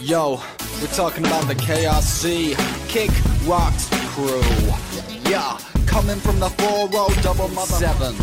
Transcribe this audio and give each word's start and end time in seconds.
Yo, 0.00 0.40
we're 0.80 0.86
talking 0.88 1.24
about 1.24 1.46
the 1.48 1.54
KRC 1.54 2.54
Kick 2.88 3.10
Rocks 3.46 3.88
crew. 4.14 4.40
Yeah, 5.30 5.58
coming 5.86 6.16
from 6.16 6.38
the 6.38 6.50
4 6.50 6.88
row 6.90 7.08
double 7.22 7.48
mother 7.48 7.66
7. 7.66 8.14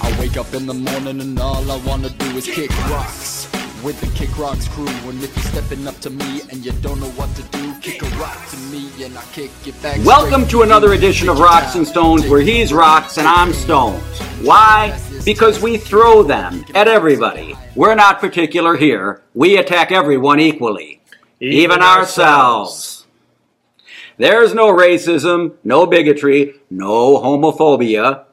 I 0.00 0.20
wake 0.20 0.36
up 0.36 0.54
in 0.54 0.66
the 0.66 0.74
morning 0.74 1.20
and 1.20 1.38
all 1.38 1.70
I 1.70 1.76
wanna 1.86 2.10
do 2.10 2.26
is 2.36 2.46
kick 2.46 2.70
rocks. 2.88 3.48
With 3.82 4.00
the 4.00 4.06
Kick 4.18 4.36
Rocks 4.38 4.66
crew, 4.68 4.88
and 4.88 5.22
if 5.22 5.36
you're 5.36 5.44
stepping 5.62 5.86
up 5.86 5.98
to 6.00 6.10
me 6.10 6.40
and 6.50 6.64
you 6.64 6.72
don't 6.72 6.98
know 6.98 7.10
what 7.10 7.32
to 7.36 7.42
do, 7.42 7.74
kick 7.80 8.02
a 8.02 8.06
rock 8.16 8.48
to 8.50 8.56
me 8.56 8.90
and 9.04 9.16
I 9.16 9.22
kick 9.32 9.50
it 9.66 9.80
back. 9.82 10.02
Welcome 10.04 10.48
to 10.48 10.62
another 10.62 10.94
edition 10.94 11.28
of 11.28 11.38
Rocks 11.38 11.74
and 11.74 11.86
Stones, 11.86 12.26
where 12.26 12.40
he's 12.40 12.72
rocks 12.72 13.18
and 13.18 13.28
I'm 13.28 13.52
stones. 13.52 14.02
Why? 14.40 14.98
Because 15.26 15.60
we 15.60 15.76
throw 15.76 16.22
them 16.22 16.64
at 16.72 16.86
everybody. 16.86 17.56
We're 17.74 17.96
not 17.96 18.20
particular 18.20 18.76
here. 18.76 19.22
We 19.34 19.56
attack 19.56 19.90
everyone 19.90 20.38
equally, 20.38 21.02
even, 21.40 21.82
ourselves. 21.82 23.08
There's 24.18 24.54
no 24.54 24.68
racism, 24.68 25.56
no 25.64 25.84
bigotry, 25.84 26.60
no 26.70 27.18
homophobia. 27.18 28.24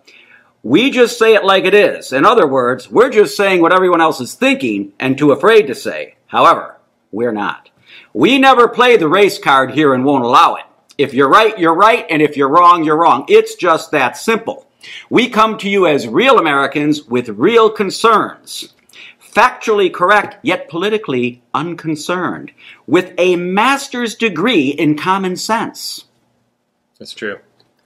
We 0.61 0.91
just 0.91 1.17
say 1.17 1.33
it 1.33 1.43
like 1.43 1.66
it 1.66 1.73
is. 1.73 2.13
In 2.13 2.25
other 2.25 2.45
words, 2.45 2.91
we're 2.91 3.09
just 3.09 3.35
saying 3.35 3.59
what 3.59 3.73
everyone 3.73 3.99
else 3.99 4.21
is 4.21 4.35
thinking 4.35 4.94
and 4.99 5.17
too 5.17 5.31
afraid 5.31 5.63
to 5.63 5.75
say. 5.75 6.17
However, 6.27 6.77
we're 7.11 7.31
not. 7.31 7.71
We 8.13 8.38
never 8.38 8.67
play 8.67 8.97
the 8.97 9.07
race 9.07 9.39
card 9.39 9.71
here 9.71 9.95
and 9.95 10.05
won't 10.05 10.25
allow 10.25 10.57
it. 10.57 10.66
If 10.99 11.16
you're 11.16 11.27
right, 11.27 11.57
you're 11.57 11.73
right, 11.73 12.05
and 12.11 12.21
if 12.21 12.38
you're 12.38 12.49
wrong, 12.49 12.83
you're 12.83 12.97
wrong. 12.99 13.25
It's 13.30 13.55
just 13.55 13.89
that 13.91 14.16
simple. 14.16 14.67
We 15.09 15.29
come 15.29 15.57
to 15.59 15.69
you 15.69 15.87
as 15.87 16.07
real 16.07 16.39
Americans 16.39 17.03
with 17.03 17.29
real 17.29 17.69
concerns. 17.69 18.73
Factually 19.21 19.91
correct, 19.91 20.37
yet 20.43 20.69
politically 20.69 21.41
unconcerned, 21.53 22.51
with 22.85 23.13
a 23.17 23.35
master's 23.35 24.15
degree 24.15 24.69
in 24.69 24.95
common 24.95 25.35
sense. 25.35 26.05
That's 26.99 27.13
true. 27.13 27.39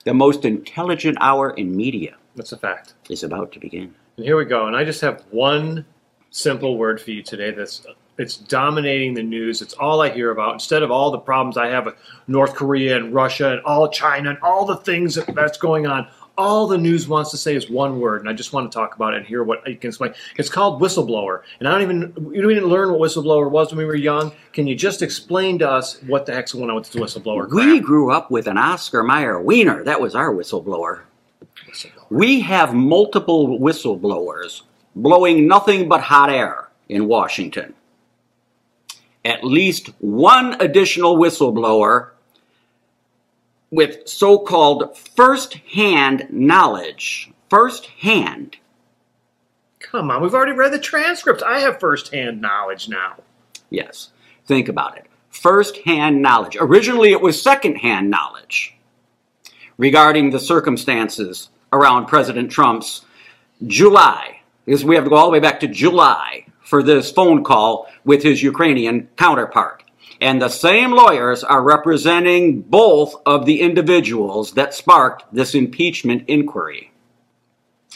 The 0.04 0.14
most 0.14 0.44
intelligent 0.44 1.16
hour 1.20 1.50
in 1.50 1.76
media 1.76 2.16
That's 2.36 2.52
a 2.52 2.58
fact. 2.58 2.94
is 3.08 3.22
about 3.22 3.52
to 3.52 3.60
begin. 3.60 3.94
And 4.16 4.26
here 4.26 4.36
we 4.36 4.44
go. 4.44 4.66
And 4.66 4.76
I 4.76 4.84
just 4.84 5.00
have 5.00 5.24
one 5.30 5.86
simple 6.30 6.76
word 6.76 7.00
for 7.00 7.10
you 7.10 7.22
today 7.22 7.50
that's 7.50 7.86
it's 8.18 8.36
dominating 8.36 9.14
the 9.14 9.22
news. 9.22 9.62
It's 9.62 9.74
all 9.74 10.02
I 10.02 10.10
hear 10.10 10.32
about. 10.32 10.52
Instead 10.52 10.82
of 10.82 10.90
all 10.90 11.12
the 11.12 11.18
problems 11.18 11.56
I 11.56 11.68
have 11.68 11.86
with 11.86 11.94
North 12.26 12.54
Korea 12.54 12.96
and 12.96 13.14
Russia 13.14 13.52
and 13.52 13.60
all 13.60 13.88
China 13.88 14.30
and 14.30 14.38
all 14.42 14.66
the 14.66 14.76
things 14.76 15.14
that, 15.14 15.32
that's 15.36 15.56
going 15.56 15.86
on, 15.86 16.08
all 16.38 16.68
the 16.68 16.78
news 16.78 17.08
wants 17.08 17.32
to 17.32 17.36
say 17.36 17.56
is 17.56 17.68
one 17.68 18.00
word, 18.00 18.20
and 18.20 18.30
I 18.30 18.32
just 18.32 18.52
want 18.52 18.70
to 18.70 18.74
talk 18.74 18.94
about 18.94 19.12
it 19.12 19.18
and 19.18 19.26
hear 19.26 19.42
what 19.42 19.68
you 19.68 19.76
can 19.76 19.88
explain. 19.88 20.14
It's 20.36 20.48
called 20.48 20.80
whistleblower, 20.80 21.42
and 21.58 21.68
I 21.68 21.72
don't 21.72 21.82
even 21.82 22.14
we 22.24 22.54
didn't 22.54 22.68
learn 22.68 22.92
what 22.92 23.00
whistleblower 23.00 23.50
was 23.50 23.70
when 23.70 23.78
we 23.78 23.84
were 23.84 23.96
young. 23.96 24.32
Can 24.52 24.66
you 24.68 24.76
just 24.76 25.02
explain 25.02 25.58
to 25.58 25.68
us 25.68 26.00
what 26.04 26.24
the 26.24 26.32
heck's 26.32 26.52
going 26.52 26.70
on 26.70 26.76
with 26.76 26.90
this 26.90 27.02
whistleblower? 27.02 27.50
We 27.52 27.80
grew 27.80 28.12
up 28.12 28.30
with 28.30 28.46
an 28.46 28.56
Oscar 28.56 29.02
Mayer 29.02 29.42
Wiener. 29.42 29.82
That 29.82 30.00
was 30.00 30.14
our 30.14 30.32
whistleblower. 30.32 31.00
We 32.08 32.40
have 32.40 32.72
multiple 32.72 33.58
whistleblowers 33.58 34.62
blowing 34.94 35.48
nothing 35.48 35.88
but 35.88 36.00
hot 36.00 36.30
air 36.30 36.68
in 36.88 37.08
Washington. 37.08 37.74
At 39.24 39.44
least 39.44 39.88
one 39.98 40.56
additional 40.60 41.18
whistleblower 41.18 42.10
with 43.70 44.08
so 44.08 44.38
called 44.38 44.96
first 44.96 45.54
hand 45.72 46.26
knowledge. 46.30 47.30
First 47.50 47.86
hand. 47.86 48.56
Come 49.78 50.10
on, 50.10 50.22
we've 50.22 50.34
already 50.34 50.52
read 50.52 50.72
the 50.72 50.78
transcripts. 50.78 51.42
I 51.42 51.60
have 51.60 51.80
first 51.80 52.12
hand 52.12 52.40
knowledge 52.40 52.88
now. 52.88 53.16
Yes. 53.70 54.10
Think 54.46 54.68
about 54.68 54.96
it. 54.96 55.06
First 55.30 55.78
hand 55.78 56.20
knowledge. 56.20 56.56
Originally, 56.60 57.12
it 57.12 57.20
was 57.20 57.40
second 57.40 57.76
hand 57.76 58.10
knowledge 58.10 58.76
regarding 59.76 60.30
the 60.30 60.40
circumstances 60.40 61.50
around 61.72 62.06
President 62.06 62.50
Trump's 62.50 63.04
July. 63.66 64.40
Because 64.64 64.84
we 64.84 64.94
have 64.94 65.04
to 65.04 65.10
go 65.10 65.16
all 65.16 65.26
the 65.26 65.32
way 65.32 65.40
back 65.40 65.60
to 65.60 65.68
July 65.68 66.44
for 66.60 66.82
this 66.82 67.10
phone 67.10 67.44
call 67.44 67.88
with 68.04 68.22
his 68.22 68.42
Ukrainian 68.42 69.08
counterpart. 69.16 69.82
And 70.20 70.42
the 70.42 70.48
same 70.48 70.92
lawyers 70.92 71.44
are 71.44 71.62
representing 71.62 72.62
both 72.62 73.14
of 73.24 73.46
the 73.46 73.60
individuals 73.60 74.52
that 74.52 74.74
sparked 74.74 75.24
this 75.32 75.54
impeachment 75.54 76.24
inquiry. 76.28 76.92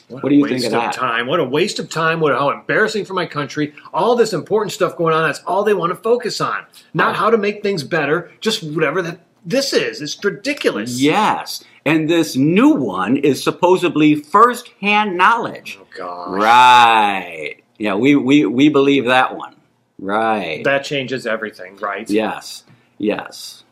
What 0.08 0.28
do 0.28 0.34
you 0.34 0.44
a 0.44 0.48
think 0.48 0.62
waste 0.62 0.66
of 0.66 0.72
that? 0.72 0.92
time. 0.92 1.26
What 1.26 1.40
a 1.40 1.44
waste 1.44 1.78
of 1.78 1.88
time. 1.88 2.20
What 2.20 2.32
how 2.32 2.50
embarrassing 2.50 3.04
for 3.06 3.14
my 3.14 3.26
country. 3.26 3.74
All 3.92 4.14
this 4.14 4.32
important 4.32 4.72
stuff 4.72 4.96
going 4.96 5.14
on. 5.14 5.26
That's 5.26 5.42
all 5.44 5.64
they 5.64 5.74
want 5.74 5.90
to 5.90 5.96
focus 5.96 6.40
on. 6.40 6.64
Not 6.94 7.16
how 7.16 7.30
to 7.30 7.38
make 7.38 7.62
things 7.62 7.82
better. 7.82 8.30
Just 8.40 8.62
whatever 8.62 9.02
that 9.02 9.20
this 9.44 9.72
is. 9.72 10.00
It's 10.00 10.22
ridiculous. 10.22 11.00
Yes. 11.00 11.64
And 11.84 12.08
this 12.08 12.36
new 12.36 12.74
one 12.74 13.16
is 13.16 13.42
supposedly 13.42 14.14
first 14.14 14.68
hand 14.80 15.16
knowledge. 15.16 15.78
Oh 15.80 15.86
gosh. 15.96 16.40
Right. 16.40 17.56
Yeah, 17.78 17.94
we, 17.94 18.14
we, 18.14 18.46
we 18.46 18.68
believe 18.68 19.06
that 19.06 19.36
one. 19.36 19.56
Right. 20.02 20.64
That 20.64 20.84
changes 20.84 21.28
everything, 21.28 21.76
right? 21.76 22.10
yes. 22.10 22.64
Yes. 22.98 23.62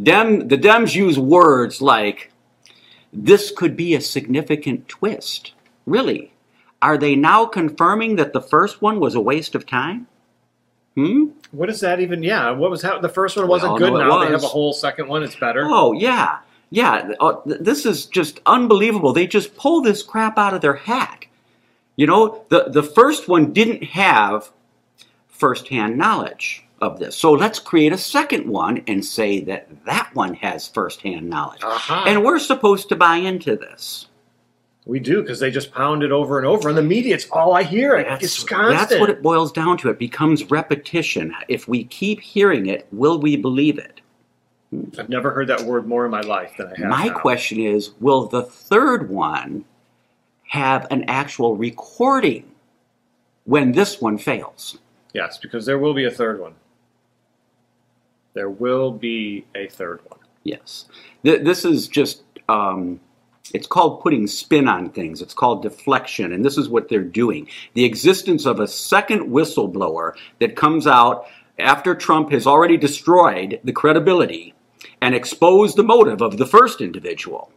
Dem, 0.00 0.48
the 0.48 0.58
Dems 0.58 0.96
use 0.96 1.16
words 1.18 1.80
like, 1.80 2.32
this 3.12 3.52
could 3.52 3.76
be 3.76 3.94
a 3.94 4.00
significant 4.00 4.88
twist. 4.88 5.52
Really? 5.86 6.32
Are 6.82 6.98
they 6.98 7.14
now 7.14 7.46
confirming 7.46 8.16
that 8.16 8.32
the 8.32 8.40
first 8.40 8.82
one 8.82 8.98
was 8.98 9.14
a 9.14 9.20
waste 9.20 9.54
of 9.54 9.64
time? 9.64 10.08
Hmm? 10.96 11.26
What 11.52 11.70
is 11.70 11.80
that 11.80 12.00
even? 12.00 12.22
Yeah. 12.22 12.50
What 12.50 12.70
was 12.70 12.82
how 12.82 12.98
the 12.98 13.08
first 13.08 13.36
one 13.36 13.46
wasn't 13.46 13.78
good. 13.78 13.92
Now 13.92 14.24
they 14.24 14.30
have 14.32 14.42
a 14.42 14.48
whole 14.48 14.72
second 14.72 15.08
one. 15.08 15.22
It's 15.22 15.36
better. 15.36 15.62
Oh, 15.64 15.92
yeah. 15.92 16.38
Yeah. 16.70 17.12
Uh, 17.20 17.40
th- 17.46 17.60
this 17.60 17.86
is 17.86 18.06
just 18.06 18.40
unbelievable. 18.44 19.12
They 19.12 19.26
just 19.26 19.56
pull 19.56 19.82
this 19.82 20.02
crap 20.02 20.36
out 20.36 20.52
of 20.52 20.62
their 20.62 20.74
hat. 20.74 21.26
You 21.94 22.08
know, 22.08 22.44
the, 22.48 22.64
the 22.68 22.82
first 22.82 23.28
one 23.28 23.52
didn't 23.52 23.84
have 23.84 24.50
firsthand 25.38 25.96
knowledge 25.96 26.64
of 26.80 26.98
this. 26.98 27.16
So 27.16 27.32
let's 27.32 27.58
create 27.58 27.92
a 27.92 27.98
second 27.98 28.48
one 28.48 28.82
and 28.86 29.04
say 29.04 29.40
that 29.40 29.68
that 29.84 30.10
one 30.14 30.34
has 30.34 30.68
firsthand 30.68 31.28
knowledge. 31.28 31.62
Aha. 31.62 32.04
And 32.06 32.24
we're 32.24 32.38
supposed 32.38 32.88
to 32.90 32.96
buy 32.96 33.16
into 33.16 33.56
this. 33.56 34.08
We 34.84 35.00
do 35.00 35.20
because 35.20 35.40
they 35.40 35.50
just 35.50 35.72
pound 35.72 36.04
it 36.04 36.12
over 36.12 36.38
and 36.38 36.46
over 36.46 36.68
in 36.68 36.76
the 36.76 36.82
media. 36.82 37.16
It's 37.16 37.28
all 37.30 37.54
I 37.54 37.64
hear. 37.64 37.96
it's 37.96 38.44
constant. 38.44 38.88
that's 38.88 39.00
what 39.00 39.10
it 39.10 39.20
boils 39.20 39.50
down 39.50 39.78
to. 39.78 39.90
It 39.90 39.98
becomes 39.98 40.48
repetition. 40.48 41.34
If 41.48 41.66
we 41.66 41.84
keep 41.84 42.20
hearing 42.20 42.66
it, 42.66 42.86
will 42.92 43.18
we 43.18 43.36
believe 43.36 43.78
it? 43.78 44.00
Hmm. 44.70 44.84
I've 44.98 45.08
never 45.08 45.32
heard 45.32 45.48
that 45.48 45.62
word 45.62 45.88
more 45.88 46.04
in 46.04 46.12
my 46.12 46.20
life 46.20 46.52
than 46.56 46.68
I 46.68 46.76
have. 46.78 46.88
My 46.88 47.06
now. 47.06 47.18
question 47.18 47.58
is 47.58 47.92
will 48.00 48.26
the 48.26 48.44
third 48.44 49.10
one 49.10 49.64
have 50.48 50.86
an 50.92 51.04
actual 51.08 51.56
recording 51.56 52.48
when 53.44 53.72
this 53.72 54.00
one 54.00 54.18
fails? 54.18 54.78
Yes, 55.16 55.38
because 55.38 55.64
there 55.64 55.78
will 55.78 55.94
be 55.94 56.04
a 56.04 56.10
third 56.10 56.38
one. 56.38 56.52
There 58.34 58.50
will 58.50 58.92
be 58.92 59.46
a 59.54 59.66
third 59.66 60.00
one. 60.10 60.20
Yes. 60.44 60.84
Th- 61.24 61.42
this 61.42 61.64
is 61.64 61.88
just, 61.88 62.22
um, 62.50 63.00
it's 63.54 63.66
called 63.66 64.02
putting 64.02 64.26
spin 64.26 64.68
on 64.68 64.90
things. 64.90 65.22
It's 65.22 65.32
called 65.32 65.62
deflection, 65.62 66.34
and 66.34 66.44
this 66.44 66.58
is 66.58 66.68
what 66.68 66.90
they're 66.90 67.00
doing. 67.00 67.48
The 67.72 67.86
existence 67.86 68.44
of 68.44 68.60
a 68.60 68.68
second 68.68 69.30
whistleblower 69.30 70.12
that 70.40 70.54
comes 70.54 70.86
out 70.86 71.24
after 71.58 71.94
Trump 71.94 72.30
has 72.32 72.46
already 72.46 72.76
destroyed 72.76 73.58
the 73.64 73.72
credibility 73.72 74.52
and 75.00 75.14
exposed 75.14 75.78
the 75.78 75.82
motive 75.82 76.20
of 76.20 76.36
the 76.36 76.44
first 76.44 76.82
individual. 76.82 77.50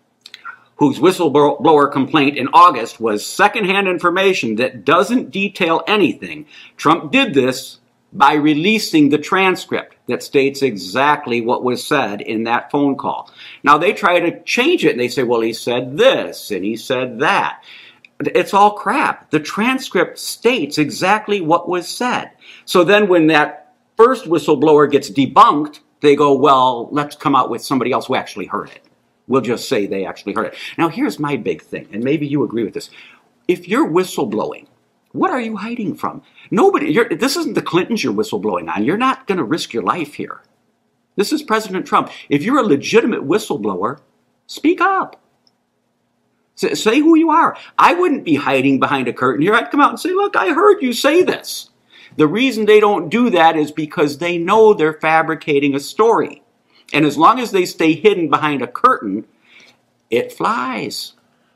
Whose 0.79 0.97
whistleblower 0.97 1.91
complaint 1.91 2.37
in 2.37 2.47
August 2.53 3.01
was 3.01 3.25
secondhand 3.25 3.87
information 3.87 4.55
that 4.55 4.85
doesn't 4.85 5.29
detail 5.29 5.83
anything. 5.87 6.45
Trump 6.77 7.11
did 7.11 7.33
this 7.33 7.79
by 8.13 8.33
releasing 8.33 9.09
the 9.09 9.17
transcript 9.17 9.95
that 10.07 10.23
states 10.23 10.61
exactly 10.61 11.41
what 11.41 11.65
was 11.65 11.85
said 11.85 12.21
in 12.21 12.45
that 12.45 12.71
phone 12.71 12.95
call. 12.95 13.29
Now 13.61 13.77
they 13.77 13.91
try 13.91 14.21
to 14.21 14.41
change 14.43 14.85
it 14.85 14.91
and 14.91 14.99
they 14.99 15.09
say, 15.09 15.23
well, 15.23 15.41
he 15.41 15.51
said 15.51 15.97
this 15.97 16.49
and 16.49 16.63
he 16.63 16.77
said 16.77 17.19
that. 17.19 17.61
It's 18.21 18.53
all 18.53 18.71
crap. 18.71 19.31
The 19.31 19.39
transcript 19.41 20.17
states 20.17 20.77
exactly 20.77 21.41
what 21.41 21.67
was 21.67 21.89
said. 21.89 22.31
So 22.63 22.85
then 22.85 23.09
when 23.09 23.27
that 23.27 23.73
first 23.97 24.25
whistleblower 24.25 24.89
gets 24.89 25.11
debunked, 25.11 25.79
they 25.99 26.15
go, 26.15 26.33
well, 26.35 26.87
let's 26.91 27.17
come 27.17 27.35
out 27.35 27.49
with 27.49 27.63
somebody 27.63 27.91
else 27.91 28.07
who 28.07 28.15
actually 28.15 28.45
heard 28.45 28.69
it. 28.69 28.85
We'll 29.29 29.41
just 29.41 29.69
say 29.69 29.85
they 29.85 30.05
actually 30.05 30.33
heard 30.33 30.47
it. 30.47 30.55
Now, 30.77 30.89
here's 30.89 31.19
my 31.19 31.37
big 31.37 31.61
thing, 31.61 31.87
and 31.93 32.03
maybe 32.03 32.27
you 32.27 32.43
agree 32.43 32.65
with 32.65 32.73
this. 32.73 32.89
If 33.47 33.67
you're 33.67 33.87
whistleblowing, 33.87 34.65
what 35.13 35.31
are 35.31 35.39
you 35.39 35.55
hiding 35.55 35.95
from? 35.95 36.23
Nobody, 36.51 36.93
this 37.15 37.37
isn't 37.37 37.53
the 37.53 37.61
Clintons 37.61 38.03
you're 38.03 38.13
whistleblowing 38.13 38.75
on. 38.75 38.83
You're 38.83 38.97
not 38.97 39.27
going 39.27 39.37
to 39.37 39.43
risk 39.43 39.71
your 39.71 39.83
life 39.83 40.15
here. 40.15 40.41
This 41.15 41.31
is 41.31 41.43
President 41.43 41.85
Trump. 41.85 42.11
If 42.27 42.43
you're 42.43 42.59
a 42.59 42.63
legitimate 42.63 43.21
whistleblower, 43.21 43.99
speak 44.47 44.81
up. 44.81 45.21
Say 46.55 46.99
who 46.99 47.15
you 47.15 47.29
are. 47.29 47.55
I 47.77 47.93
wouldn't 47.93 48.25
be 48.25 48.35
hiding 48.35 48.79
behind 48.79 49.07
a 49.07 49.13
curtain 49.13 49.43
here. 49.43 49.53
I'd 49.53 49.71
come 49.71 49.79
out 49.79 49.91
and 49.91 49.99
say, 49.99 50.11
look, 50.11 50.35
I 50.35 50.53
heard 50.53 50.81
you 50.81 50.91
say 50.91 51.23
this. 51.23 51.69
The 52.17 52.27
reason 52.27 52.65
they 52.65 52.79
don't 52.79 53.09
do 53.09 53.29
that 53.29 53.55
is 53.55 53.71
because 53.71 54.17
they 54.17 54.37
know 54.37 54.73
they're 54.73 54.93
fabricating 54.93 55.75
a 55.75 55.79
story. 55.79 56.43
And 56.93 57.05
as 57.05 57.17
long 57.17 57.39
as 57.39 57.51
they 57.51 57.65
stay 57.65 57.93
hidden 57.93 58.29
behind 58.29 58.61
a 58.61 58.67
curtain, 58.67 59.25
it 60.09 60.33
flies. 60.33 61.13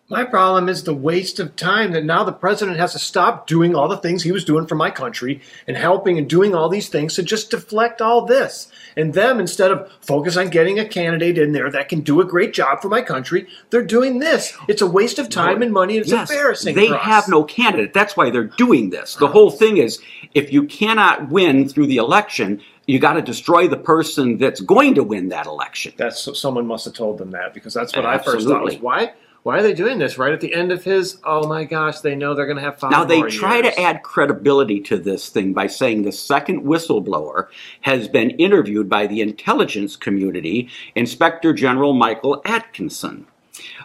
My 0.09 0.25
problem 0.25 0.69
is 0.69 0.83
the 0.83 0.94
waste 0.94 1.39
of 1.39 1.56
time 1.56 1.94
that 1.94 2.03
now 2.03 2.24
the 2.24 2.33
president 2.33 2.77
has 2.77 2.91
to 2.91 3.00
stop 3.00 3.47
doing 3.47 3.74
all 3.74 3.88
the 3.88 3.97
things 3.97 4.21
he 4.21 4.31
was 4.31 4.45
doing 4.45 4.68
for 4.68 4.75
my 4.75 4.91
country 4.91 5.41
and 5.65 5.75
helping 5.75 6.18
and 6.18 6.30
doing 6.30 6.53
all 6.53 6.69
these 6.69 6.89
things 6.89 7.15
to 7.15 7.24
just 7.24 7.50
deflect 7.50 8.01
all 8.01 8.25
this. 8.25 8.71
And 8.95 9.13
them, 9.13 9.40
instead 9.40 9.72
of 9.72 9.92
focus 10.01 10.38
on 10.38 10.50
getting 10.50 10.80
a 10.80 10.88
candidate 10.88 11.38
in 11.38 11.51
there 11.51 11.69
that 11.72 11.90
can 11.90 12.01
do 12.01 12.22
a 12.22 12.25
great 12.25 12.54
job 12.54 12.81
for 12.81 12.90
my 12.90 13.01
country, 13.01 13.48
they're 13.69 13.84
doing 13.84 14.19
this. 14.19 14.56
It's 14.68 14.81
a 14.81 14.88
waste 14.88 15.19
of 15.19 15.30
time 15.30 15.62
and 15.62 15.72
money. 15.72 15.98
And 15.98 16.04
it's 16.04 16.12
Yes, 16.12 16.30
embarrassing. 16.30 16.75
They 16.75 16.88
have 16.88 17.28
no 17.28 17.44
candidate. 17.44 17.94
That's 17.94 18.16
why 18.16 18.30
they're 18.30 18.44
doing 18.44 18.90
this. 18.90 19.16
The 19.16 19.28
whole 19.28 19.51
thing 19.51 19.78
is 19.78 20.00
if 20.34 20.51
you 20.51 20.63
cannot 20.63 21.30
win 21.30 21.68
through 21.68 21.88
the 21.88 21.98
election, 21.98 22.62
you 22.86 23.00
got 23.00 23.13
to 23.13 23.22
destroy 23.22 23.68
the 23.68 23.78
person 23.78 24.38
that's 24.38 24.62
going 24.62 24.95
to 24.95 25.04
win 25.04 25.30
that 25.30 25.45
election. 25.45 25.94
That's 25.98 26.38
someone 26.38 26.68
must 26.68 26.86
have 26.86 26.94
told 26.94 27.18
them 27.18 27.31
that 27.31 27.54
because 27.54 27.74
that's 27.74 27.95
what 27.95 28.06
I 28.06 28.18
first 28.18 28.48
thought 28.48 28.63
was 28.63 28.78
why. 28.78 29.13
Why 29.44 29.60
are 29.60 29.62
they 29.62 29.74
doing 29.74 30.00
this 30.00 30.18
right 30.18 30.31
at 30.31 30.40
the 30.40 30.54
end 30.54 30.72
of 30.72 30.86
his? 30.86 31.18
Oh 31.25 31.45
my 31.48 31.66
gosh, 31.66 32.00
they 32.00 32.16
know 32.16 32.34
they're 32.34 32.45
going 32.45 32.57
to 32.57 32.63
have 32.63 32.80
five. 32.80 32.92
Now, 32.92 33.04
they 33.04 33.22
try 33.24 33.57
years. 33.57 33.75
to 33.75 33.81
add 33.81 34.01
credibility 34.01 34.80
to 34.81 34.98
this 34.98 35.28
thing 35.28 35.51
by 35.51 35.68
saying 35.68 36.04
the 36.04 36.13
second 36.13 36.63
whistleblower 36.63 37.48
has 37.81 38.07
been 38.07 38.30
interviewed 38.31 38.88
by 38.88 39.06
the 39.06 39.19
intelligence 39.19 39.98
community, 39.98 40.69
Inspector 40.95 41.51
General 41.54 41.92
Michael 41.92 42.42
Atkinson, 42.45 43.28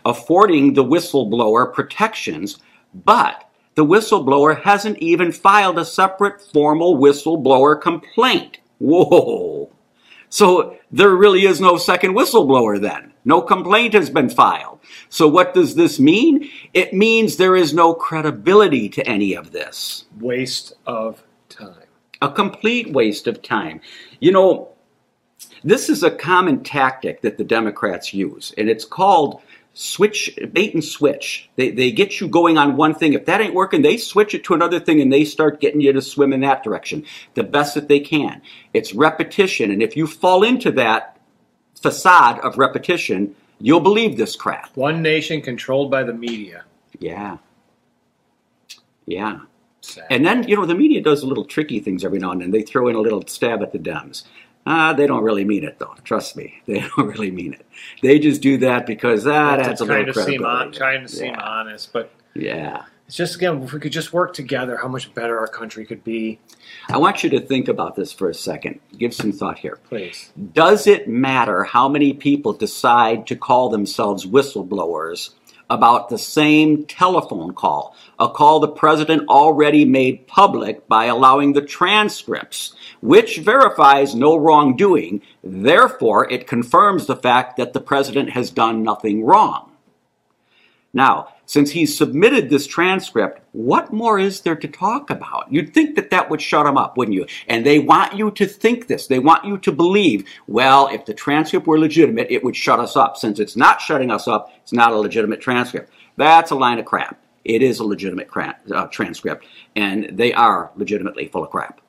affording 0.04 0.74
the 0.74 0.84
whistleblower 0.84 1.74
protections, 1.74 2.58
but 2.94 3.50
the 3.74 3.84
whistleblower 3.84 4.62
hasn't 4.62 4.98
even 4.98 5.32
filed 5.32 5.78
a 5.78 5.84
separate 5.84 6.40
formal 6.40 6.96
whistleblower 6.96 7.80
complaint. 7.80 8.58
Whoa! 8.78 9.72
So 10.28 10.76
there 10.92 11.16
really 11.16 11.46
is 11.46 11.60
no 11.60 11.78
second 11.78 12.14
whistleblower 12.14 12.80
then. 12.80 13.12
No 13.28 13.42
complaint 13.42 13.92
has 13.92 14.08
been 14.08 14.30
filed. 14.30 14.80
So 15.10 15.28
what 15.28 15.52
does 15.52 15.74
this 15.74 16.00
mean? 16.00 16.48
It 16.72 16.94
means 16.94 17.36
there 17.36 17.56
is 17.56 17.74
no 17.74 17.92
credibility 17.92 18.88
to 18.88 19.06
any 19.06 19.34
of 19.34 19.52
this. 19.52 20.06
waste 20.18 20.72
of 20.86 21.22
time. 21.50 21.88
A 22.22 22.32
complete 22.32 22.90
waste 22.90 23.26
of 23.26 23.42
time. 23.42 23.82
You 24.18 24.32
know, 24.32 24.70
this 25.62 25.90
is 25.90 26.02
a 26.02 26.10
common 26.10 26.62
tactic 26.62 27.20
that 27.20 27.36
the 27.36 27.44
Democrats 27.44 28.14
use, 28.14 28.54
and 28.56 28.70
it's 28.70 28.86
called 28.86 29.42
switch 29.74 30.38
bait 30.54 30.72
and 30.72 30.82
switch. 30.82 31.50
They, 31.56 31.70
they 31.70 31.92
get 31.92 32.20
you 32.20 32.28
going 32.28 32.56
on 32.56 32.78
one 32.78 32.94
thing. 32.94 33.12
If 33.12 33.26
that 33.26 33.42
ain't 33.42 33.52
working, 33.52 33.82
they 33.82 33.98
switch 33.98 34.32
it 34.32 34.42
to 34.44 34.54
another 34.54 34.80
thing 34.80 35.02
and 35.02 35.12
they 35.12 35.26
start 35.26 35.60
getting 35.60 35.82
you 35.82 35.92
to 35.92 36.00
swim 36.00 36.32
in 36.32 36.40
that 36.40 36.64
direction 36.64 37.04
the 37.34 37.44
best 37.44 37.74
that 37.74 37.88
they 37.88 38.00
can. 38.00 38.40
It's 38.72 38.94
repetition, 38.94 39.70
and 39.70 39.82
if 39.82 39.98
you 39.98 40.06
fall 40.06 40.42
into 40.44 40.72
that 40.72 41.17
facade 41.78 42.40
of 42.40 42.58
repetition, 42.58 43.34
you'll 43.60 43.80
believe 43.80 44.16
this 44.16 44.36
crap. 44.36 44.76
One 44.76 45.02
nation 45.02 45.40
controlled 45.40 45.90
by 45.90 46.02
the 46.02 46.12
media. 46.12 46.64
Yeah. 46.98 47.38
Yeah. 49.06 49.40
Sad. 49.80 50.06
And 50.10 50.26
then, 50.26 50.46
you 50.48 50.56
know, 50.56 50.66
the 50.66 50.74
media 50.74 51.00
does 51.02 51.22
a 51.22 51.26
little 51.26 51.44
tricky 51.44 51.80
things 51.80 52.04
every 52.04 52.18
now 52.18 52.32
and 52.32 52.40
then. 52.40 52.50
They 52.50 52.62
throw 52.62 52.88
in 52.88 52.96
a 52.96 53.00
little 53.00 53.26
stab 53.26 53.62
at 53.62 53.72
the 53.72 53.78
Dems. 53.78 54.24
Ah, 54.66 54.92
they 54.92 55.06
don't 55.06 55.22
really 55.22 55.44
mean 55.44 55.64
it, 55.64 55.78
though. 55.78 55.94
Trust 56.04 56.36
me, 56.36 56.60
they 56.66 56.80
don't 56.80 57.06
really 57.06 57.30
mean 57.30 57.54
it. 57.54 57.66
They 58.02 58.18
just 58.18 58.42
do 58.42 58.58
that 58.58 58.86
because 58.86 59.26
ah, 59.26 59.56
that's 59.56 59.80
a 59.80 59.84
little 59.84 60.10
of 60.10 60.14
seem 60.14 60.44
on, 60.44 60.72
credibility. 60.72 60.78
trying 60.78 61.02
to 61.02 61.08
seem 61.08 61.34
yeah. 61.34 61.40
honest, 61.40 61.92
but 61.92 62.10
yeah. 62.34 62.84
It's 63.08 63.16
just 63.16 63.36
again, 63.36 63.62
if 63.62 63.72
we 63.72 63.80
could 63.80 63.90
just 63.90 64.12
work 64.12 64.34
together, 64.34 64.76
how 64.76 64.86
much 64.86 65.14
better 65.14 65.38
our 65.38 65.46
country 65.46 65.86
could 65.86 66.04
be. 66.04 66.38
I 66.90 66.98
want 66.98 67.24
you 67.24 67.30
to 67.30 67.40
think 67.40 67.66
about 67.66 67.96
this 67.96 68.12
for 68.12 68.28
a 68.28 68.34
second. 68.34 68.80
Give 68.98 69.14
some 69.14 69.32
thought 69.32 69.58
here. 69.58 69.78
Please. 69.88 70.30
Does 70.52 70.86
it 70.86 71.08
matter 71.08 71.64
how 71.64 71.88
many 71.88 72.12
people 72.12 72.52
decide 72.52 73.26
to 73.28 73.34
call 73.34 73.70
themselves 73.70 74.26
whistleblowers 74.26 75.30
about 75.70 76.10
the 76.10 76.18
same 76.18 76.84
telephone 76.84 77.54
call, 77.54 77.96
a 78.18 78.28
call 78.28 78.60
the 78.60 78.68
president 78.68 79.26
already 79.30 79.86
made 79.86 80.26
public 80.26 80.86
by 80.86 81.06
allowing 81.06 81.54
the 81.54 81.62
transcripts, 81.62 82.74
which 83.00 83.38
verifies 83.38 84.14
no 84.14 84.36
wrongdoing, 84.36 85.22
therefore 85.42 86.30
it 86.30 86.46
confirms 86.46 87.06
the 87.06 87.16
fact 87.16 87.56
that 87.56 87.72
the 87.72 87.80
president 87.80 88.28
has 88.30 88.50
done 88.50 88.82
nothing 88.82 89.24
wrong? 89.24 89.72
Now, 90.92 91.28
since 91.48 91.70
he's 91.70 91.96
submitted 91.96 92.50
this 92.50 92.66
transcript, 92.66 93.40
what 93.52 93.90
more 93.90 94.18
is 94.18 94.42
there 94.42 94.54
to 94.54 94.68
talk 94.68 95.08
about? 95.08 95.50
You'd 95.50 95.72
think 95.72 95.96
that 95.96 96.10
that 96.10 96.28
would 96.28 96.42
shut 96.42 96.66
him 96.66 96.76
up, 96.76 96.98
wouldn't 96.98 97.14
you? 97.14 97.24
And 97.48 97.64
they 97.64 97.78
want 97.78 98.14
you 98.14 98.30
to 98.32 98.44
think 98.44 98.86
this. 98.86 99.06
They 99.06 99.18
want 99.18 99.46
you 99.46 99.56
to 99.56 99.72
believe, 99.72 100.28
well, 100.46 100.88
if 100.88 101.06
the 101.06 101.14
transcript 101.14 101.66
were 101.66 101.78
legitimate, 101.78 102.26
it 102.30 102.44
would 102.44 102.54
shut 102.54 102.80
us 102.80 102.96
up. 102.96 103.16
Since 103.16 103.40
it's 103.40 103.56
not 103.56 103.80
shutting 103.80 104.10
us 104.10 104.28
up, 104.28 104.52
it's 104.62 104.74
not 104.74 104.92
a 104.92 104.96
legitimate 104.98 105.40
transcript. 105.40 105.90
That's 106.18 106.50
a 106.50 106.54
line 106.54 106.78
of 106.78 106.84
crap. 106.84 107.18
It 107.46 107.62
is 107.62 107.78
a 107.78 107.84
legitimate 107.84 108.28
cra- 108.28 108.58
uh, 108.70 108.88
transcript, 108.88 109.46
and 109.74 110.18
they 110.18 110.34
are 110.34 110.70
legitimately 110.76 111.28
full 111.28 111.44
of 111.44 111.50
crap. 111.50 111.80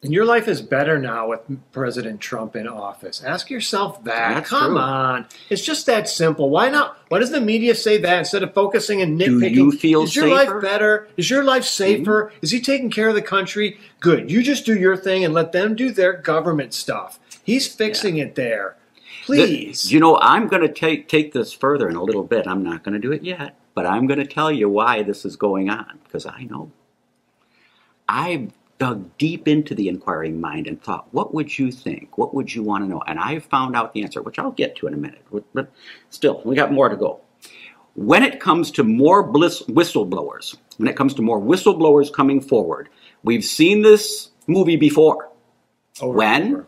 And 0.00 0.12
your 0.12 0.24
life 0.24 0.46
is 0.46 0.62
better 0.62 0.96
now 0.96 1.28
with 1.30 1.40
President 1.72 2.20
Trump 2.20 2.54
in 2.54 2.68
office. 2.68 3.20
Ask 3.24 3.50
yourself 3.50 4.04
that. 4.04 4.34
That's 4.34 4.48
Come 4.48 4.72
true. 4.72 4.78
on. 4.78 5.26
It's 5.50 5.64
just 5.64 5.86
that 5.86 6.08
simple. 6.08 6.50
Why 6.50 6.68
not? 6.70 6.98
Why 7.08 7.18
does 7.18 7.32
the 7.32 7.40
media 7.40 7.74
say 7.74 7.98
that 7.98 8.18
instead 8.20 8.44
of 8.44 8.54
focusing 8.54 9.02
and 9.02 9.20
nitpicking? 9.20 9.40
Do 9.40 9.64
you 9.64 9.72
feel 9.72 10.02
is 10.04 10.14
your 10.14 10.26
safer? 10.26 10.36
Mm-hmm. 10.44 10.52
life 10.52 10.62
better? 10.62 11.08
Is 11.16 11.28
your 11.28 11.42
life 11.42 11.64
safer? 11.64 12.32
Is 12.42 12.52
he 12.52 12.60
taking 12.60 12.90
care 12.90 13.08
of 13.08 13.16
the 13.16 13.22
country? 13.22 13.76
Good. 13.98 14.30
You 14.30 14.40
just 14.40 14.64
do 14.64 14.76
your 14.78 14.96
thing 14.96 15.24
and 15.24 15.34
let 15.34 15.50
them 15.50 15.74
do 15.74 15.90
their 15.90 16.12
government 16.12 16.74
stuff. 16.74 17.18
He's 17.42 17.66
fixing 17.66 18.18
it 18.18 18.36
there. 18.36 18.76
Please. 19.24 19.82
The- 19.82 19.94
you 19.94 19.98
know, 20.00 20.16
I'm 20.20 20.46
going 20.46 20.62
to 20.62 20.72
take 20.72 21.08
take 21.08 21.32
this 21.32 21.52
further 21.52 21.88
in 21.88 21.96
a 21.96 22.02
little 22.04 22.22
bit. 22.22 22.46
I'm 22.46 22.62
not 22.62 22.84
going 22.84 22.92
to 22.92 23.00
do 23.00 23.10
it 23.10 23.24
yet, 23.24 23.56
but 23.74 23.84
I'm 23.84 24.06
going 24.06 24.20
to 24.20 24.26
tell 24.26 24.52
you 24.52 24.68
why 24.68 25.02
this 25.02 25.24
is 25.24 25.34
going 25.34 25.68
on 25.70 25.98
because 26.04 26.24
I 26.24 26.44
know. 26.44 26.70
I 28.08 28.48
dug 28.78 29.16
deep 29.18 29.48
into 29.48 29.74
the 29.74 29.88
inquiring 29.88 30.40
mind 30.40 30.66
and 30.66 30.82
thought, 30.82 31.08
what 31.12 31.34
would 31.34 31.58
you 31.58 31.72
think? 31.72 32.16
What 32.16 32.34
would 32.34 32.54
you 32.54 32.62
want 32.62 32.84
to 32.84 32.88
know? 32.88 33.02
And 33.06 33.18
I 33.18 33.40
found 33.40 33.76
out 33.76 33.92
the 33.92 34.02
answer, 34.02 34.22
which 34.22 34.38
I'll 34.38 34.52
get 34.52 34.76
to 34.76 34.86
in 34.86 34.94
a 34.94 34.96
minute. 34.96 35.24
But- 35.52 35.72
still, 36.10 36.40
we 36.44 36.54
got 36.54 36.72
more 36.72 36.88
to 36.88 36.96
go. 36.96 37.20
When 37.94 38.22
it 38.22 38.38
comes 38.38 38.70
to 38.72 38.84
more 38.84 39.24
bliss, 39.24 39.62
whistleblowers, 39.62 40.56
when 40.76 40.88
it 40.88 40.96
comes 40.96 41.14
to 41.14 41.22
more 41.22 41.40
whistleblowers 41.40 42.12
coming 42.12 42.40
forward, 42.40 42.88
we've 43.24 43.44
seen 43.44 43.82
this 43.82 44.30
movie 44.46 44.76
before. 44.76 45.30
Over 46.00 46.16
when? 46.16 46.54
over. 46.54 46.66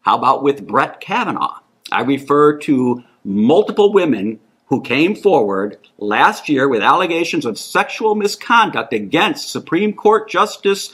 How 0.00 0.18
about 0.18 0.42
with 0.42 0.66
Brett 0.66 1.00
Kavanaugh? 1.00 1.60
I 1.92 2.02
refer 2.02 2.58
to 2.58 3.04
multiple 3.24 3.92
women 3.92 4.40
who 4.70 4.80
came 4.80 5.16
forward 5.16 5.76
last 5.98 6.48
year 6.48 6.68
with 6.68 6.80
allegations 6.80 7.44
of 7.44 7.58
sexual 7.58 8.14
misconduct 8.14 8.92
against 8.92 9.50
Supreme 9.50 9.92
Court 9.92 10.28
Justice 10.28 10.92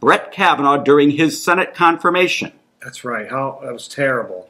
Brett 0.00 0.32
Kavanaugh 0.32 0.78
during 0.82 1.10
his 1.10 1.42
Senate 1.42 1.74
confirmation. 1.74 2.52
That's 2.82 3.04
right. 3.04 3.28
How 3.28 3.60
that 3.62 3.72
was 3.72 3.88
terrible. 3.88 4.48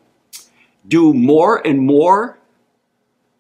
Do 0.87 1.13
more 1.15 1.65
and 1.67 1.81
more 1.81 2.39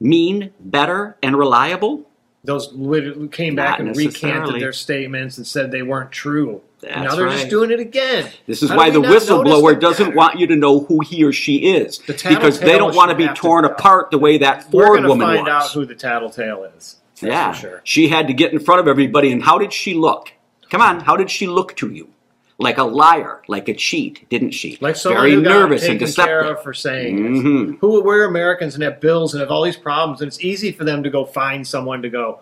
mean 0.00 0.52
better 0.60 1.16
and 1.22 1.36
reliable? 1.36 2.04
Those 2.44 2.72
literally 2.72 3.28
came 3.28 3.56
back 3.56 3.80
and 3.80 3.96
recanted 3.96 4.60
their 4.60 4.72
statements 4.72 5.36
and 5.36 5.46
said 5.46 5.72
they 5.72 5.82
weren't 5.82 6.12
true. 6.12 6.62
And 6.86 7.04
now 7.04 7.16
they're 7.16 7.28
just 7.28 7.48
doing 7.48 7.72
it 7.72 7.80
again. 7.80 8.30
This 8.46 8.62
is 8.62 8.70
How 8.70 8.76
why 8.76 8.90
the 8.90 9.00
not 9.00 9.12
whistleblower 9.12 9.78
doesn't 9.80 10.14
want 10.14 10.38
you 10.38 10.46
to 10.46 10.56
know 10.56 10.80
who 10.80 11.00
he 11.00 11.24
or 11.24 11.32
she 11.32 11.74
is 11.74 11.98
The 11.98 12.12
because 12.12 12.60
they 12.60 12.78
don't 12.78 12.94
want 12.94 13.10
to 13.10 13.16
be 13.16 13.24
have 13.24 13.34
to 13.34 13.40
torn 13.40 13.64
apart 13.64 14.10
the 14.12 14.18
way 14.18 14.38
that 14.38 14.70
We're 14.70 14.86
Ford 14.86 14.98
gonna 14.98 15.08
woman 15.08 15.26
find 15.26 15.42
was. 15.46 15.48
out 15.48 15.72
who 15.72 15.86
the 15.86 15.94
tattletale 15.96 16.64
is. 16.76 16.96
That's 17.20 17.22
yeah, 17.22 17.52
for 17.52 17.58
sure. 17.58 17.80
she 17.82 18.08
had 18.08 18.28
to 18.28 18.34
get 18.34 18.52
in 18.52 18.60
front 18.60 18.80
of 18.80 18.86
everybody. 18.86 19.32
And 19.32 19.42
how 19.42 19.58
did 19.58 19.72
she 19.72 19.94
look? 19.94 20.32
Come 20.76 20.82
on, 20.96 21.00
how 21.00 21.16
did 21.16 21.30
she 21.30 21.46
look 21.46 21.74
to 21.76 21.90
you? 21.90 22.10
Like 22.58 22.76
a 22.76 22.84
liar, 22.84 23.40
like 23.48 23.66
a 23.70 23.72
cheat, 23.72 24.28
didn't 24.28 24.50
she? 24.50 24.76
Like 24.82 24.94
someone 24.96 25.22
Very 25.22 25.32
who 25.36 25.42
got 25.42 25.48
nervous 25.50 25.82
and 25.88 25.98
taken 25.98 26.14
care 26.14 26.40
deceptive. 26.42 26.56
of 26.58 26.62
for 26.62 26.74
saying 26.74 27.16
Mhm. 27.18 27.78
Who 27.80 28.02
we're 28.02 28.24
Americans 28.26 28.74
and 28.74 28.84
have 28.84 29.00
bills 29.00 29.32
and 29.32 29.40
have 29.40 29.50
all 29.50 29.62
these 29.62 29.78
problems, 29.78 30.20
and 30.20 30.28
it's 30.28 30.44
easy 30.44 30.72
for 30.72 30.84
them 30.84 31.02
to 31.02 31.08
go 31.08 31.24
find 31.24 31.66
someone 31.66 32.02
to 32.02 32.10
go. 32.10 32.40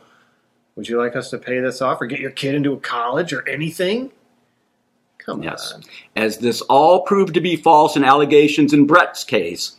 Would 0.75 0.89
you 0.89 0.99
like 0.99 1.15
us 1.15 1.31
to 1.31 1.39
pay 1.39 1.61
this 1.61 1.81
off 1.81 2.01
or 2.01 2.07
get 2.07 2.19
your 2.19 2.33
kid 2.33 2.57
into 2.57 2.73
a 2.73 2.77
college 2.79 3.33
or 3.33 3.49
anything? 3.49 4.11
Come 5.19 5.45
Yes. 5.45 5.73
on. 5.73 5.83
As 6.17 6.39
this 6.39 6.61
all 6.63 7.03
proved 7.03 7.35
to 7.35 7.41
be 7.41 7.55
false 7.55 7.95
in 7.95 8.03
allegations 8.03 8.73
in 8.73 8.85
Brett's 8.85 9.23
case, 9.23 9.77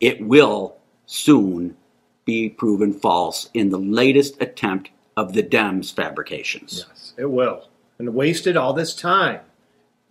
it 0.00 0.20
will 0.24 0.76
soon 1.06 1.76
be 2.24 2.48
proven 2.48 2.92
false 2.92 3.50
in 3.54 3.70
the 3.70 3.78
latest 3.78 4.40
attempt 4.40 4.90
of 5.16 5.32
the 5.32 5.42
Dems 5.42 5.92
fabrications. 5.92 6.84
Yes, 6.88 7.05
it 7.16 7.30
will. 7.30 7.68
And 7.98 8.14
wasted 8.14 8.56
all 8.56 8.72
this 8.72 8.94
time 8.94 9.40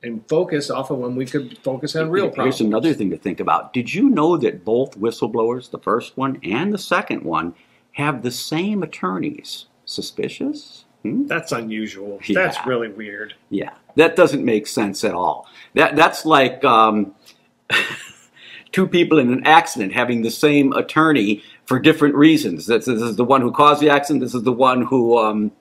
and 0.02 0.28
focus 0.28 0.70
off 0.70 0.92
of 0.92 1.00
when 1.00 1.16
we 1.16 1.26
could 1.26 1.58
focus 1.60 1.96
on 1.96 2.10
real 2.10 2.30
problems. 2.30 2.60
Here's 2.60 2.68
another 2.68 2.94
thing 2.94 3.10
to 3.10 3.18
think 3.18 3.40
about. 3.40 3.74
Did 3.74 3.94
you 3.94 4.10
know 4.10 4.38
that 4.38 4.64
both 4.64 5.00
whistleblowers, 5.00 5.72
the 5.72 5.80
first 5.80 6.18
one 6.18 6.40
and 6.44 6.74
the 6.74 6.78
second 6.78 7.24
one, 7.24 7.56
have 7.94 8.22
the 8.22 8.32
same 8.32 8.84
attorneys? 8.84 9.66
Suspicious? 9.86 10.86
That's 11.04 11.52
unusual. 11.52 12.20
Yeah. 12.26 12.36
That's 12.36 12.66
really 12.66 12.90
weird. 12.90 13.36
Yeah, 13.50 13.74
that 13.96 14.16
doesn't 14.16 14.44
make 14.44 14.68
sense 14.68 15.04
at 15.04 15.14
all. 15.14 15.48
That 15.76 15.96
that's 15.96 16.26
like 16.26 16.64
um, 16.66 17.14
two 18.72 18.88
people 18.88 19.20
in 19.20 19.32
an 19.32 19.46
accident 19.46 19.94
having 19.94 20.24
the 20.24 20.32
same 20.32 20.74
attorney 20.74 21.44
for 21.66 21.80
different 21.80 22.16
reasons. 22.16 22.66
This, 22.68 22.86
this 22.86 23.02
is 23.02 23.16
the 23.16 23.24
one 23.24 23.42
who 23.42 23.52
caused 23.52 23.82
the 23.82 23.90
accident. 23.90 24.22
This 24.22 24.34
is 24.34 24.44
the 24.44 24.52
one 24.52 24.84
who 24.84 25.18
um, 25.18 25.52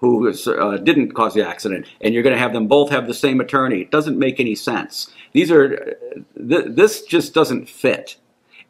who 0.00 0.26
is, 0.26 0.48
uh, 0.48 0.78
didn't 0.78 1.12
cause 1.12 1.34
the 1.34 1.46
accident, 1.46 1.86
and 2.00 2.14
you're 2.14 2.22
going 2.22 2.34
to 2.34 2.40
have 2.40 2.54
them 2.54 2.66
both 2.66 2.90
have 2.90 3.06
the 3.06 3.14
same 3.14 3.38
attorney. 3.40 3.82
It 3.82 3.90
doesn't 3.90 4.18
make 4.18 4.40
any 4.40 4.54
sense. 4.54 5.12
These 5.32 5.50
are 5.50 5.96
th- 6.36 6.66
this 6.68 7.02
just 7.02 7.34
doesn't 7.34 7.68
fit. 7.68 8.16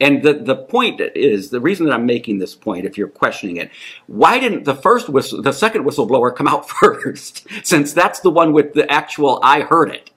And 0.01 0.23
the, 0.23 0.33
the 0.33 0.57
point 0.57 1.01
is 1.15 1.51
the 1.51 1.61
reason 1.61 1.87
that 1.87 1.93
I'm 1.93 2.07
making 2.07 2.39
this 2.39 2.55
point, 2.55 2.87
if 2.87 2.97
you're 2.99 3.07
questioning 3.07 3.59
it, 3.59 3.71
why 4.07 4.41
didn't 4.41 4.65
the 4.65 4.75
first 4.75 5.09
whistle, 5.09 5.41
the 5.43 5.53
second 5.53 5.85
whistleblower 5.85 6.35
come 6.35 6.49
out 6.49 6.69
first? 6.81 7.47
Since 7.63 7.93
that's 7.93 8.21
the 8.21 8.31
one 8.31 8.53
with 8.53 8.73
the 8.73 8.91
actual 8.91 9.39
I 9.43 9.61
heard 9.61 9.91
it. 9.91 10.11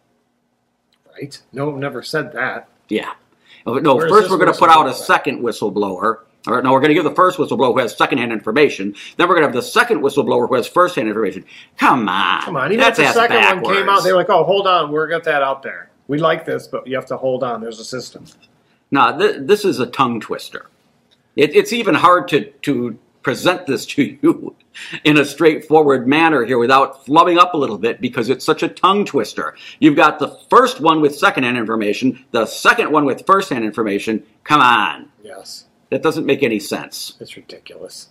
Right? 1.14 1.40
No, 1.52 1.76
never 1.76 2.02
said 2.02 2.34
that. 2.34 2.70
Yeah. 2.90 3.12
Uh, 3.68 3.74
No, 3.80 3.96
Where's 3.96 4.10
first 4.10 4.32
we're 4.32 4.38
going 4.38 4.52
to 4.52 4.58
put 4.58 4.70
out 4.70 4.88
a 4.88 4.94
second 4.94 5.44
whistleblower. 5.44 6.22
Or 6.46 6.62
now 6.62 6.74
we're 6.74 6.80
going 6.80 6.90
to 6.90 6.94
give 6.94 7.06
the 7.06 7.16
first 7.16 7.38
whistleblower 7.38 7.74
who 7.74 7.80
has 7.80 7.96
secondhand 7.96 8.32
information. 8.32 8.96
Then 9.18 9.30
we're 9.30 9.36
going 9.36 9.48
to 9.48 9.48
have 9.48 9.56
the 9.56 9.62
second 9.62 10.02
whistleblower 10.02 10.48
who 10.48 10.56
has 10.56 10.68
firsthand 10.68 11.08
information. 11.08 11.46
Come 11.78 12.10
on. 12.10 12.42
Come 12.42 12.58
on. 12.58 12.72
Even 12.72 12.84
That's 12.84 13.00
if 13.00 13.08
the 13.08 13.14
second 13.14 13.62
one 13.62 13.74
came 13.76 13.90
out, 13.90 14.04
they 14.04 14.12
were 14.12 14.18
like, 14.18 14.30
oh, 14.30 14.44
hold 14.44 14.68
on. 14.68 14.92
We're 14.92 15.08
got 15.08 15.24
that 15.24 15.42
out 15.42 15.64
there. 15.64 15.90
We 16.08 16.18
like 16.18 16.46
this, 16.46 16.68
but 16.68 16.86
you 16.86 16.96
have 16.96 17.06
to 17.08 17.18
hold 17.18 17.44
on. 17.44 17.62
There's 17.62 17.80
a 17.80 17.86
system. 17.86 18.26
No, 18.92 19.18
th- 19.18 19.38
this 19.42 19.64
is 19.64 19.80
a 19.80 19.86
tongue 19.86 20.20
twister. 20.20 20.68
It, 21.36 21.56
it's 21.56 21.72
even 21.72 21.96
hard 21.96 22.28
to, 22.30 22.52
to 22.64 23.00
present 23.24 23.66
this 23.66 23.86
to 23.96 24.18
you 24.22 24.56
in 25.06 25.18
a 25.18 25.24
straightforward 25.24 26.08
manner 26.08 26.44
here 26.44 26.58
without 26.58 27.06
flubbing 27.06 27.38
up 27.38 27.54
a 27.54 27.58
little 27.58 27.78
bit 27.78 28.02
because 28.02 28.30
it's 28.30 28.44
such 28.44 28.64
a 28.64 28.68
tongue 28.68 29.06
twister. 29.06 29.56
You've 29.80 29.96
got 29.96 30.20
the 30.20 30.38
first 30.50 30.82
one 30.82 31.00
with 31.00 31.16
secondhand 31.16 31.58
information, 31.58 32.26
the 32.32 32.46
second 32.46 32.92
one 32.92 33.06
with 33.06 33.26
firsthand 33.26 33.64
information. 33.64 34.24
Come 34.44 34.60
on. 34.60 35.10
Yes. 35.24 35.66
That 35.94 36.02
doesn't 36.02 36.26
make 36.26 36.42
any 36.42 36.58
sense. 36.58 37.14
It's 37.20 37.38
ridiculous. 37.38 38.10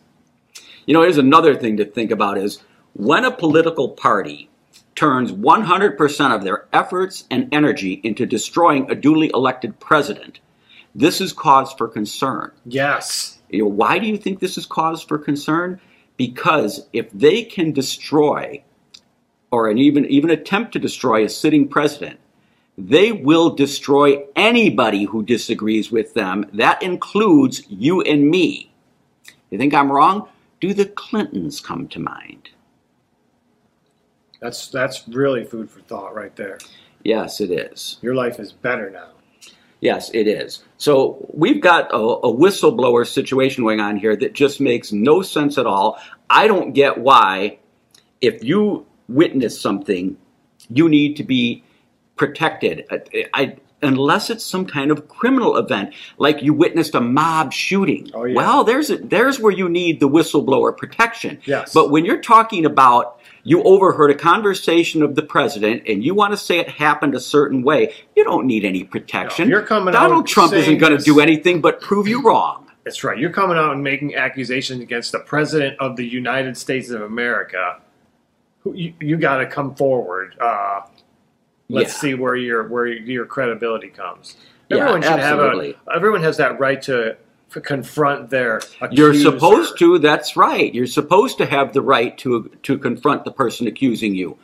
You 0.86 0.94
know, 0.94 1.02
here's 1.02 1.18
another 1.18 1.56
thing 1.56 1.76
to 1.78 1.84
think 1.84 2.12
about 2.12 2.38
is 2.38 2.60
when 2.92 3.24
a 3.24 3.32
political 3.32 3.88
party 3.88 4.48
turns 4.94 5.32
100% 5.32 6.32
of 6.32 6.44
their 6.44 6.68
efforts 6.72 7.24
and 7.28 7.52
energy 7.52 8.00
into 8.04 8.24
destroying 8.24 8.88
a 8.88 8.94
duly 8.94 9.32
elected 9.34 9.80
president, 9.80 10.38
this 10.94 11.20
is 11.20 11.32
cause 11.32 11.72
for 11.72 11.88
concern. 11.88 12.52
Yes. 12.66 13.40
You 13.48 13.64
know, 13.64 13.70
why 13.70 13.98
do 13.98 14.06
you 14.06 14.16
think 14.16 14.38
this 14.38 14.56
is 14.56 14.64
cause 14.64 15.02
for 15.02 15.18
concern? 15.18 15.80
Because 16.16 16.86
if 16.92 17.10
they 17.10 17.42
can 17.42 17.72
destroy 17.72 18.62
or 19.50 19.68
an 19.68 19.78
even 19.78 20.06
even 20.06 20.30
attempt 20.30 20.70
to 20.74 20.78
destroy 20.78 21.24
a 21.24 21.28
sitting 21.28 21.66
president, 21.66 22.20
they 22.78 23.12
will 23.12 23.50
destroy 23.50 24.24
anybody 24.34 25.04
who 25.04 25.22
disagrees 25.22 25.90
with 25.90 26.14
them. 26.14 26.46
That 26.54 26.82
includes 26.82 27.62
you 27.68 28.00
and 28.00 28.28
me. 28.28 28.72
You 29.50 29.58
think 29.58 29.74
I'm 29.74 29.92
wrong? 29.92 30.28
Do 30.60 30.72
the 30.72 30.86
Clintons 30.86 31.60
come 31.60 31.88
to 31.88 31.98
mind? 31.98 32.50
That's 34.40 34.68
that's 34.68 35.06
really 35.08 35.44
food 35.44 35.70
for 35.70 35.80
thought 35.80 36.14
right 36.14 36.34
there. 36.34 36.58
Yes, 37.04 37.40
it 37.40 37.50
is. 37.50 37.98
Your 38.00 38.14
life 38.14 38.40
is 38.40 38.52
better 38.52 38.90
now. 38.90 39.10
Yes, 39.80 40.10
it 40.14 40.28
is. 40.28 40.62
So 40.78 41.26
we've 41.34 41.60
got 41.60 41.92
a, 41.92 41.96
a 41.96 42.32
whistleblower 42.32 43.06
situation 43.06 43.64
going 43.64 43.80
on 43.80 43.96
here 43.96 44.14
that 44.16 44.32
just 44.32 44.60
makes 44.60 44.92
no 44.92 45.22
sense 45.22 45.58
at 45.58 45.66
all. 45.66 45.98
I 46.30 46.46
don't 46.46 46.72
get 46.72 46.98
why, 46.98 47.58
if 48.20 48.44
you 48.44 48.86
witness 49.08 49.60
something, 49.60 50.16
you 50.70 50.88
need 50.88 51.16
to 51.16 51.24
be 51.24 51.64
protected. 52.22 52.84
I, 52.88 53.26
I, 53.34 53.56
unless 53.82 54.30
it's 54.30 54.44
some 54.44 54.64
kind 54.64 54.92
of 54.92 55.08
criminal 55.08 55.56
event, 55.56 55.92
like 56.18 56.40
you 56.40 56.54
witnessed 56.54 56.94
a 56.94 57.00
mob 57.00 57.52
shooting. 57.52 58.08
Oh, 58.14 58.24
yeah. 58.24 58.36
Well, 58.36 58.62
there's 58.62 58.90
a, 58.90 58.98
there's 58.98 59.40
where 59.40 59.52
you 59.52 59.68
need 59.68 59.98
the 59.98 60.08
whistleblower 60.08 60.76
protection. 60.76 61.40
Yes. 61.46 61.74
But 61.74 61.90
when 61.90 62.04
you're 62.04 62.20
talking 62.20 62.64
about 62.64 63.18
you 63.42 63.60
overheard 63.64 64.12
a 64.12 64.14
conversation 64.14 65.02
of 65.02 65.16
the 65.16 65.22
president 65.22 65.82
and 65.88 66.04
you 66.04 66.14
want 66.14 66.32
to 66.32 66.36
say 66.36 66.60
it 66.60 66.68
happened 66.68 67.16
a 67.16 67.20
certain 67.20 67.64
way, 67.64 67.92
you 68.14 68.22
don't 68.22 68.46
need 68.46 68.64
any 68.64 68.84
protection. 68.84 69.48
No, 69.48 69.56
you're 69.56 69.66
coming 69.66 69.96
out 69.96 70.08
Donald 70.08 70.28
Trump 70.28 70.52
isn't 70.52 70.78
going 70.78 70.96
to 70.96 71.02
do 71.02 71.18
anything 71.18 71.60
but 71.60 71.80
prove 71.80 72.06
you 72.06 72.22
wrong. 72.22 72.70
That's 72.84 73.02
right. 73.02 73.18
You're 73.18 73.32
coming 73.32 73.56
out 73.56 73.72
and 73.72 73.82
making 73.82 74.14
accusations 74.14 74.80
against 74.80 75.10
the 75.10 75.18
president 75.18 75.76
of 75.80 75.96
the 75.96 76.06
United 76.06 76.56
States 76.56 76.90
of 76.90 77.02
America. 77.02 77.80
You, 78.64 78.94
you 79.00 79.16
got 79.16 79.38
to 79.38 79.46
come 79.46 79.74
forward. 79.74 80.36
Uh, 80.40 80.82
let's 81.72 81.94
Yeah. 81.94 82.00
see 82.00 82.14
where 82.14 82.36
your 82.36 82.68
where 82.68 82.86
your 82.86 83.26
credibility 83.26 83.88
comes. 83.88 84.36
Yeah, 84.68 84.78
Everyone 84.78 85.02
should 85.02 85.12
absolutely. 85.12 85.72
have 85.72 85.86
a. 85.88 85.96
Everyone 85.96 86.22
has 86.22 86.36
that 86.36 86.60
right 86.60 86.80
to 86.82 87.16
confront 87.60 88.30
their. 88.30 88.60
You're 88.90 89.14
supposed 89.14 89.78
to. 89.78 89.98
That's 89.98 90.36
right. 90.36 90.72
You're 90.74 90.86
supposed 90.86 91.38
to 91.38 91.46
have 91.46 91.72
the 91.72 91.82
right 91.82 92.16
to 92.18 92.50
to 92.62 92.78
confront 92.78 93.24
the 93.24 93.32
person 93.32 93.66
accusing 93.66 94.14
you. 94.14 94.38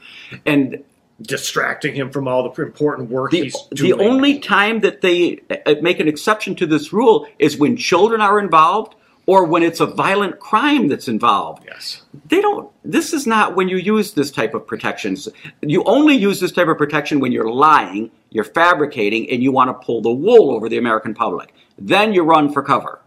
And 0.45 0.83
distracting 1.21 1.95
him 1.95 2.11
from 2.11 2.29
all 2.29 2.49
the 2.49 2.63
important 2.63 3.11
work 3.11 3.33
the 3.33 3.43
he's 3.43 3.57
the 3.73 3.93
only 3.93 4.39
time 4.39 4.81
that 4.81 5.01
they 5.01 5.41
uh, 5.67 5.75
make 5.83 5.99
an 5.99 6.07
exception 6.07 6.55
to 6.55 6.65
this 6.65 6.93
rule 6.93 7.27
is 7.41 7.59
when 7.59 7.77
children 7.77 8.21
are 8.21 8.39
involved 8.39 8.95
or 9.29 9.45
when 9.45 9.63
it's 9.63 9.81
a 9.81 9.85
violent 9.87 10.39
crime 10.39 10.89
that's 10.89 11.07
involved. 11.07 11.63
yes, 11.67 12.01
They 12.31 12.41
don't. 12.41 12.73
This 12.83 13.13
is 13.13 13.27
not 13.27 13.55
when 13.55 13.69
you 13.69 13.77
use 13.77 14.13
this 14.13 14.31
type 14.31 14.55
of 14.55 14.67
protections. 14.67 15.29
You 15.61 15.85
only 15.85 16.17
use 16.17 16.41
this 16.41 16.51
type 16.51 16.69
of 16.69 16.79
protection 16.79 17.21
when 17.21 17.31
you're 17.31 17.51
lying, 17.51 18.11
you're 18.31 18.43
fabricating, 18.43 19.29
and 19.29 19.43
you 19.43 19.53
want 19.53 19.69
to 19.69 19.87
pull 19.87 20.01
the 20.01 20.11
wool 20.11 20.51
over 20.51 20.71
the 20.71 20.79
American 20.79 21.13
public. 21.13 21.53
Then 21.77 22.15
you 22.15 22.23
run 22.23 22.51
for 22.51 22.63
cover. 22.63 23.03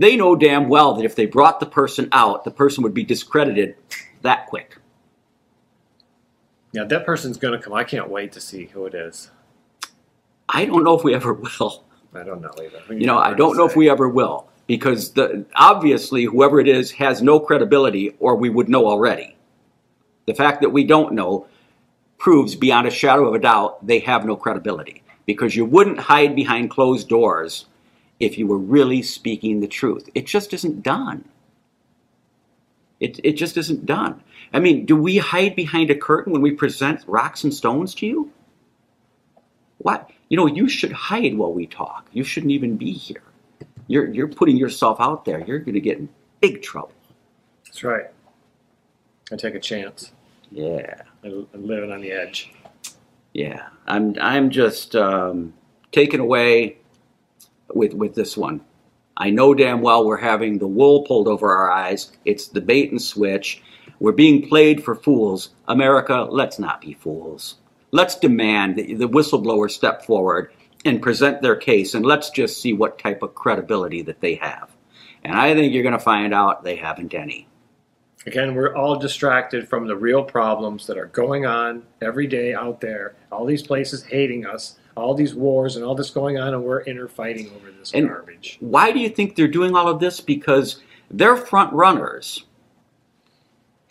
They 0.00 0.16
know 0.16 0.34
damn 0.34 0.68
well 0.68 0.94
that 0.94 1.04
if 1.04 1.14
they 1.14 1.26
brought 1.26 1.60
the 1.60 1.66
person 1.66 2.08
out, 2.10 2.42
the 2.42 2.50
person 2.50 2.82
would 2.82 2.92
be 2.92 3.04
discredited 3.04 3.76
that 4.22 4.46
quick. 4.48 4.78
yeah, 6.72 6.82
that 6.82 7.06
person's 7.06 7.36
going 7.36 7.56
to 7.56 7.64
come. 7.64 7.72
I 7.72 7.84
can't 7.84 8.10
wait 8.10 8.32
to 8.32 8.40
see 8.40 8.64
who 8.66 8.84
it 8.86 8.94
is. 8.94 9.30
I 10.48 10.64
don't 10.64 10.82
know 10.82 10.98
if 10.98 11.04
we 11.04 11.14
ever 11.14 11.32
will. 11.60 11.84
I 12.14 12.22
don't 12.22 12.40
know 12.40 12.52
either. 12.58 12.94
You 12.94 13.06
know, 13.06 13.18
I 13.18 13.34
don't 13.34 13.56
know 13.56 13.66
if 13.66 13.76
we 13.76 13.90
ever 13.90 14.08
will 14.08 14.48
because 14.66 15.12
the, 15.12 15.44
obviously 15.54 16.24
whoever 16.24 16.60
it 16.60 16.68
is 16.68 16.92
has 16.92 17.22
no 17.22 17.40
credibility, 17.40 18.14
or 18.18 18.36
we 18.36 18.50
would 18.50 18.68
know 18.68 18.86
already. 18.86 19.36
The 20.26 20.34
fact 20.34 20.62
that 20.62 20.70
we 20.70 20.84
don't 20.84 21.14
know 21.14 21.46
proves 22.18 22.54
beyond 22.54 22.86
a 22.86 22.90
shadow 22.90 23.26
of 23.28 23.34
a 23.34 23.38
doubt 23.38 23.86
they 23.86 23.98
have 23.98 24.24
no 24.24 24.36
credibility 24.36 25.02
because 25.26 25.56
you 25.56 25.64
wouldn't 25.64 25.98
hide 25.98 26.34
behind 26.34 26.70
closed 26.70 27.08
doors 27.08 27.66
if 28.20 28.38
you 28.38 28.46
were 28.46 28.58
really 28.58 29.02
speaking 29.02 29.60
the 29.60 29.66
truth. 29.66 30.08
It 30.14 30.26
just 30.26 30.54
isn't 30.54 30.82
done. 30.82 31.28
It, 33.00 33.20
it 33.22 33.32
just 33.32 33.56
isn't 33.56 33.84
done. 33.84 34.22
I 34.52 34.60
mean, 34.60 34.86
do 34.86 34.96
we 34.96 35.18
hide 35.18 35.56
behind 35.56 35.90
a 35.90 35.96
curtain 35.96 36.32
when 36.32 36.40
we 36.42 36.52
present 36.52 37.04
rocks 37.06 37.44
and 37.44 37.52
stones 37.52 37.94
to 37.96 38.06
you? 38.06 38.30
What? 39.78 40.10
You 40.28 40.36
know, 40.36 40.46
you 40.46 40.68
should 40.68 40.92
hide 40.92 41.36
while 41.36 41.52
we 41.52 41.66
talk. 41.66 42.08
You 42.12 42.24
shouldn't 42.24 42.52
even 42.52 42.76
be 42.76 42.92
here. 42.92 43.22
You're, 43.86 44.12
you're 44.12 44.28
putting 44.28 44.56
yourself 44.56 45.00
out 45.00 45.24
there. 45.24 45.40
You're 45.40 45.58
going 45.58 45.74
to 45.74 45.80
get 45.80 45.98
in 45.98 46.08
big 46.40 46.62
trouble. 46.62 46.92
That's 47.66 47.84
right. 47.84 48.06
I 49.30 49.36
take 49.36 49.54
a 49.54 49.60
chance. 49.60 50.12
Yeah. 50.50 51.02
I, 51.22 51.26
I'm 51.26 51.66
living 51.66 51.92
on 51.92 52.00
the 52.00 52.12
edge. 52.12 52.52
Yeah, 53.34 53.66
I'm 53.88 54.14
I'm 54.20 54.48
just 54.48 54.94
um, 54.94 55.52
taken 55.90 56.20
away 56.20 56.78
with 57.74 57.92
with 57.92 58.14
this 58.14 58.36
one. 58.36 58.60
I 59.16 59.30
know 59.30 59.54
damn 59.54 59.80
well 59.80 60.06
we're 60.06 60.16
having 60.16 60.58
the 60.58 60.68
wool 60.68 61.02
pulled 61.02 61.26
over 61.26 61.50
our 61.52 61.70
eyes. 61.70 62.12
It's 62.24 62.46
the 62.48 62.60
bait 62.60 62.92
and 62.92 63.02
switch. 63.02 63.60
We're 63.98 64.12
being 64.12 64.48
played 64.48 64.84
for 64.84 64.94
fools. 64.94 65.50
America, 65.66 66.28
let's 66.30 66.60
not 66.60 66.80
be 66.80 66.94
fools. 66.94 67.56
Let's 67.94 68.16
demand 68.16 68.74
that 68.74 68.88
the 68.98 69.08
whistleblower 69.08 69.70
step 69.70 70.04
forward 70.04 70.50
and 70.84 71.00
present 71.00 71.42
their 71.42 71.54
case, 71.54 71.94
and 71.94 72.04
let's 72.04 72.28
just 72.28 72.60
see 72.60 72.72
what 72.72 72.98
type 72.98 73.22
of 73.22 73.36
credibility 73.36 74.02
that 74.02 74.20
they 74.20 74.34
have. 74.34 74.68
And 75.22 75.36
I 75.38 75.54
think 75.54 75.72
you're 75.72 75.84
going 75.84 75.92
to 75.92 76.00
find 76.00 76.34
out 76.34 76.64
they 76.64 76.74
haven't 76.74 77.14
any. 77.14 77.46
Again, 78.26 78.56
we're 78.56 78.74
all 78.74 78.96
distracted 78.98 79.68
from 79.68 79.86
the 79.86 79.94
real 79.94 80.24
problems 80.24 80.88
that 80.88 80.98
are 80.98 81.06
going 81.06 81.46
on 81.46 81.84
every 82.02 82.26
day 82.26 82.52
out 82.52 82.80
there. 82.80 83.14
All 83.30 83.46
these 83.46 83.62
places 83.62 84.02
hating 84.02 84.44
us, 84.44 84.76
all 84.96 85.14
these 85.14 85.36
wars, 85.36 85.76
and 85.76 85.84
all 85.84 85.94
this 85.94 86.10
going 86.10 86.36
on, 86.36 86.52
and 86.52 86.64
we're 86.64 86.82
inner 86.82 87.06
fighting 87.06 87.52
over 87.54 87.70
this 87.70 87.92
And- 87.94 88.08
garbage. 88.08 88.56
Why 88.58 88.90
do 88.90 88.98
you 88.98 89.08
think 89.08 89.36
they're 89.36 89.46
doing 89.46 89.76
all 89.76 89.86
of 89.86 90.00
this? 90.00 90.20
Because 90.20 90.82
their 91.12 91.36
front 91.36 91.72
runners 91.72 92.44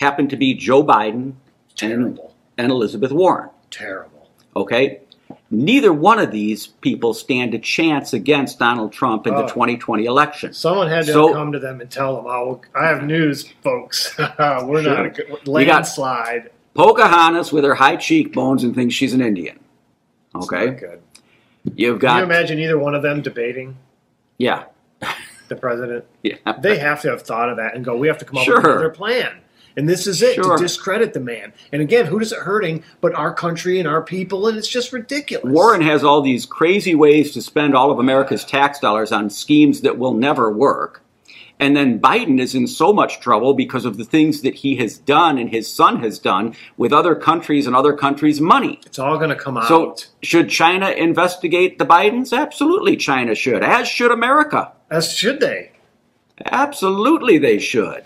happen 0.02 0.28
to 0.28 0.36
be 0.36 0.56
Joe 0.56 0.84
Biden 0.84 1.36
and, 1.82 2.20
and 2.58 2.70
Elizabeth 2.70 3.14
Warren. 3.14 3.50
Terrible. 3.74 4.30
Okay? 4.56 5.00
Neither 5.50 5.92
one 5.92 6.20
of 6.20 6.32
these 6.32 6.68
people 6.68 7.14
stand 7.14 7.54
a 7.54 7.60
chance 7.60 8.14
against 8.14 8.60
Donald 8.60 8.92
Trump 8.94 9.26
in 9.26 9.34
the 9.34 9.44
Oh. 9.44 9.48
2020 9.48 10.06
election. 10.06 10.54
Someone 10.54 10.88
had 10.90 11.06
to 11.06 11.14
So- 11.14 11.34
come 11.34 11.52
to 11.52 11.60
them 11.60 11.82
and 11.82 11.90
tell 11.90 12.16
them, 12.16 12.26
"Oh, 12.28 12.62
I 12.76 12.88
have 12.88 13.04
news, 13.04 13.48
folks. 13.64 14.16
We're 14.40 14.82
not 14.84 15.18
a 15.20 15.50
landslide." 15.50 16.50
Pocahontas 16.76 17.52
with 17.52 17.64
her 17.64 17.76
high 17.76 17.96
cheekbones 17.98 18.64
and 18.64 18.74
thinks 18.76 18.96
she's 18.96 19.14
an 19.14 19.22
Indian. 19.22 19.60
Okay, 20.36 20.72
good. 20.72 21.02
you've 21.76 22.00
got. 22.00 22.20
Can 22.20 22.30
you 22.30 22.36
imagine 22.36 22.60
either 22.60 22.78
one 22.80 22.96
of 22.96 23.02
them 23.04 23.22
debating 23.22 23.78
yeah, 24.40 24.64
the 25.50 25.56
president? 25.56 26.06
yeah. 26.24 26.36
They 26.62 26.78
have 26.80 27.02
to 27.04 27.10
have 27.12 27.22
thought 27.22 27.50
of 27.50 27.58
that 27.58 27.76
and 27.76 27.86
go, 27.86 27.96
"We 27.96 28.08
have 28.08 28.18
to 28.20 28.26
come 28.26 28.38
up 28.38 28.44
Sure. 28.44 28.56
with 28.58 28.66
another 28.66 28.90
plan." 28.90 29.32
And 29.76 29.90
this 29.90 30.06
is 30.08 30.22
it 30.22 30.36
Sure. 30.36 30.58
to 30.58 30.62
discredit 30.64 31.14
the 31.14 31.20
man. 31.20 31.54
And 31.72 31.82
again, 31.82 32.06
who 32.06 32.20
does 32.20 32.32
it 32.32 32.40
hurting 32.40 32.84
but 33.02 33.14
our 33.16 33.34
country 33.34 33.80
and 33.80 33.88
our 33.88 34.02
people? 34.02 34.48
And 34.48 34.58
it's 34.58 34.68
just 34.68 34.94
ridiculous. 34.94 35.52
Warren 35.52 35.82
has 35.82 36.04
all 36.04 36.22
these 36.22 36.46
crazy 36.46 36.96
ways 36.96 37.32
to 37.34 37.42
spend 37.42 37.76
all 37.76 37.90
of 37.92 38.00
America's 38.00 38.46
tax 38.46 38.80
dollars 38.80 39.12
on 39.12 39.30
schemes 39.30 39.82
that 39.82 39.98
will 39.98 40.14
never 40.14 40.52
work. 40.52 41.02
And 41.60 41.78
then 41.78 42.00
Biden 42.00 42.40
is 42.42 42.56
in 42.56 42.68
so 42.68 42.92
much 42.92 43.20
trouble 43.20 43.54
because 43.54 43.86
of 43.86 43.98
the 43.98 44.04
things 44.04 44.42
that 44.42 44.56
he 44.56 44.76
has 44.78 44.98
done 44.98 45.38
and 45.38 45.50
his 45.50 45.72
son 45.72 46.02
has 46.02 46.20
done 46.20 46.56
with 46.78 46.92
other 46.92 47.16
countries 47.16 47.68
and 47.68 47.76
other 47.76 47.94
countries' 47.94 48.42
money. 48.42 48.80
it's 48.86 49.00
all 49.00 49.18
going 49.18 49.30
to 49.30 49.36
come 49.36 49.58
out. 49.58 49.68
So, 49.68 49.96
should 50.24 50.50
China 50.50 50.90
investigate 50.90 51.78
the 51.78 51.86
Bidens? 51.86 52.38
Absolutely, 52.38 52.98
China 52.98 53.34
should, 53.36 53.64
as 53.64 53.88
should 53.88 54.12
America. 54.12 54.72
As 54.90 55.14
should 55.14 55.40
they? 55.40 55.72
Absolutely, 56.46 57.38
they 57.38 57.60
should. 57.60 58.06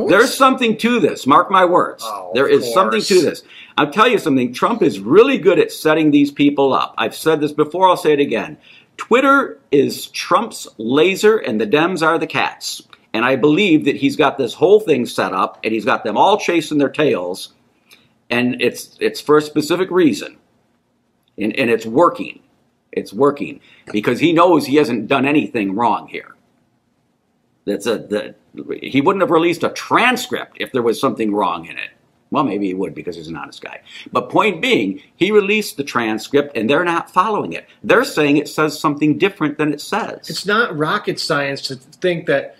Course. 0.00 0.10
There's 0.10 0.34
something 0.34 0.76
to 0.78 1.00
this. 1.00 1.26
Mark 1.26 1.50
my 1.50 1.64
words. 1.64 2.02
Oh, 2.04 2.32
there 2.34 2.48
is 2.48 2.72
something 2.72 3.00
to 3.02 3.22
this. 3.22 3.42
I'll 3.76 3.90
tell 3.90 4.08
you 4.08 4.18
something. 4.18 4.52
Trump 4.52 4.82
is 4.82 5.00
really 5.00 5.38
good 5.38 5.58
at 5.58 5.72
setting 5.72 6.10
these 6.10 6.30
people 6.30 6.72
up. 6.72 6.94
I've 6.98 7.14
said 7.14 7.40
this 7.40 7.52
before. 7.52 7.88
I'll 7.88 7.96
say 7.96 8.12
it 8.12 8.20
again. 8.20 8.58
Twitter 8.96 9.58
is 9.70 10.08
Trump's 10.08 10.68
laser, 10.76 11.38
and 11.38 11.60
the 11.60 11.66
Dems 11.66 12.06
are 12.06 12.18
the 12.18 12.26
cats. 12.26 12.82
And 13.12 13.24
I 13.24 13.36
believe 13.36 13.86
that 13.86 13.96
he's 13.96 14.16
got 14.16 14.38
this 14.38 14.54
whole 14.54 14.80
thing 14.80 15.06
set 15.06 15.32
up, 15.32 15.58
and 15.64 15.72
he's 15.72 15.84
got 15.84 16.04
them 16.04 16.16
all 16.16 16.38
chasing 16.38 16.78
their 16.78 16.90
tails, 16.90 17.54
and 18.28 18.60
it's 18.60 18.96
it's 19.00 19.20
for 19.20 19.38
a 19.38 19.42
specific 19.42 19.90
reason, 19.90 20.36
and 21.38 21.56
and 21.56 21.70
it's 21.70 21.86
working. 21.86 22.40
It's 22.92 23.12
working 23.12 23.60
because 23.92 24.20
he 24.20 24.32
knows 24.32 24.66
he 24.66 24.76
hasn't 24.76 25.08
done 25.08 25.26
anything 25.26 25.74
wrong 25.74 26.08
here. 26.08 26.34
That's 27.70 27.86
a 27.86 27.98
the, 27.98 28.34
he 28.82 29.00
wouldn't 29.00 29.22
have 29.22 29.30
released 29.30 29.62
a 29.62 29.70
transcript 29.70 30.56
if 30.60 30.72
there 30.72 30.82
was 30.82 31.00
something 31.00 31.32
wrong 31.32 31.66
in 31.66 31.78
it. 31.78 31.90
Well, 32.30 32.44
maybe 32.44 32.68
he 32.68 32.74
would 32.74 32.94
because 32.94 33.16
he's 33.16 33.28
an 33.28 33.36
honest 33.36 33.60
guy. 33.60 33.80
But 34.12 34.30
point 34.30 34.62
being, 34.62 35.02
he 35.16 35.32
released 35.32 35.76
the 35.76 35.84
transcript 35.84 36.56
and 36.56 36.70
they're 36.70 36.84
not 36.84 37.12
following 37.12 37.52
it. 37.52 37.66
They're 37.82 38.04
saying 38.04 38.36
it 38.36 38.48
says 38.48 38.78
something 38.78 39.18
different 39.18 39.58
than 39.58 39.72
it 39.72 39.80
says. 39.80 40.30
It's 40.30 40.46
not 40.46 40.76
rocket 40.76 41.18
science 41.18 41.62
to 41.62 41.76
think 41.76 42.26
that, 42.26 42.56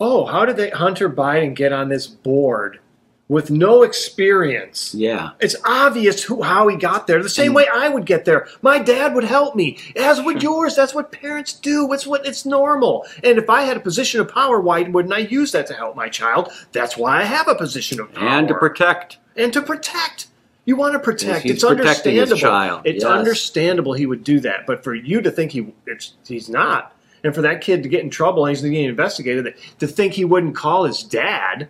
oh, 0.00 0.24
how 0.24 0.46
did 0.46 0.56
they, 0.56 0.70
Hunter 0.70 1.10
Biden 1.10 1.54
get 1.54 1.72
on 1.72 1.90
this 1.90 2.06
board 2.06 2.80
with 3.28 3.50
no 3.50 3.82
experience? 3.82 4.94
yeah. 4.94 5.30
It's 5.40 5.56
obvious 5.64 6.22
who, 6.22 6.42
how 6.42 6.68
he 6.68 6.76
got 6.76 7.06
there. 7.06 7.22
The 7.22 7.28
same 7.28 7.52
mm. 7.52 7.56
way 7.56 7.66
I 7.72 7.88
would 7.88 8.06
get 8.06 8.24
there. 8.24 8.46
My 8.62 8.78
dad 8.78 9.14
would 9.14 9.24
help 9.24 9.56
me, 9.56 9.78
as 9.96 10.22
would 10.22 10.42
yours. 10.44 10.76
That's 10.76 10.94
what 10.94 11.12
parents 11.12 11.52
do. 11.52 11.92
It's 11.92 12.06
what 12.06 12.26
it's 12.26 12.46
normal. 12.46 13.04
And 13.24 13.38
if 13.38 13.50
I 13.50 13.62
had 13.62 13.76
a 13.76 13.80
position 13.80 14.20
of 14.20 14.28
power, 14.28 14.60
why 14.60 14.82
wouldn't 14.82 15.14
I 15.14 15.18
use 15.18 15.52
that 15.52 15.66
to 15.68 15.74
help 15.74 15.96
my 15.96 16.08
child? 16.08 16.50
That's 16.72 16.96
why 16.96 17.20
I 17.20 17.24
have 17.24 17.48
a 17.48 17.54
position 17.54 18.00
of 18.00 18.12
power. 18.14 18.28
And 18.28 18.48
to 18.48 18.54
protect. 18.54 19.18
and 19.36 19.52
to 19.52 19.62
protect. 19.62 20.28
You 20.64 20.74
want 20.74 20.94
to 20.94 20.98
protect. 20.98 21.44
he's 21.44 21.52
it's 21.52 21.64
protecting 21.64 22.16
his 22.16 22.22
understandable. 22.24 22.38
child, 22.38 22.82
It's 22.86 23.04
yes. 23.04 23.12
understandable 23.12 23.92
he 23.92 24.04
would 24.04 24.24
do 24.24 24.40
that, 24.40 24.66
but 24.66 24.82
for 24.82 24.94
you 24.94 25.20
to 25.20 25.30
think 25.30 25.52
he 25.52 25.72
it's, 25.86 26.14
he's 26.26 26.48
not, 26.48 26.92
and 27.22 27.32
for 27.32 27.42
that 27.42 27.60
kid 27.60 27.84
to 27.84 27.88
get 27.88 28.02
in 28.02 28.10
trouble 28.10 28.44
and 28.44 28.56
he's 28.56 28.62
getting 28.62 28.84
investigated, 28.84 29.54
to 29.78 29.86
think 29.86 30.14
he 30.14 30.24
wouldn't 30.24 30.56
call 30.56 30.82
his 30.84 31.04
dad, 31.04 31.68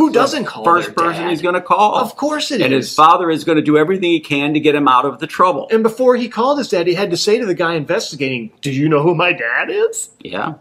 who 0.00 0.10
doesn't 0.12 0.44
call 0.44 0.64
First 0.64 0.94
person 0.94 1.28
he's 1.28 1.42
going 1.42 1.54
to 1.54 1.60
call. 1.60 1.96
Of 1.96 2.16
course 2.16 2.50
it 2.50 2.60
is. 2.60 2.64
and 2.64 2.72
his 2.72 2.94
father 2.94 3.30
is 3.30 3.44
going 3.44 3.56
to 3.56 3.62
do 3.62 3.76
everything 3.76 4.10
he 4.10 4.20
can 4.20 4.54
to 4.54 4.60
get 4.60 4.74
him 4.74 4.88
out 4.88 5.04
of 5.04 5.18
the 5.18 5.26
trouble. 5.26 5.68
And 5.70 5.82
before 5.82 6.16
he 6.16 6.28
called 6.28 6.58
his 6.58 6.68
dad, 6.68 6.86
he 6.86 6.94
had 6.94 7.10
to 7.10 7.16
say 7.16 7.38
to 7.38 7.46
the 7.46 7.54
guy 7.54 7.74
investigating, 7.74 8.50
"Do 8.60 8.70
you 8.70 8.88
know 8.88 9.02
who 9.02 9.14
my 9.14 9.32
dad 9.32 9.70
is? 9.70 10.10
yeah. 10.20 10.54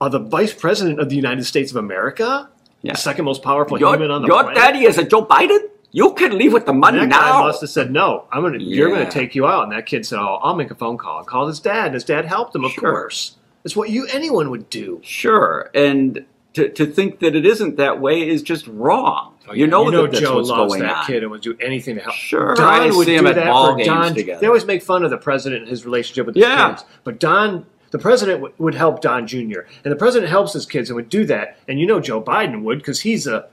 Uh, 0.00 0.08
the 0.08 0.18
vice 0.18 0.52
president 0.52 0.98
of 1.00 1.08
the 1.08 1.16
United 1.16 1.44
States 1.44 1.70
of 1.70 1.76
America, 1.76 2.48
Yeah. 2.82 2.92
the 2.92 2.98
second 2.98 3.24
most 3.24 3.42
powerful 3.42 3.78
Your, 3.78 3.92
human 3.94 4.10
on 4.10 4.22
the 4.22 4.28
your 4.28 4.42
planet." 4.42 4.56
daddy 4.60 4.84
is 4.84 4.98
a 4.98 5.04
Joe 5.04 5.24
Biden? 5.24 5.60
You 5.94 6.14
can 6.14 6.38
leave 6.38 6.52
with 6.52 6.64
the 6.66 6.72
money 6.72 6.98
And 7.00 7.12
that 7.12 7.20
guy 7.20 7.40
must 7.42 7.60
have 7.60 7.70
said, 7.70 7.92
"No, 7.92 8.24
I'm 8.32 8.42
gonna. 8.42 8.58
You're 8.58 8.88
gonna 8.90 9.10
take 9.10 9.34
you 9.34 9.46
out." 9.46 9.64
And 9.64 9.72
that 9.72 9.86
kid 9.86 10.06
said, 10.06 10.18
"Oh, 10.18 10.38
I'll 10.42 10.56
make 10.56 10.70
a 10.70 10.74
phone 10.74 10.96
call." 10.96 11.18
And 11.18 11.26
called 11.26 11.48
his 11.48 11.60
dad. 11.60 11.86
And 11.86 11.94
his 11.94 12.04
dad 12.04 12.24
helped 12.24 12.54
him. 12.56 12.64
Of 12.64 12.72
Sure. 12.72 12.90
course, 12.90 13.36
it's 13.64 13.76
what 13.76 13.90
you 13.90 14.06
anyone 14.10 14.48
would 14.50 14.70
do. 14.70 15.00
Sure, 15.04 15.70
and 15.74 16.24
to, 16.54 16.68
to 16.68 16.86
think 16.86 17.20
that 17.20 17.34
it 17.34 17.46
isn't 17.46 17.76
that 17.76 18.00
way 18.00 18.26
is 18.28 18.42
just 18.42 18.66
wrong. 18.66 19.34
Oh, 19.48 19.54
you 19.54 19.66
know, 19.66 19.82
Oh, 19.82 19.84
you 19.86 19.90
know 19.92 20.06
that 20.06 20.20
Joe 20.20 20.36
loves 20.38 20.50
going 20.50 20.82
that 20.82 20.96
on. 20.98 21.04
kid 21.06 21.22
and 21.22 21.30
would 21.32 21.40
do 21.40 21.56
anything 21.60 21.96
to 21.96 22.00
help. 22.02 22.14
Sure, 22.14 22.54
Don 22.54 22.64
I 22.82 22.90
would 22.90 23.06
see 23.06 23.14
him 23.16 23.24
do 23.24 23.30
at 23.30 23.34
that 23.36 23.46
ball 23.46 23.72
for 23.72 23.76
games 23.76 23.86
Don. 23.88 24.14
together. 24.14 24.40
They 24.40 24.46
always 24.46 24.64
make 24.66 24.82
fun 24.82 25.02
of 25.04 25.10
the 25.10 25.16
president 25.18 25.62
and 25.62 25.70
his 25.70 25.84
relationship 25.84 26.26
with 26.26 26.34
his 26.36 26.42
Yeah. 26.44 26.70
kids, 26.70 26.84
but 27.04 27.18
Don. 27.18 27.66
The 27.90 27.98
president 27.98 28.40
would- 28.40 28.52
would 28.58 28.74
help 28.74 29.02
Don 29.02 29.26
Jr. 29.26 29.60
and 29.84 29.92
the 29.92 29.96
president 29.96 30.30
helps 30.30 30.54
his 30.54 30.64
kids 30.64 30.88
and 30.88 30.96
would 30.96 31.10
do 31.10 31.26
that. 31.26 31.58
And 31.68 31.78
you 31.78 31.86
know 31.86 32.00
Joe 32.00 32.22
Biden 32.22 32.62
would 32.62 32.78
because 32.78 33.00
he's 33.00 33.26
a 33.26 33.44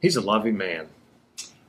he's 0.00 0.16
a 0.16 0.20
loving 0.20 0.56
man. 0.58 0.86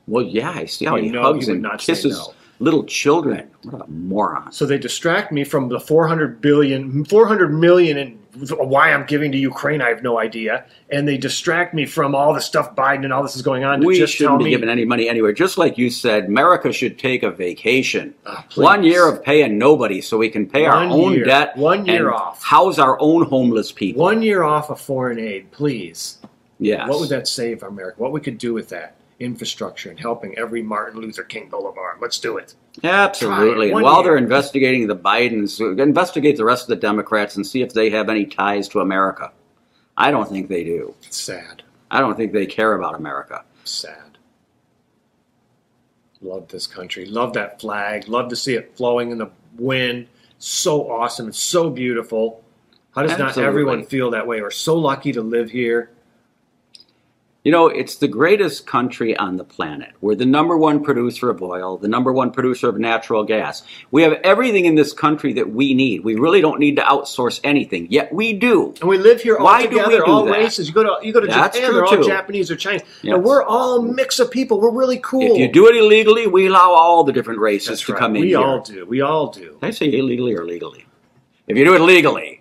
Well, 0.08 0.24
yeah, 0.24 0.50
I 0.50 0.64
see 0.64 0.84
how 0.86 0.96
You 0.96 1.04
he 1.04 1.10
know 1.10 1.22
hugs 1.22 1.46
he 1.46 1.52
and 1.52 1.64
kisses 1.78 2.18
no. 2.18 2.34
little 2.58 2.82
children. 2.82 3.48
What 3.62 3.82
a 3.82 3.90
moron! 3.90 4.50
So 4.50 4.66
they 4.66 4.78
distract 4.78 5.30
me 5.30 5.44
from 5.44 5.68
the 5.68 5.78
400 5.78 6.40
billion, 6.40 7.04
400 7.04 7.54
million 7.54 7.96
and 7.98 8.18
why 8.34 8.92
I'm 8.92 9.04
giving 9.06 9.30
to 9.32 9.38
Ukraine, 9.38 9.82
I 9.82 9.88
have 9.90 10.02
no 10.02 10.18
idea. 10.18 10.64
And 10.90 11.06
they 11.06 11.18
distract 11.18 11.74
me 11.74 11.84
from 11.86 12.14
all 12.14 12.32
the 12.32 12.40
stuff 12.40 12.74
Biden 12.74 13.04
and 13.04 13.12
all 13.12 13.22
this 13.22 13.36
is 13.36 13.42
going 13.42 13.64
on 13.64 13.80
to 13.80 13.86
we 13.86 13.98
just 13.98 14.16
tell 14.16 14.24
shouldn't 14.26 14.38
be 14.40 14.44
me. 14.46 14.50
giving 14.52 14.68
any 14.68 14.84
money 14.84 15.08
anywhere. 15.08 15.32
Just 15.32 15.58
like 15.58 15.76
you 15.76 15.90
said, 15.90 16.24
America 16.26 16.72
should 16.72 16.98
take 16.98 17.22
a 17.22 17.30
vacation. 17.30 18.14
Ah, 18.26 18.44
please. 18.48 18.62
One 18.64 18.84
year 18.84 19.06
of 19.08 19.22
paying 19.22 19.58
nobody, 19.58 20.00
so 20.00 20.16
we 20.18 20.30
can 20.30 20.46
pay 20.48 20.64
our 20.66 20.82
own 20.82 21.12
year. 21.12 21.24
debt. 21.24 21.56
One 21.56 21.84
year 21.86 22.08
and 22.08 22.14
off. 22.16 22.42
House 22.42 22.78
our 22.78 22.98
own 23.00 23.24
homeless 23.26 23.70
people. 23.72 24.02
One 24.02 24.22
year 24.22 24.42
off 24.42 24.70
of 24.70 24.80
foreign 24.80 25.18
aid, 25.18 25.50
please. 25.50 26.18
yes. 26.58 26.88
What 26.88 27.00
would 27.00 27.10
that 27.10 27.28
save 27.28 27.62
America? 27.62 28.00
What 28.00 28.12
we 28.12 28.20
could 28.20 28.38
do 28.38 28.54
with 28.54 28.68
that? 28.70 28.96
Infrastructure 29.20 29.90
and 29.90 30.00
helping 30.00 30.36
every 30.38 30.62
Martin 30.62 31.00
Luther 31.00 31.22
King 31.22 31.48
Boulevard. 31.48 31.98
Let's 32.00 32.18
do 32.18 32.38
it. 32.38 32.54
Absolutely. 32.82 33.70
And 33.70 33.82
while 33.82 33.96
year. 33.96 34.04
they're 34.04 34.16
investigating 34.16 34.86
the 34.86 34.96
Bidens, 34.96 35.60
investigate 35.78 36.36
the 36.36 36.44
rest 36.44 36.64
of 36.64 36.68
the 36.68 36.76
Democrats 36.76 37.36
and 37.36 37.46
see 37.46 37.62
if 37.62 37.74
they 37.74 37.90
have 37.90 38.08
any 38.08 38.24
ties 38.24 38.68
to 38.68 38.80
America. 38.80 39.30
I 39.96 40.10
don't 40.10 40.28
think 40.28 40.48
they 40.48 40.64
do. 40.64 40.94
It's 41.02 41.20
sad. 41.20 41.62
I 41.90 42.00
don't 42.00 42.16
think 42.16 42.32
they 42.32 42.46
care 42.46 42.74
about 42.74 42.94
America. 42.94 43.44
Sad. 43.64 44.18
Love 46.22 46.48
this 46.48 46.66
country. 46.66 47.04
Love 47.04 47.34
that 47.34 47.60
flag. 47.60 48.08
Love 48.08 48.28
to 48.30 48.36
see 48.36 48.54
it 48.54 48.74
flowing 48.76 49.10
in 49.10 49.18
the 49.18 49.30
wind. 49.58 50.06
So 50.38 50.90
awesome. 50.90 51.28
It's 51.28 51.38
so 51.38 51.68
beautiful. 51.68 52.42
How 52.94 53.02
does 53.02 53.18
not 53.18 53.36
everyone 53.38 53.84
feel 53.84 54.10
that 54.10 54.26
way? 54.26 54.40
We're 54.40 54.50
so 54.50 54.76
lucky 54.76 55.12
to 55.12 55.22
live 55.22 55.50
here. 55.50 55.90
You 57.44 57.50
know, 57.50 57.66
it's 57.66 57.96
the 57.96 58.06
greatest 58.06 58.68
country 58.68 59.16
on 59.16 59.36
the 59.36 59.42
planet. 59.42 59.90
We're 60.00 60.14
the 60.14 60.24
number 60.26 60.56
one 60.56 60.84
producer 60.84 61.28
of 61.28 61.42
oil, 61.42 61.76
the 61.76 61.88
number 61.88 62.12
one 62.12 62.30
producer 62.30 62.68
of 62.68 62.78
natural 62.78 63.24
gas. 63.24 63.64
We 63.90 64.02
have 64.02 64.12
everything 64.22 64.64
in 64.66 64.76
this 64.76 64.92
country 64.92 65.32
that 65.32 65.50
we 65.52 65.74
need. 65.74 66.04
We 66.04 66.14
really 66.14 66.40
don't 66.40 66.60
need 66.60 66.76
to 66.76 66.82
outsource 66.82 67.40
anything, 67.42 67.88
yet 67.90 68.12
we 68.14 68.32
do. 68.32 68.72
And 68.80 68.88
we 68.88 68.96
live 68.96 69.20
here 69.22 69.38
all 69.38 69.44
Why 69.44 69.62
do 69.66 69.70
we 69.70 69.74
together, 69.82 70.04
do 70.04 70.12
all 70.12 70.24
that? 70.26 70.38
races. 70.38 70.68
You 70.68 70.74
go 70.74 70.84
to 70.84 71.04
you 71.04 71.12
go 71.12 71.18
to 71.18 71.26
That's 71.26 71.56
Japan, 71.56 71.72
they're 71.72 71.84
all 71.84 71.90
too. 71.96 72.04
Japanese 72.06 72.48
or 72.48 72.54
Chinese. 72.54 72.82
Yes. 73.02 73.14
And 73.16 73.24
we're 73.24 73.42
all 73.42 73.80
a 73.80 73.92
mix 73.92 74.20
of 74.20 74.30
people. 74.30 74.60
We're 74.60 74.70
really 74.70 74.98
cool. 74.98 75.32
If 75.32 75.38
you 75.38 75.50
do 75.50 75.66
it 75.66 75.74
illegally, 75.74 76.28
we 76.28 76.46
allow 76.46 76.70
all 76.70 77.02
the 77.02 77.12
different 77.12 77.40
races 77.40 77.70
That's 77.70 77.86
to 77.86 77.94
right. 77.94 77.98
come 77.98 78.14
in 78.14 78.22
here. 78.22 78.38
we 78.38 78.44
here. 78.44 78.48
all 78.48 78.60
do. 78.60 78.86
We 78.86 79.00
all 79.00 79.32
do. 79.32 79.58
Did 79.60 79.64
I 79.64 79.70
say 79.70 79.92
illegally 79.92 80.34
or 80.36 80.44
legally? 80.44 80.86
If 81.48 81.56
you 81.56 81.64
do 81.64 81.74
it 81.74 81.80
legally, 81.80 82.40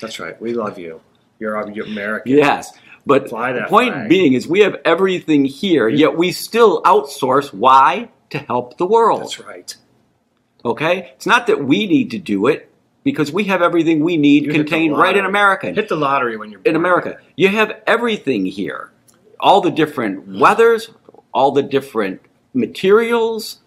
That's 0.00 0.18
right. 0.18 0.40
We 0.40 0.54
love 0.54 0.78
you. 0.78 1.02
You're, 1.38 1.58
um, 1.62 1.72
you're 1.72 1.84
American. 1.86 2.32
Yes. 2.32 2.72
But 3.04 3.24
the 3.30 3.66
point 3.68 3.94
flag. 3.94 4.08
being 4.08 4.34
is 4.34 4.46
we 4.46 4.60
have 4.60 4.76
everything 4.84 5.44
here, 5.44 5.88
yet 5.88 6.16
we 6.16 6.32
still 6.32 6.82
outsource. 6.82 7.52
Why? 7.52 8.10
To 8.30 8.38
help 8.38 8.78
the 8.78 8.86
world. 8.86 9.22
That's 9.22 9.40
right. 9.40 9.76
Okay? 10.64 11.12
It's 11.16 11.26
not 11.26 11.46
that 11.48 11.64
we 11.64 11.86
need 11.86 12.12
to 12.12 12.18
do 12.18 12.46
it 12.46 12.70
because 13.04 13.32
we 13.32 13.44
have 13.44 13.62
everything 13.62 14.00
we 14.00 14.16
need 14.16 14.46
You 14.46 14.52
contained 14.52 14.96
right 14.96 15.16
in. 15.16 15.24
America. 15.24 15.72
Hit 15.72 15.88
the 15.88 15.96
lottery 15.96 16.36
when 16.36 16.50
you're 16.50 16.60
in. 16.64 16.76
America. 16.76 17.18
You 17.36 17.48
have 17.48 17.80
everything 17.86 18.46
here. 18.46 18.90
All 19.40 19.60
the 19.60 19.70
different 19.70 20.28
weathers, 20.28 20.90
all 21.34 21.50
the 21.50 21.62
different 21.62 22.20
materials, 22.54 23.58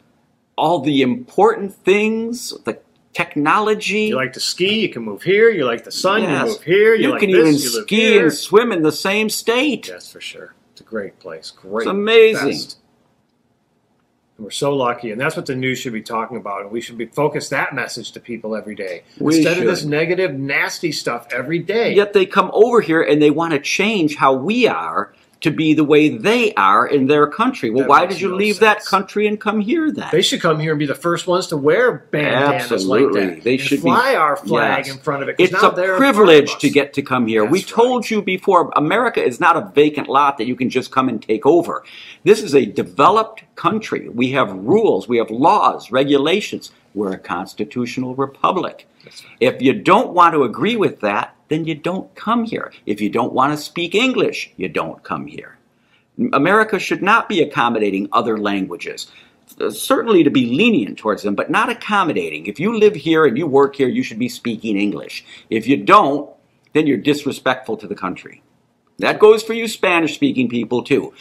all 0.57 0.79
the 0.79 1.01
important 1.01 1.75
things, 1.75 2.53
the 2.63 2.79
technology. 3.15 4.03
You 4.05 4.15
like 4.15 4.33
to 4.33 4.39
ski, 4.39 4.79
you 4.81 4.89
can 4.89 5.03
move 5.03 5.23
here. 5.23 5.49
You 5.49 5.65
like 5.65 5.83
the 5.83 5.91
sun, 5.91 6.23
Yes. 6.23 6.41
you 6.43 6.47
move 6.51 6.63
here. 6.63 6.93
You, 6.95 7.03
You 7.03 7.09
like 7.11 7.19
can 7.21 7.31
this, 7.31 7.39
even 7.39 7.53
you 7.53 7.59
ski 7.83 8.17
and 8.19 8.33
swim 8.33 8.71
in 8.71 8.83
the 8.83 8.91
same 8.91 9.29
state. 9.29 9.87
Yes, 9.87 10.11
for 10.11 10.21
sure. 10.21 10.53
It's 10.73 10.81
a 10.81 10.83
great 10.83 11.17
place. 11.19 11.51
Great. 11.51 11.83
It's 11.87 11.89
amazing. 11.91 12.49
Best. 12.49 12.77
And 14.37 14.43
we're 14.43 14.51
so 14.51 14.75
lucky, 14.75 15.11
and 15.11 15.21
that's 15.21 15.37
what 15.37 15.45
the 15.45 15.55
news 15.55 15.79
should 15.79 15.93
be 15.93 16.01
talking 16.01 16.35
about. 16.35 16.63
And 16.63 16.71
we 16.71 16.81
should 16.81 16.97
be 16.97 17.05
focus 17.05 17.47
that 17.49 17.73
message 17.73 18.11
to 18.11 18.19
people 18.19 18.53
every 18.53 18.75
day 18.75 19.03
We 19.17 19.35
instead 19.37 19.55
should. 19.57 19.63
of 19.65 19.69
this 19.73 19.85
negative, 19.85 20.33
nasty 20.33 20.91
stuff 20.91 21.25
every 21.31 21.59
day. 21.59 21.93
Yet 21.95 22.11
they 22.11 22.25
come 22.25 22.51
over 22.53 22.81
here 22.81 23.01
and 23.01 23.21
they 23.21 23.31
want 23.31 23.53
to 23.53 23.59
change 23.59 24.17
how 24.17 24.33
we 24.33 24.67
are 24.67 25.13
to 25.45 25.51
be 25.51 25.75
the 25.75 25.83
way 25.83 26.09
they 26.09 26.53
are 26.55 26.87
in 26.87 27.05
their 27.05 27.27
country. 27.27 27.69
Well, 27.69 27.83
That 27.83 27.89
why 27.89 28.05
did 28.07 28.19
you 28.19 28.29
no 28.29 28.35
leave 28.35 28.59
that 28.61 28.83
country 28.83 29.27
and 29.27 29.39
come 29.39 29.59
here 29.59 29.91
then? 29.91 30.09
They 30.11 30.23
should 30.23 30.41
come 30.41 30.59
here 30.59 30.71
and 30.71 30.79
be 30.79 30.87
the 30.87 30.95
first 30.95 31.27
ones 31.27 31.45
to 31.47 31.57
wear 31.57 32.07
bandanas 32.09 32.71
Absolutely. 32.71 33.21
like 33.21 33.35
that. 33.35 33.43
They 33.43 33.53
and 33.53 33.61
should 33.61 33.83
be- 33.83 33.89
fly 33.89 34.15
our 34.15 34.35
flag 34.35 34.87
yes. 34.87 34.95
in 34.95 35.01
front 35.01 35.21
of 35.21 35.29
it. 35.29 35.35
It's 35.37 35.53
a 35.53 35.55
they're 35.55 35.61
in 35.67 35.71
front 35.71 35.91
of 35.91 35.97
privilege 35.97 36.57
to 36.57 36.69
get 36.71 36.93
to 36.93 37.03
come 37.03 37.27
here. 37.27 37.45
we 37.45 37.61
told 37.61 38.05
right. 38.05 38.11
you 38.11 38.21
before, 38.23 38.71
America 38.75 39.23
is 39.23 39.39
not 39.39 39.55
a 39.55 39.71
vacant 39.75 40.09
lot 40.09 40.39
that 40.39 40.47
you 40.47 40.55
can 40.55 40.71
just 40.71 40.89
come 40.89 41.09
and 41.09 41.21
take 41.21 41.45
over. 41.45 41.83
This 42.23 42.41
is 42.41 42.55
a 42.55 42.65
developed 42.65 43.43
country. 43.55 44.09
We 44.09 44.31
have 44.31 44.51
rules, 44.51 45.07
we 45.07 45.17
have 45.17 45.29
laws, 45.29 45.91
regulations. 45.91 46.71
We're 46.95 47.13
a 47.13 47.19
constitutional 47.19 48.15
republic. 48.15 48.87
If 49.39 49.61
you 49.61 49.73
don't 49.73 50.13
want 50.13 50.33
to 50.33 50.43
agree 50.43 50.75
with 50.75 51.01
that, 51.01 51.34
then 51.47 51.65
you 51.65 51.75
don't 51.75 52.13
come 52.15 52.45
here. 52.45 52.71
If 52.85 53.01
you 53.01 53.09
don't 53.09 53.33
want 53.33 53.53
to 53.53 53.63
speak 53.63 53.95
English, 53.95 54.51
you 54.57 54.67
don't 54.67 55.03
come 55.03 55.27
here. 55.27 55.57
America 56.33 56.79
should 56.79 57.01
not 57.01 57.27
be 57.27 57.41
accommodating 57.41 58.07
other 58.11 58.37
languages. 58.37 59.11
Uh, 59.59 59.69
Certainly 59.69 60.23
to 60.23 60.29
be 60.29 60.47
lenient 60.47 60.97
towards 60.97 61.23
them, 61.23 61.35
but 61.35 61.51
not 61.51 61.69
accommodating. 61.69 62.45
If 62.45 62.59
you 62.59 62.77
live 62.77 62.95
here 62.95 63.25
and 63.25 63.37
you 63.37 63.47
work 63.47 63.75
here, 63.75 63.87
you 63.87 64.03
should 64.03 64.19
be 64.19 64.29
speaking 64.29 64.77
English. 64.77 65.25
If 65.49 65.67
you 65.67 65.77
don't, 65.77 66.29
then 66.73 66.87
you're 66.87 66.97
disrespectful 66.97 67.77
to 67.77 67.87
the 67.87 67.95
country. 67.95 68.41
That 68.99 69.19
goes 69.19 69.43
for 69.43 69.53
you 69.53 69.67
Spanish 69.67 70.15
speaking 70.15 70.49
people 70.49 70.83
too. 70.83 71.13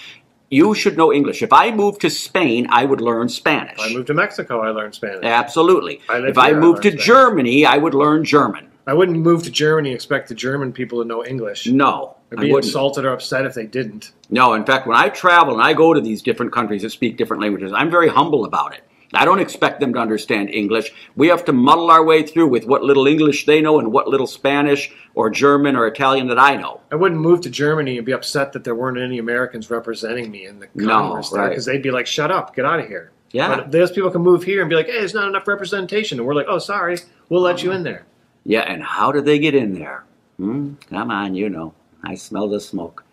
You 0.50 0.74
should 0.74 0.96
know 0.96 1.12
English. 1.12 1.42
If 1.42 1.52
I 1.52 1.72
moved 1.72 2.00
to 2.02 2.10
Spain, 2.10 2.68
I 2.70 2.84
would 2.84 3.00
learn 3.00 3.28
Spanish. 3.28 3.78
If 3.78 3.90
I 3.90 3.92
moved 3.92 4.06
to 4.06 4.14
Mexico, 4.14 4.60
I 4.60 4.70
learned 4.70 4.94
Spanish. 4.94 5.24
Absolutely. 5.24 6.00
I 6.08 6.18
if 6.18 6.38
I 6.38 6.48
here, 6.48 6.56
I 6.56 6.60
moved 6.60 6.82
to 6.82 6.90
Spanish. 6.90 7.06
Germany, 7.06 7.66
I 7.66 7.78
would 7.78 7.94
learn 7.94 8.24
German. 8.24 8.70
I 8.86 8.92
wouldn't 8.92 9.18
move 9.18 9.42
to 9.44 9.50
Germany 9.50 9.90
and 9.90 9.94
expect 9.94 10.28
the 10.28 10.34
German 10.34 10.72
people 10.72 11.02
to 11.02 11.08
know 11.08 11.24
English. 11.24 11.66
No. 11.66 12.16
I'd 12.30 12.40
be 12.40 12.50
insulted 12.50 13.04
or 13.04 13.12
upset 13.12 13.46
if 13.46 13.54
they 13.54 13.66
didn't. 13.66 14.12
No, 14.28 14.54
in 14.54 14.64
fact, 14.64 14.86
when 14.86 14.96
I 14.96 15.08
travel 15.08 15.54
and 15.54 15.62
I 15.62 15.72
go 15.72 15.94
to 15.94 16.00
these 16.00 16.20
different 16.20 16.52
countries 16.52 16.82
that 16.82 16.90
speak 16.90 17.16
different 17.16 17.42
languages, 17.42 17.72
I'm 17.72 17.90
very 17.90 18.08
humble 18.08 18.44
about 18.44 18.74
it. 18.74 18.82
I 19.16 19.24
don't 19.24 19.38
expect 19.38 19.78
them 19.80 19.92
to 19.94 20.00
understand 20.00 20.50
English. 20.50 20.92
We 21.14 21.28
have 21.28 21.44
to 21.44 21.52
muddle 21.52 21.90
our 21.90 22.04
way 22.04 22.24
through 22.24 22.48
with 22.48 22.64
what 22.66 22.82
little 22.82 23.06
English 23.06 23.46
they 23.46 23.60
know 23.60 23.78
and 23.78 23.92
what 23.92 24.08
little 24.08 24.26
Spanish 24.26 24.92
or 25.14 25.30
German 25.30 25.76
or 25.76 25.86
Italian 25.86 26.26
that 26.28 26.38
I 26.38 26.56
know. 26.56 26.80
I 26.90 26.96
wouldn't 26.96 27.20
move 27.20 27.40
to 27.42 27.50
Germany 27.50 27.96
and 27.96 28.04
be 28.04 28.12
upset 28.12 28.52
that 28.54 28.64
there 28.64 28.74
weren't 28.74 28.98
any 28.98 29.18
Americans 29.18 29.70
representing 29.70 30.30
me 30.30 30.46
in 30.46 30.58
the 30.58 30.68
No, 30.74 30.88
Congress 30.88 31.30
there 31.30 31.42
right. 31.42 31.48
because 31.50 31.64
they'd 31.64 31.82
be 31.82 31.92
like, 31.92 32.06
"Shut 32.08 32.32
up, 32.32 32.56
get 32.56 32.64
out 32.64 32.80
of 32.80 32.88
here." 32.88 33.12
Yeah. 33.30 33.54
But 33.54 33.70
those 33.70 33.92
people 33.92 34.10
can 34.10 34.22
move 34.22 34.42
here 34.42 34.60
and 34.60 34.68
be 34.68 34.74
like, 34.76 34.86
"Hey, 34.86 34.98
there's 34.98 35.14
not 35.14 35.28
enough 35.28 35.46
representation," 35.46 36.18
and 36.18 36.26
we're 36.26 36.34
like, 36.34 36.46
"Oh, 36.48 36.58
sorry, 36.58 36.98
we'll 37.28 37.42
let 37.42 37.62
you 37.62 37.70
in 37.70 37.84
there." 37.84 38.06
Yeah, 38.44 38.60
and 38.60 38.82
how 38.82 39.12
do 39.12 39.20
they 39.20 39.38
get 39.38 39.54
in 39.54 39.74
there? 39.74 40.04
Hmm? 40.36 40.74
Come 40.90 41.10
on, 41.10 41.34
you 41.34 41.48
know. 41.48 41.74
I 42.02 42.14
smell 42.16 42.48
the 42.48 42.60
smoke. 42.60 43.04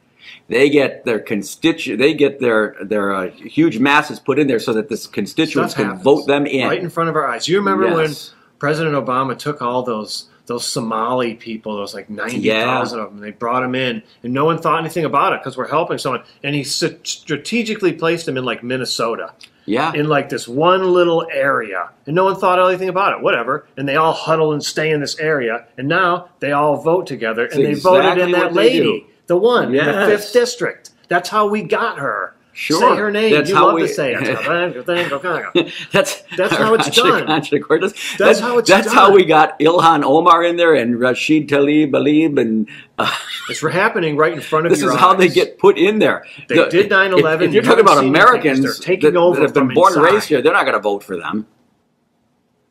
They 0.50 0.70
get 0.70 1.06
their 1.06 1.20
constitu- 1.20 1.98
They 1.98 2.14
get 2.14 2.40
their 2.40 2.76
their 2.82 3.14
uh, 3.14 3.30
huge 3.32 3.80
masses 3.80 4.20
put 4.20 4.38
in 4.38 4.48
there 4.48 4.60
so 4.60 4.74
that 4.74 4.90
the 4.90 4.98
constituents 5.12 5.74
Stuff 5.74 5.76
can 5.82 5.86
happens 5.86 6.04
vote 6.04 6.28
them 6.28 6.46
in. 6.46 6.68
right 6.68 6.80
in 6.82 6.90
front 6.90 7.10
of 7.10 7.16
our 7.16 7.28
eyes. 7.28 7.48
You 7.48 7.58
remember 7.58 7.86
Yes. 7.88 7.96
when 7.96 8.38
President 8.60 8.96
Obama 8.96 9.38
took 9.38 9.62
all 9.62 9.82
those 9.84 10.26
those 10.46 10.68
Somali 10.68 11.36
people, 11.36 11.76
those 11.78 11.94
like 11.94 12.10
ninety 12.10 12.38
thousand 12.66 13.00
of 13.00 13.10
them, 13.12 13.20
they 13.20 13.32
brought 13.32 13.62
them 13.62 13.76
in, 13.76 14.04
and 14.24 14.34
no 14.34 14.46
one 14.46 14.58
thought 14.62 14.80
anything 14.80 15.06
about 15.06 15.34
it 15.34 15.40
because 15.42 15.58
we're 15.58 15.68
helping 15.68 15.98
someone, 15.98 16.24
and 16.44 16.56
he 16.56 16.64
strategically 16.64 17.94
placed 17.94 18.26
them 18.26 18.38
in 18.38 18.46
like 18.46 18.64
Minnesota. 18.64 19.34
yeah, 19.66 19.94
in 19.94 20.08
like 20.08 20.30
this 20.30 20.48
one 20.48 20.92
little 20.92 21.26
area, 21.32 21.90
and 22.06 22.16
no 22.16 22.24
one 22.26 22.36
thought 22.36 22.60
anything 22.68 22.90
about 22.90 23.14
it. 23.18 23.22
Whatever, 23.24 23.68
and 23.78 23.88
they 23.88 23.96
all 23.96 24.14
huddle 24.14 24.54
and 24.54 24.64
stay 24.64 24.92
in 24.92 25.00
this 25.00 25.18
area, 25.20 25.66
and 25.78 25.88
now 25.88 26.30
they 26.40 26.52
all 26.52 26.78
vote 26.78 27.08
together, 27.08 27.46
and 27.46 27.64
they 27.64 27.74
That's 27.74 27.84
voted 27.84 28.18
in 28.18 28.32
that 28.32 28.54
lady, 28.54 28.80
do. 28.80 29.06
the 29.28 29.38
one 29.38 29.74
in 29.74 29.86
the 29.86 30.06
fifth 30.18 30.34
district. 30.34 30.92
That's 31.08 31.30
how 31.30 31.48
we 31.48 31.62
got 31.62 32.00
her. 32.00 32.36
Sure. 32.62 32.80
Say 32.80 32.96
her 32.96 33.10
name. 33.10 33.34
That's 33.34 33.50
you 33.50 33.56
how 33.56 33.66
love 33.66 33.74
we- 33.74 33.82
to 33.82 33.88
say 33.88 34.14
it. 34.14 34.20
that's 35.92 36.22
That's 36.38 36.54
how 36.54 36.76
it's 36.76 36.90
done. 36.96 37.26
Cortez. 37.64 37.94
That's 38.20 38.40
how 38.40 38.60
it's 38.60 38.70
That's 38.70 38.86
done. 38.86 38.96
how 38.96 39.12
we 39.12 39.26
got 39.26 39.58
Ilhan 39.60 40.04
Omar 40.04 40.44
in 40.44 40.58
there 40.58 40.76
and 40.76 41.00
Rashid 41.00 41.50
Talib, 41.50 41.92
Alib 41.94 42.40
and 42.40 42.70
uh, 43.00 43.12
it's 43.50 43.62
happening 43.62 44.16
right 44.16 44.34
in 44.34 44.42
front 44.42 44.68
of 44.68 44.70
this 44.72 44.80
your 44.82 44.94
is 44.94 45.00
how 45.00 45.16
they 45.16 45.28
get 45.28 45.58
put 45.58 45.80
in 45.80 45.98
there. 45.98 46.24
They 46.50 46.58
The- 46.58 46.70
did 46.70 46.92
9/11, 46.92 47.34
If, 47.36 47.42
if 47.42 47.54
you're 47.54 47.64
you 47.64 47.68
talking 47.68 47.80
about 47.84 47.98
Americans 47.98 48.62
they're 48.62 48.74
taking 48.74 49.14
that, 49.14 49.20
over 49.20 49.38
that 49.40 49.42
have 49.48 49.54
been 49.56 49.74
born 49.74 49.94
and 49.94 50.04
raised 50.04 50.28
here, 50.30 50.44
they're 50.44 50.54
not 50.54 50.66
going 50.66 50.78
to 50.78 50.82
vote 50.82 51.04
for 51.04 51.18
them. 51.18 51.48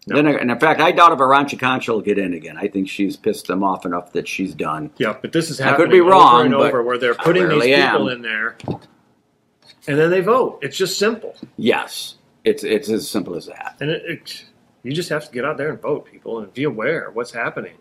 No. 0.06 0.22
They're 0.22 0.36
and 0.38 0.52
in 0.52 0.58
fact, 0.60 0.80
I 0.80 0.92
doubt 0.92 1.10
if 1.12 1.18
Arancha 1.18 1.58
Concha 1.58 1.90
will 1.92 2.00
get 2.00 2.16
in 2.16 2.32
again. 2.32 2.56
I 2.56 2.68
think 2.68 2.88
she's 2.88 3.16
pissed 3.16 3.48
them 3.48 3.64
off 3.64 3.84
enough 3.84 4.12
that 4.12 4.28
she's 4.28 4.54
done. 4.54 4.92
Yeah, 4.98 5.16
but 5.20 5.32
this 5.32 5.50
is 5.50 5.60
I 5.60 5.64
happening 5.64 5.88
could 5.88 5.92
be 5.92 6.00
wrong, 6.00 6.36
over 6.36 6.44
and 6.44 6.54
over 6.54 6.82
where 6.84 6.96
they're 6.98 7.14
putting 7.14 7.48
these 7.48 7.62
people 7.64 8.08
am. 8.08 8.16
in 8.16 8.22
there, 8.22 8.56
and 9.86 9.98
then 9.98 10.10
they 10.10 10.20
vote. 10.20 10.58
It's 10.62 10.76
just 10.76 10.98
simple. 10.98 11.34
Yes, 11.56 12.16
it's 12.44 12.64
it's 12.64 12.88
as 12.88 13.08
simple 13.08 13.34
as 13.36 13.46
that. 13.46 13.76
And 13.80 13.90
it, 13.90 14.02
it, 14.06 14.44
you 14.82 14.92
just 14.92 15.08
have 15.10 15.26
to 15.26 15.32
get 15.32 15.44
out 15.44 15.56
there 15.56 15.70
and 15.70 15.80
vote, 15.80 16.06
people, 16.10 16.40
and 16.40 16.52
be 16.54 16.64
aware 16.64 17.08
of 17.08 17.14
what's 17.16 17.32
happening. 17.32 17.74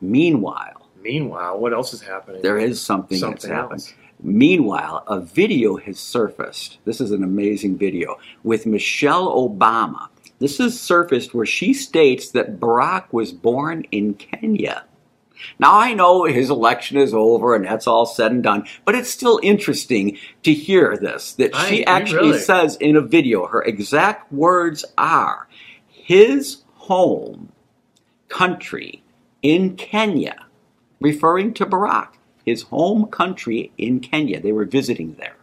Meanwhile, 0.00 0.88
Meanwhile, 1.02 1.58
what 1.58 1.72
else 1.72 1.92
is 1.94 2.00
happening? 2.02 2.42
there 2.42 2.58
is 2.58 2.80
something, 2.80 3.18
that's 3.20 3.42
Something 3.42 3.50
happened. 3.50 3.92
Meanwhile, 4.20 5.02
a 5.08 5.20
video 5.20 5.76
has 5.78 5.98
surfaced. 5.98 6.78
This 6.84 7.00
is 7.00 7.10
an 7.10 7.24
amazing 7.24 7.76
video 7.76 8.18
with 8.44 8.66
Michelle 8.66 9.28
Obama. 9.48 10.08
This 10.38 10.60
is 10.60 10.78
surfaced 10.80 11.34
where 11.34 11.46
she 11.46 11.74
states 11.74 12.30
that 12.30 12.60
Barack 12.60 13.06
was 13.12 13.32
born 13.32 13.84
in 13.90 14.14
Kenya. 14.14 14.84
Now, 15.58 15.78
I 15.78 15.94
know 15.94 16.24
his 16.24 16.50
election 16.50 16.96
is 16.98 17.14
over 17.14 17.54
and 17.54 17.64
that's 17.64 17.86
all 17.86 18.06
said 18.06 18.32
and 18.32 18.42
done, 18.42 18.66
but 18.84 18.94
it's 18.94 19.10
still 19.10 19.40
interesting 19.42 20.18
to 20.42 20.52
hear 20.52 20.96
this 20.96 21.32
that 21.34 21.54
I- 21.54 21.68
she 21.68 21.86
actually 21.86 22.30
really- 22.30 22.38
says 22.38 22.76
in 22.76 22.96
a 22.96 23.00
video, 23.00 23.46
her 23.46 23.62
exact 23.62 24.32
words 24.32 24.84
are 24.98 25.48
his 25.88 26.62
home 26.74 27.50
country 28.28 29.02
in 29.42 29.76
Kenya, 29.76 30.46
referring 31.00 31.52
to 31.54 31.66
Barack, 31.66 32.08
his 32.44 32.62
home 32.62 33.06
country 33.06 33.72
in 33.78 34.00
Kenya. 34.00 34.40
They 34.40 34.52
were 34.52 34.64
visiting 34.64 35.16
there. 35.18 35.36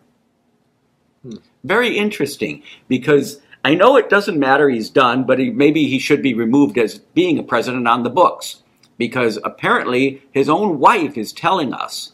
Hmm. 1.24 1.38
Very 1.64 1.98
interesting 1.98 2.64
because 2.88 3.42
I 3.64 3.76
know 3.76 3.98
it 3.98 4.10
doesn't 4.10 4.40
matter 4.40 4.70
he's 4.70 4.90
done, 4.90 5.26
but 5.26 5.40
he, 5.40 5.50
maybe 5.50 5.88
he 5.88 6.00
should 6.00 6.22
be 6.22 6.34
removed 6.34 6.78
as 6.78 7.00
being 7.14 7.38
a 7.38 7.44
president 7.44 7.88
on 7.88 8.04
the 8.04 8.10
books 8.10 8.64
because 9.00 9.40
apparently 9.44 10.22
his 10.32 10.48
own 10.48 10.78
wife 10.78 11.18
is 11.18 11.34
telling 11.34 11.74
us 11.74 12.12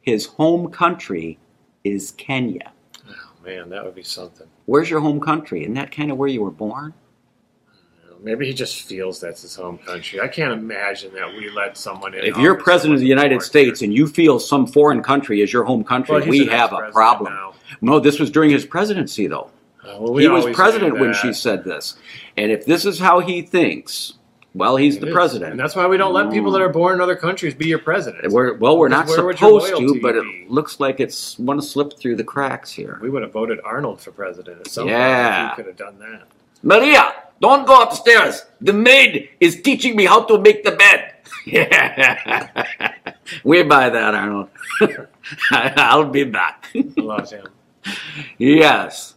his 0.00 0.24
home 0.24 0.70
country 0.70 1.38
is 1.84 2.12
Kenya. 2.12 2.72
Oh, 3.06 3.12
man, 3.44 3.68
that 3.68 3.84
would 3.84 3.94
be 3.96 4.02
something. 4.04 4.46
Where's 4.64 4.88
your 4.88 5.00
home 5.00 5.20
country? 5.20 5.62
Isn't 5.62 5.74
that 5.74 5.90
kind 5.90 6.10
of 6.10 6.16
where 6.16 6.28
you 6.28 6.40
were 6.42 6.50
born? 6.50 6.94
Maybe 8.20 8.46
he 8.46 8.52
just 8.54 8.82
feels 8.82 9.20
that's 9.20 9.42
his 9.42 9.54
home 9.54 9.78
country. 9.78 10.20
I 10.20 10.26
can't 10.26 10.52
imagine 10.52 11.14
that 11.14 11.32
we 11.36 11.50
let 11.50 11.76
someone 11.76 12.14
in. 12.14 12.24
If 12.24 12.36
you're 12.36 12.56
president 12.56 12.94
of 12.94 13.00
the 13.00 13.06
United 13.06 13.42
States 13.42 13.82
and 13.82 13.94
you 13.94 14.08
feel 14.08 14.40
some 14.40 14.66
foreign 14.66 15.02
country 15.04 15.40
is 15.40 15.52
your 15.52 15.62
home 15.64 15.84
country, 15.84 16.16
Well, 16.16 16.28
we 16.28 16.46
have 16.46 16.72
a 16.72 16.90
problem. 16.90 17.32
now. 17.32 17.54
No, 17.80 18.00
this 18.00 18.18
was 18.18 18.30
during 18.30 18.50
his 18.50 18.66
presidency, 18.66 19.28
though. 19.28 19.50
Uh, 19.84 19.98
well, 20.00 20.12
we 20.12 20.22
he 20.22 20.28
was 20.28 20.46
president 20.54 20.98
when 20.98 21.14
she 21.14 21.32
said 21.32 21.62
this. 21.62 21.96
And 22.36 22.50
if 22.50 22.66
this 22.66 22.84
is 22.84 22.98
how 22.98 23.20
he 23.20 23.40
thinks, 23.42 24.14
well, 24.58 24.76
he's 24.76 24.96
It 24.96 25.00
the 25.00 25.06
is. 25.08 25.12
president. 25.14 25.52
and 25.52 25.60
that's 25.60 25.74
why 25.76 25.86
we 25.86 25.96
don't 25.96 26.12
let 26.12 26.30
people 26.30 26.50
that 26.52 26.60
are 26.60 26.68
born 26.68 26.94
in 26.94 27.00
other 27.00 27.16
countries 27.16 27.54
be 27.54 27.66
your 27.68 27.78
president. 27.78 28.30
We're, 28.32 28.54
well, 28.54 28.76
we're 28.76 28.88
not 28.88 29.06
Because 29.06 29.16
supposed 29.38 29.76
to, 29.76 30.00
but 30.02 30.16
it 30.16 30.24
looks 30.50 30.80
like 30.80 31.00
it's 31.00 31.38
one 31.38 31.56
to 31.56 31.62
slip 31.62 31.98
through 31.98 32.16
the 32.16 32.24
cracks 32.24 32.70
here. 32.72 32.98
we 33.00 33.08
would 33.10 33.22
have 33.22 33.32
voted 33.32 33.58
Arnold 33.64 34.00
for 34.00 34.10
president 34.12 34.60
at 34.60 34.68
some 34.68 34.88
Yeah. 34.88 35.48
point. 35.48 35.58
We 35.58 35.64
could 35.64 35.68
have 35.68 35.76
done 35.76 35.98
that. 36.00 36.22
Maria, 36.62 37.14
don't 37.40 37.66
go 37.66 37.80
upstairs. 37.82 38.44
The 38.60 38.72
maid 38.72 39.30
is 39.40 39.62
teaching 39.62 39.94
me 39.96 40.04
how 40.06 40.24
to 40.24 40.38
make 40.38 40.64
the 40.64 40.72
bed. 40.72 41.12
Yeah. 41.46 42.48
we 43.44 43.62
buy 43.62 43.88
that, 43.88 44.14
Arnold. 44.14 44.48
I'll 45.50 46.04
be 46.10 46.24
back. 46.24 46.66
I 46.74 46.84
love 46.96 47.30
him. 47.30 47.46
Yes. 48.38 49.14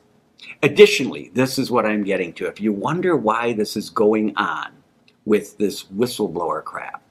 Additionally, 0.63 1.31
this 1.33 1.57
is 1.57 1.71
what 1.71 1.85
I'm 1.85 2.03
getting 2.03 2.31
to. 2.33 2.45
If 2.45 2.61
you 2.61 2.71
wonder 2.71 3.17
why 3.17 3.53
this 3.53 3.75
is 3.75 3.89
going 3.89 4.33
on 4.37 4.67
with 5.25 5.57
this 5.57 5.83
whistleblower 5.83 6.63
crap, 6.63 7.01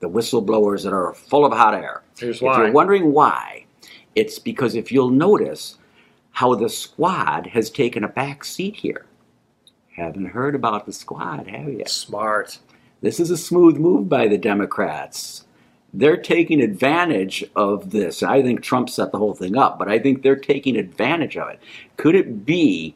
the 0.00 0.08
whistleblowers 0.08 0.82
that 0.84 0.92
are 0.92 1.14
full 1.14 1.44
of 1.44 1.52
hot 1.52 1.74
air, 1.74 2.02
Here's 2.18 2.36
if 2.36 2.42
why. 2.42 2.58
you're 2.58 2.72
wondering 2.72 3.12
why, 3.12 3.66
it's 4.14 4.38
because 4.38 4.74
if 4.74 4.90
you'll 4.92 5.10
notice 5.10 5.78
how 6.32 6.54
the 6.54 6.68
squad 6.68 7.46
has 7.48 7.70
taken 7.70 8.04
a 8.04 8.08
back 8.08 8.44
seat 8.44 8.76
here. 8.76 9.06
Haven't 9.96 10.26
heard 10.26 10.54
about 10.54 10.86
the 10.86 10.92
squad, 10.92 11.46
have 11.46 11.68
you? 11.68 11.82
Smart. 11.86 12.58
This 13.02 13.20
is 13.20 13.30
a 13.30 13.36
smooth 13.36 13.76
move 13.76 14.08
by 14.08 14.28
the 14.28 14.38
Democrats. 14.38 15.44
They're 15.92 16.16
taking 16.16 16.62
advantage 16.62 17.44
of 17.54 17.90
this. 17.90 18.22
I 18.22 18.40
think 18.40 18.62
Trump 18.62 18.88
set 18.88 19.12
the 19.12 19.18
whole 19.18 19.34
thing 19.34 19.58
up, 19.58 19.78
but 19.78 19.88
I 19.88 19.98
think 19.98 20.22
they're 20.22 20.36
taking 20.36 20.76
advantage 20.76 21.36
of 21.36 21.50
it. 21.50 21.60
Could 21.98 22.14
it 22.14 22.46
be 22.46 22.94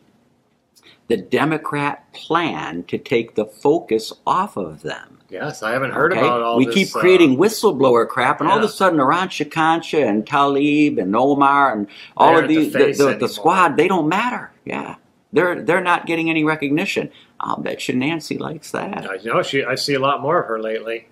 the 1.09 1.17
Democrat 1.17 2.13
plan 2.13 2.83
to 2.85 2.99
take 2.99 3.35
the 3.35 3.45
focus 3.45 4.13
off 4.27 4.57
of 4.57 4.83
them. 4.83 5.19
Yes, 5.29 5.63
I 5.63 5.73
haven't 5.73 5.93
heard 5.93 6.13
okay? 6.13 6.21
about 6.21 6.43
all 6.43 6.59
this. 6.59 6.67
we 6.67 6.73
this. 6.73 6.75
keep 6.93 6.97
uh, 6.97 7.01
creating 7.01 7.37
whistleblower 7.37 8.09
crap, 8.09 8.41
and 8.41 8.49
all 8.49 8.59
of 8.59 8.65
a 8.65 8.69
sudden, 8.69 9.01
Iran 9.01 9.29
Shikancha 9.29 10.07
and 10.07 10.27
Talib 10.27 10.99
and 10.99 11.15
Omar 11.17 11.73
and 11.73 11.89
all 12.17 12.39
of 12.39 12.49
the 12.49 12.57
these, 12.57 12.73
the, 12.73 12.79
face 12.79 12.99
the, 12.99 13.17
the 13.17 13.29
squad, 13.29 13.77
they 13.77 13.89
don't 13.89 14.09
matter. 14.09 14.53
Yeah, 14.65 14.97
they're 15.33 15.63
they're 15.63 15.81
not 15.81 16.07
getting 16.07 16.31
any 16.31 16.45
recognition. 16.45 17.11
I'll 17.41 17.59
bet 17.59 17.89
you 17.89 17.97
Nancy 17.97 18.39
likes 18.39 18.71
that. 18.71 19.11
I 19.11 19.17
know 19.25 19.43
she. 19.43 19.65
I 19.65 19.75
see 19.75 19.95
a 19.95 20.01
lot 20.01 20.23
more 20.23 20.41
of 20.41 20.47
her 20.47 20.61
lately. 20.61 21.09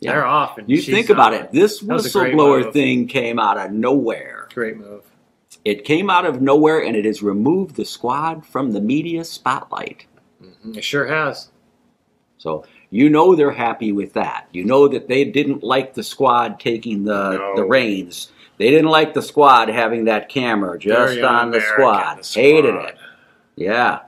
Yeah. 0.00 0.12
They're 0.12 0.26
off. 0.26 0.56
And 0.56 0.68
You 0.68 0.80
think 0.80 1.10
about 1.10 1.34
on. 1.34 1.42
it. 1.42 1.52
This 1.52 1.80
That 1.80 1.92
was 1.92 2.06
a 2.06 2.18
great 2.18 2.34
whistleblower 2.34 2.72
thing 2.72 3.06
came 3.06 3.38
out 3.38 3.58
of 3.58 3.70
nowhere. 3.70 4.48
Great 4.54 4.78
move. 4.78 5.04
It 5.64 5.84
came 5.84 6.08
out 6.08 6.24
of 6.24 6.40
nowhere, 6.40 6.82
and 6.82 6.96
it 6.96 7.04
has 7.04 7.22
removed 7.22 7.76
the 7.76 7.84
squad 7.84 8.44
from 8.46 8.72
the 8.72 8.80
media 8.80 9.24
spotlight. 9.24 10.06
Mm-hmm. 10.42 10.78
It 10.78 10.84
sure 10.84 11.06
has. 11.06 11.50
So 12.38 12.64
you 12.88 13.08
know 13.10 13.34
they're 13.36 13.50
happy 13.50 13.92
with 13.92 14.14
that. 14.14 14.48
You 14.52 14.64
know 14.64 14.88
that 14.88 15.06
they 15.08 15.24
didn't 15.24 15.62
like 15.62 15.92
the 15.94 16.02
squad 16.02 16.58
taking 16.58 17.04
the, 17.04 17.32
No. 17.36 17.56
the 17.56 17.64
reins. 17.64 18.32
They 18.56 18.70
didn't 18.70 18.90
like 18.90 19.14
the 19.14 19.22
squad 19.22 19.68
having 19.68 20.04
that 20.06 20.28
camera 20.28 20.78
just 20.78 21.14
Very 21.14 21.22
on 21.22 21.50
the 21.50 21.60
squad. 21.60 22.16
the 22.18 22.24
squad. 22.24 22.40
Hated 22.42 22.74
it. 22.74 22.96
Yeah. 23.56 24.00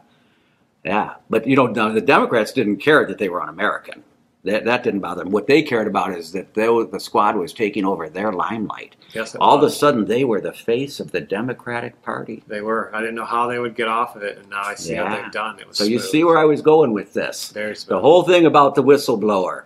Yeah. 0.84 1.14
But 1.30 1.46
you 1.46 1.56
know, 1.56 1.72
the 1.92 2.00
Democrats 2.00 2.52
didn't 2.52 2.78
care 2.78 3.06
that 3.06 3.18
they 3.18 3.28
were 3.28 3.42
un-American. 3.42 4.02
That, 4.44 4.64
that 4.64 4.82
didn't 4.82 5.00
bother 5.00 5.22
them. 5.22 5.32
What 5.32 5.46
they 5.46 5.62
cared 5.62 5.86
about 5.86 6.16
is 6.16 6.32
that 6.32 6.52
they, 6.54 6.66
the 6.66 6.98
squad 6.98 7.36
was 7.36 7.52
taking 7.52 7.84
over 7.84 8.08
their 8.08 8.32
limelight. 8.32 8.96
Yes, 9.14 9.36
All 9.36 9.56
of 9.56 9.62
a 9.62 9.70
sudden, 9.70 10.04
they 10.04 10.24
were 10.24 10.40
the 10.40 10.52
face 10.52 10.98
of 10.98 11.12
the 11.12 11.20
Democratic 11.20 12.02
Party. 12.02 12.42
They 12.48 12.60
were. 12.60 12.94
I 12.94 13.00
didn't 13.00 13.14
know 13.14 13.24
how 13.24 13.46
they 13.46 13.60
would 13.60 13.76
get 13.76 13.86
off 13.86 14.16
of 14.16 14.24
it, 14.24 14.38
and 14.38 14.50
now 14.50 14.62
I 14.62 14.74
see 14.74 14.94
how 14.94 15.14
they've 15.14 15.30
done. 15.30 15.60
It 15.60 15.68
was 15.68 15.78
So 15.78 15.84
you 15.84 16.00
see 16.00 16.24
where 16.24 16.38
I 16.38 16.44
was 16.44 16.60
going 16.60 16.92
with 16.92 17.12
this. 17.12 17.52
Very 17.52 17.74
The 17.74 18.00
whole 18.00 18.24
thing 18.24 18.46
about 18.46 18.74
the 18.74 18.82
whistleblower. 18.82 19.64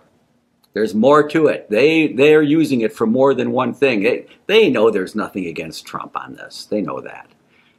There's 0.73 0.93
more 0.93 1.27
to 1.29 1.47
it. 1.47 1.67
They 1.71 2.09
they're 2.09 2.43
using 2.43 2.81
it 2.81 2.93
for 2.93 3.07
more 3.07 3.33
than 3.33 3.51
one 3.51 3.73
thing. 3.73 4.03
They, 4.03 4.27
they 4.45 4.69
know 4.69 4.91
there's 4.91 5.15
nothing 5.15 5.47
against 5.47 5.87
Trump 5.87 6.15
on 6.15 6.35
this. 6.35 6.65
They 6.65 6.81
know 6.81 7.01
that. 7.01 7.27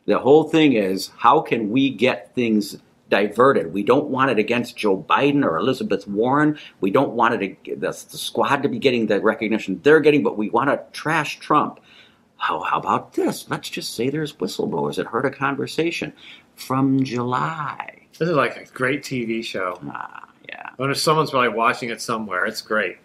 The 0.06 0.18
whole 0.18 0.44
thing 0.44 0.72
is 0.72 1.12
how 1.16 1.40
can 1.42 1.70
we 1.70 1.90
get 1.90 2.34
things 2.34 2.78
diverted? 3.08 3.72
We 3.72 3.82
don't 3.82 4.08
want 4.08 4.30
it 4.30 4.38
against 4.38 4.76
Joe 4.76 5.04
Biden 5.08 5.44
or 5.44 5.56
Elizabeth 5.56 6.06
Warren. 6.06 6.58
We 6.80 6.90
don't 6.90 7.12
want 7.12 7.42
it 7.42 7.62
the, 7.64 7.80
the 7.80 7.92
squad 7.92 8.62
to 8.62 8.68
be 8.68 8.78
getting 8.78 9.06
the 9.06 9.20
recognition 9.20 9.80
they're 9.82 10.00
getting, 10.00 10.22
but 10.22 10.36
we 10.36 10.50
want 10.50 10.70
to 10.70 10.82
trash 10.92 11.38
Trump. 11.38 11.80
How, 12.36 12.60
how 12.60 12.78
about 12.78 13.14
this? 13.14 13.50
Let's 13.50 13.68
just 13.68 13.94
say 13.94 14.10
there's 14.10 14.32
whistleblowers 14.32 14.96
that 14.96 15.06
heard 15.06 15.24
a 15.24 15.30
conversation 15.30 16.12
from 16.54 17.02
July. 17.02 18.06
This 18.18 18.28
is 18.28 18.36
like 18.36 18.56
a 18.56 18.64
great 18.72 19.02
TV 19.02 19.44
show. 19.44 19.78
Ah, 19.86 20.28
yeah, 20.48 20.70
I 20.70 20.74
wonder 20.78 20.92
if 20.92 20.98
someone's 20.98 21.30
probably 21.30 21.50
watching 21.50 21.90
it 21.90 22.00
somewhere. 22.00 22.46
It's 22.46 22.60
great 22.60 22.98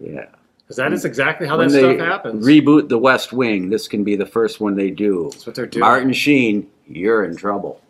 yeah. 0.00 0.26
because 0.58 0.76
that 0.76 0.92
is 0.92 1.04
exactly 1.04 1.46
how 1.46 1.58
when 1.58 1.68
that 1.68 1.78
stuff 1.78 1.98
happens. 1.98 2.46
reboot 2.46 2.88
the 2.88 2.98
West 2.98 3.32
Wing, 3.32 3.70
this 3.70 3.88
can 3.88 4.04
be 4.04 4.16
the 4.16 4.26
first 4.26 4.60
one 4.60 4.74
they 4.74 4.90
do. 4.90 5.28
That's 5.32 5.46
what 5.46 5.54
they're 5.54 5.66
doing. 5.66 5.80
Martin 5.80 6.12
Sheen, 6.12 6.68
you're 6.86 7.24
in 7.24 7.36
trouble. 7.36 7.80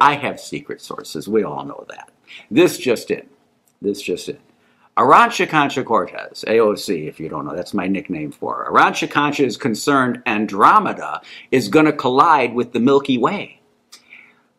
I 0.00 0.14
have 0.14 0.40
secret 0.40 0.80
sources. 0.80 1.28
We 1.28 1.42
all 1.42 1.64
know 1.64 1.84
that. 1.88 2.10
This 2.50 2.78
just 2.78 3.10
in. 3.10 3.26
This 3.82 4.00
just 4.00 4.28
in. 4.28 4.38
Arancha 4.96 5.48
Concha 5.48 5.82
Cortez, 5.82 6.44
AOC, 6.46 7.08
if 7.08 7.20
you 7.20 7.28
don't 7.28 7.46
know, 7.46 7.56
that's 7.56 7.72
my 7.72 7.86
nickname 7.86 8.32
for 8.32 8.56
her. 8.56 8.70
Arancha 8.70 9.10
Concha 9.10 9.44
is 9.44 9.56
concerned 9.56 10.22
Andromeda 10.26 11.22
is 11.50 11.68
going 11.68 11.86
to 11.86 11.92
collide 11.92 12.54
with 12.54 12.72
the 12.72 12.80
Milky 12.80 13.16
Way. 13.16 13.60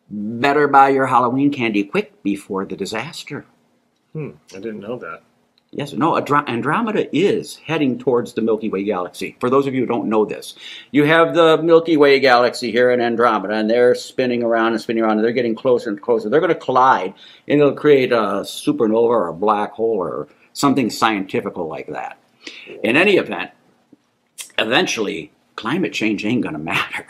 Better 0.10 0.68
buy 0.68 0.90
your 0.90 1.08
Halloween 1.08 1.52
candy 1.52 1.84
quick 1.84 2.24
before 2.24 2.66
the 2.66 2.76
disaster. 2.76 3.46
Hmm, 4.14 4.32
I 4.52 4.60
didn't 4.60 4.80
know 4.80 4.98
that. 4.98 5.22
Yes, 5.74 5.94
no, 5.94 6.12
Andro- 6.12 6.46
Andromeda 6.50 7.08
is 7.16 7.56
heading 7.56 7.98
towards 7.98 8.34
the 8.34 8.42
Milky 8.42 8.70
Way 8.70 8.84
galaxy. 8.84 9.38
For 9.40 9.50
those 9.50 9.68
of 9.68 9.74
you 9.74 9.80
who 9.80 9.86
don't 9.86 10.10
know 10.10 10.26
this, 10.26 10.54
you 10.92 11.06
have 11.06 11.34
the 11.34 11.64
Milky 11.64 11.96
Way 11.96 12.20
galaxy 12.20 12.74
here 12.74 12.92
in 12.92 13.00
Andromeda, 13.00 13.54
and 13.54 13.70
they're 13.70 13.96
spinning 13.96 14.44
around 14.44 14.74
and 14.74 14.82
spinning 14.82 15.02
around, 15.02 15.14
and 15.14 15.24
they're 15.24 15.32
getting 15.32 15.56
closer 15.56 15.90
and 15.90 16.02
closer. 16.02 16.28
They're 16.28 16.42
going 16.42 16.54
to 16.54 16.60
collide, 16.60 17.14
and 17.48 17.62
it'll 17.62 17.72
create 17.72 18.12
a 18.12 18.44
supernova 18.44 19.08
or 19.08 19.28
a 19.30 19.34
black 19.34 19.72
hole 19.72 19.96
or 19.96 20.28
something 20.52 20.90
scientifical 20.90 21.68
like 21.70 21.88
that. 21.88 22.18
In 22.84 22.98
any 22.98 23.16
event, 23.16 23.52
eventually, 24.58 25.32
climate 25.56 25.94
change 25.94 26.26
ain't 26.26 26.42
going 26.42 26.54
to 26.54 26.60
matter. 26.60 27.06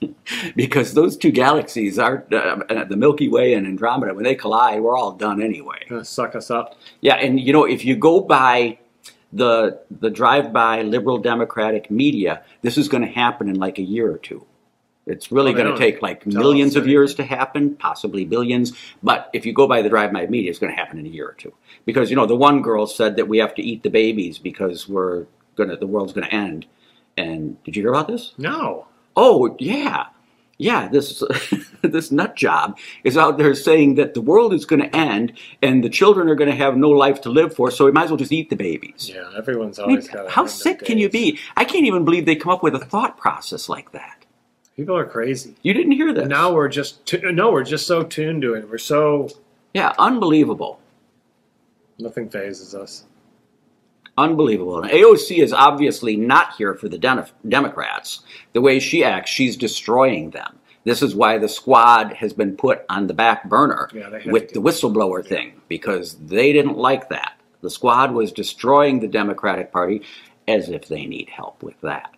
because 0.56 0.94
those 0.94 1.16
two 1.16 1.30
galaxies 1.30 1.98
are 1.98 2.24
uh, 2.32 2.84
the 2.84 2.96
Milky 2.96 3.28
Way 3.28 3.54
and 3.54 3.66
Andromeda. 3.66 4.14
When 4.14 4.24
they 4.24 4.34
collide, 4.34 4.80
we're 4.80 4.96
all 4.96 5.12
done 5.12 5.42
anyway. 5.42 5.78
Gonna 5.88 6.04
suck 6.04 6.34
us 6.34 6.50
up. 6.50 6.76
Yeah, 7.00 7.14
and 7.14 7.38
you 7.38 7.52
know, 7.52 7.64
if 7.64 7.84
you 7.84 7.96
go 7.96 8.20
by 8.20 8.78
the 9.32 9.80
the 9.90 10.10
drive-by 10.10 10.82
liberal 10.82 11.18
democratic 11.18 11.90
media, 11.90 12.42
this 12.62 12.76
is 12.76 12.88
going 12.88 13.02
to 13.02 13.08
happen 13.10 13.48
in 13.48 13.56
like 13.56 13.78
a 13.78 13.82
year 13.82 14.10
or 14.10 14.18
two. 14.18 14.46
It's 15.04 15.32
really 15.32 15.52
Well, 15.52 15.64
going 15.64 15.74
to 15.74 15.78
take 15.78 16.00
like 16.00 16.26
millions 16.26 16.76
of 16.76 16.86
years 16.86 17.14
to 17.16 17.24
happen, 17.24 17.74
possibly 17.74 18.24
billions. 18.24 18.72
But 19.02 19.30
if 19.32 19.44
you 19.44 19.52
go 19.52 19.66
by 19.66 19.82
the 19.82 19.88
drive-by 19.88 20.26
media, 20.26 20.50
it's 20.50 20.60
going 20.60 20.72
to 20.72 20.78
happen 20.78 20.98
in 20.98 21.06
a 21.06 21.08
year 21.08 21.28
or 21.28 21.32
two. 21.32 21.52
Because 21.84 22.08
you 22.10 22.14
know, 22.16 22.26
the 22.26 22.36
one 22.36 22.62
girl 22.62 22.86
said 22.86 23.16
that 23.16 23.26
we 23.26 23.38
have 23.38 23.54
to 23.56 23.62
eat 23.62 23.82
the 23.82 23.90
babies 23.90 24.38
because 24.38 24.88
we're 24.88 25.26
gonna 25.56 25.76
the 25.76 25.86
world's 25.88 26.12
going 26.12 26.26
to 26.26 26.34
end. 26.34 26.66
And 27.16 27.62
did 27.64 27.76
you 27.76 27.82
hear 27.82 27.92
about 27.92 28.08
this? 28.08 28.32
No. 28.38 28.86
Oh 29.16 29.54
yeah, 29.58 30.06
yeah. 30.58 30.88
This 30.88 31.22
this 31.82 32.10
nut 32.10 32.34
job 32.36 32.78
is 33.04 33.16
out 33.18 33.36
there 33.36 33.54
saying 33.54 33.96
that 33.96 34.14
the 34.14 34.22
world 34.22 34.54
is 34.54 34.64
going 34.64 34.80
to 34.80 34.96
end 34.96 35.34
and 35.60 35.84
the 35.84 35.90
children 35.90 36.28
are 36.30 36.34
going 36.34 36.50
to 36.50 36.56
have 36.56 36.76
no 36.76 36.88
life 36.90 37.20
to 37.22 37.28
live 37.30 37.54
for, 37.54 37.70
so 37.70 37.84
we 37.84 37.92
might 37.92 38.04
as 38.04 38.10
well 38.10 38.16
just 38.16 38.32
eat 38.32 38.48
the 38.48 38.56
babies. 38.56 39.10
Yeah, 39.14 39.30
everyone's 39.36 39.78
I 39.78 39.82
mean, 39.82 39.90
always 39.96 40.08
got. 40.08 40.30
how 40.30 40.46
sick 40.46 40.80
can 40.84 40.96
you 40.96 41.10
be? 41.10 41.38
I 41.56 41.64
can't 41.64 41.84
even 41.84 42.04
believe 42.06 42.24
they 42.24 42.36
come 42.36 42.52
up 42.52 42.62
with 42.62 42.74
a 42.74 42.78
thought 42.78 43.18
process 43.18 43.68
like 43.68 43.92
that. 43.92 44.24
People 44.76 44.96
are 44.96 45.04
crazy. 45.04 45.54
You 45.62 45.74
didn't 45.74 45.92
hear 45.92 46.14
that. 46.14 46.28
Now 46.28 46.54
we're 46.54 46.68
just 46.68 47.04
tu- 47.04 47.30
no, 47.32 47.52
we're 47.52 47.64
just 47.64 47.86
so 47.86 48.02
tuned 48.02 48.40
to 48.42 48.54
it. 48.54 48.70
We're 48.70 48.78
so 48.78 49.28
Yeah, 49.74 49.92
unbelievable. 49.98 50.80
nothing 51.98 52.30
phases 52.30 52.74
us. 52.74 53.04
Unbelievable. 54.18 54.82
And 54.82 54.90
AOC 54.90 55.38
is 55.38 55.52
obviously 55.52 56.16
not 56.16 56.54
here 56.56 56.74
for 56.74 56.88
the 56.88 56.98
Den- 56.98 57.26
Democrats. 57.48 58.20
The 58.52 58.60
way 58.60 58.78
she 58.78 59.04
acts, 59.04 59.30
she's 59.30 59.56
destroying 59.56 60.30
them. 60.30 60.58
This 60.84 61.00
is 61.00 61.14
why 61.14 61.38
the 61.38 61.48
squad 61.48 62.12
has 62.14 62.32
been 62.32 62.56
put 62.56 62.84
on 62.88 63.06
the 63.06 63.14
back 63.14 63.48
burner 63.48 63.88
Yeah, 63.94 64.18
with 64.26 64.52
the 64.52 64.60
whistleblower 64.60 65.24
thing 65.24 65.60
because 65.68 66.14
they 66.14 66.52
didn't 66.52 66.76
like 66.76 67.08
that. 67.08 67.34
The 67.62 67.70
squad 67.70 68.12
was 68.12 68.32
destroying 68.32 68.98
the 68.98 69.06
Democratic 69.06 69.70
Party 69.72 70.02
as 70.48 70.68
if 70.68 70.88
they 70.88 71.06
need 71.06 71.28
help 71.28 71.62
with 71.62 71.80
that. 71.82 72.10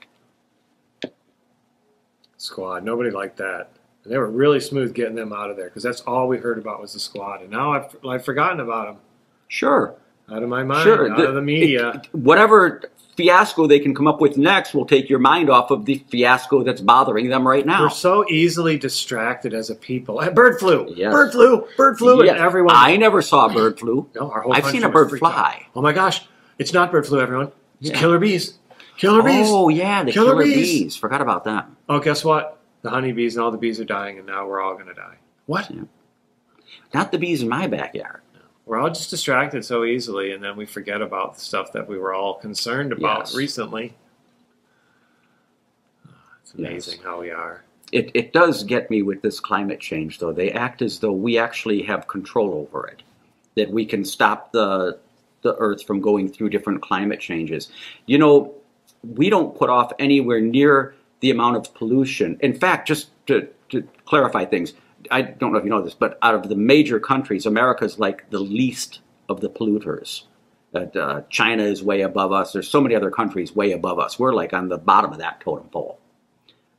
Squad. 2.38 2.84
Nobody 2.84 3.10
liked 3.10 3.36
that. 3.36 3.70
And 4.02 4.12
they 4.12 4.18
were 4.18 4.30
really 4.30 4.60
smooth 4.60 4.94
getting 4.94 5.14
them 5.14 5.32
out 5.32 5.50
of 5.50 5.56
there 5.56 5.66
because 5.66 5.82
that's 5.82 6.00
all 6.02 6.26
we 6.26 6.38
heard 6.38 6.58
about 6.58 6.80
was 6.80 6.94
the 6.94 7.00
squad. 7.00 7.42
And 7.42 7.50
now 7.50 7.72
I've, 7.74 7.96
I've 8.06 8.24
forgotten 8.24 8.60
about 8.60 8.86
them. 8.86 8.96
Sure. 9.48 9.94
Out 10.30 10.42
of 10.42 10.48
my 10.48 10.62
mind. 10.62 10.82
Sure. 10.84 11.12
Out 11.12 11.20
of 11.20 11.34
the 11.34 11.42
media. 11.42 11.90
it- 11.90 12.08
whatever 12.12 12.82
fiasco 13.16 13.66
they 13.68 13.78
can 13.78 13.94
come 13.94 14.08
up 14.08 14.20
with 14.20 14.36
next 14.36 14.74
will 14.74 14.86
take 14.86 15.08
your 15.08 15.20
mind 15.20 15.48
off 15.48 15.70
of 15.70 15.84
the 15.84 16.02
fiasco 16.08 16.64
that's 16.64 16.80
bothering 16.80 17.28
them 17.28 17.46
right 17.46 17.64
now. 17.64 17.82
We're 17.82 17.90
so 17.90 18.24
easily 18.28 18.76
distracted 18.76 19.54
as 19.54 19.70
a 19.70 19.74
people. 19.76 20.20
Eh, 20.20 20.30
Bird 20.30 20.58
flu. 20.58 20.92
Yes. 20.96 21.12
Bird 21.12 21.30
flu. 21.32 21.66
Bird 21.76 21.96
flu. 21.98 22.24
Yeah, 22.24 22.32
And 22.32 22.40
everyone. 22.40 22.74
I 22.76 22.96
never 22.96 23.22
saw 23.22 23.48
bird 23.48 23.78
flu. 23.78 24.08
no, 24.16 24.30
our 24.32 24.40
whole 24.42 24.52
I've 24.54 24.66
seen 24.66 24.82
a 24.82 24.88
bird 24.88 25.10
freaked 25.10 25.24
out. 25.24 25.32
fly. 25.32 25.66
Oh 25.76 25.82
my 25.82 25.92
gosh. 25.92 26.26
It's 26.58 26.72
not 26.72 26.90
bird 26.90 27.06
flu, 27.06 27.20
everyone. 27.20 27.52
It's 27.80 27.90
Yeah. 27.90 27.98
killer 28.00 28.18
bees. 28.18 28.58
Killer 28.96 29.22
bees. 29.22 29.46
Oh 29.48 29.68
yeah, 29.68 30.04
the 30.04 30.12
Killer 30.12 30.32
killer, 30.32 30.44
bees. 30.44 30.54
bees. 30.82 30.96
Forgot 30.96 31.20
about 31.20 31.44
them. 31.44 31.76
Oh, 31.88 31.98
guess 32.00 32.24
what? 32.24 32.58
The 32.82 32.90
honeybees 32.90 33.36
and 33.36 33.44
all 33.44 33.50
the 33.50 33.58
bees 33.58 33.78
are 33.80 33.84
dying, 33.84 34.18
and 34.18 34.26
now 34.26 34.46
we're 34.46 34.60
all 34.60 34.74
going 34.74 34.86
to 34.86 34.94
die. 34.94 35.16
What? 35.46 35.70
Not 36.92 37.10
the 37.12 37.18
bees 37.18 37.42
in 37.42 37.48
my 37.48 37.66
backyard. 37.66 38.20
We're 38.66 38.78
all 38.78 38.88
just 38.88 39.10
distracted 39.10 39.64
so 39.64 39.84
easily, 39.84 40.32
and 40.32 40.42
then 40.42 40.56
we 40.56 40.64
forget 40.64 41.02
about 41.02 41.34
the 41.34 41.40
stuff 41.40 41.72
that 41.72 41.86
we 41.86 41.98
were 41.98 42.14
all 42.14 42.34
concerned 42.34 42.92
about 42.92 43.20
Yes. 43.20 43.34
recently. 43.34 43.94
It's 46.42 46.54
Yes. 46.56 46.70
amazing 46.70 47.00
how 47.02 47.20
we 47.20 47.30
are. 47.30 47.62
It, 47.92 48.10
it 48.14 48.32
does 48.32 48.64
get 48.64 48.90
me 48.90 49.02
with 49.02 49.22
this 49.22 49.38
climate 49.38 49.80
change, 49.80 50.18
though. 50.18 50.32
They 50.32 50.50
act 50.50 50.82
as 50.82 50.98
though 50.98 51.12
we 51.12 51.38
actually 51.38 51.82
have 51.82 52.08
control 52.08 52.54
over 52.54 52.86
it, 52.86 53.02
that 53.56 53.70
we 53.70 53.84
can 53.84 54.04
stop 54.04 54.52
the 54.52 54.98
the 55.42 55.54
Earth 55.58 55.82
from 55.86 56.00
going 56.00 56.26
through 56.26 56.48
different 56.48 56.80
climate 56.80 57.20
changes. 57.20 57.68
You 58.06 58.16
know, 58.16 58.54
we 59.02 59.28
don't 59.28 59.54
put 59.54 59.68
off 59.68 59.92
anywhere 59.98 60.40
near 60.40 60.94
the 61.20 61.30
amount 61.30 61.58
of 61.58 61.74
pollution. 61.74 62.38
In 62.40 62.54
fact, 62.58 62.88
just 62.88 63.10
to, 63.26 63.46
to 63.68 63.86
clarify 64.06 64.46
things, 64.46 64.72
I 65.10 65.22
don't 65.22 65.52
know 65.52 65.58
if 65.58 65.64
you 65.64 65.70
know 65.70 65.82
this, 65.82 65.94
but 65.94 66.18
out 66.22 66.34
of 66.34 66.48
the 66.48 66.56
major 66.56 67.00
countries, 67.00 67.46
America's 67.46 67.98
like 67.98 68.28
the 68.30 68.40
least 68.40 69.00
of 69.28 69.40
the 69.40 69.50
polluters. 69.50 70.24
That 70.72 70.96
uh, 70.96 71.22
China 71.30 71.62
is 71.62 71.84
way 71.84 72.00
above 72.00 72.32
us. 72.32 72.52
There's 72.52 72.68
so 72.68 72.80
many 72.80 72.96
other 72.96 73.10
countries 73.10 73.54
way 73.54 73.72
above 73.72 74.00
us. 74.00 74.18
We're 74.18 74.34
like 74.34 74.52
on 74.52 74.68
the 74.68 74.78
bottom 74.78 75.12
of 75.12 75.18
that 75.18 75.40
totem 75.40 75.68
pole. 75.68 76.00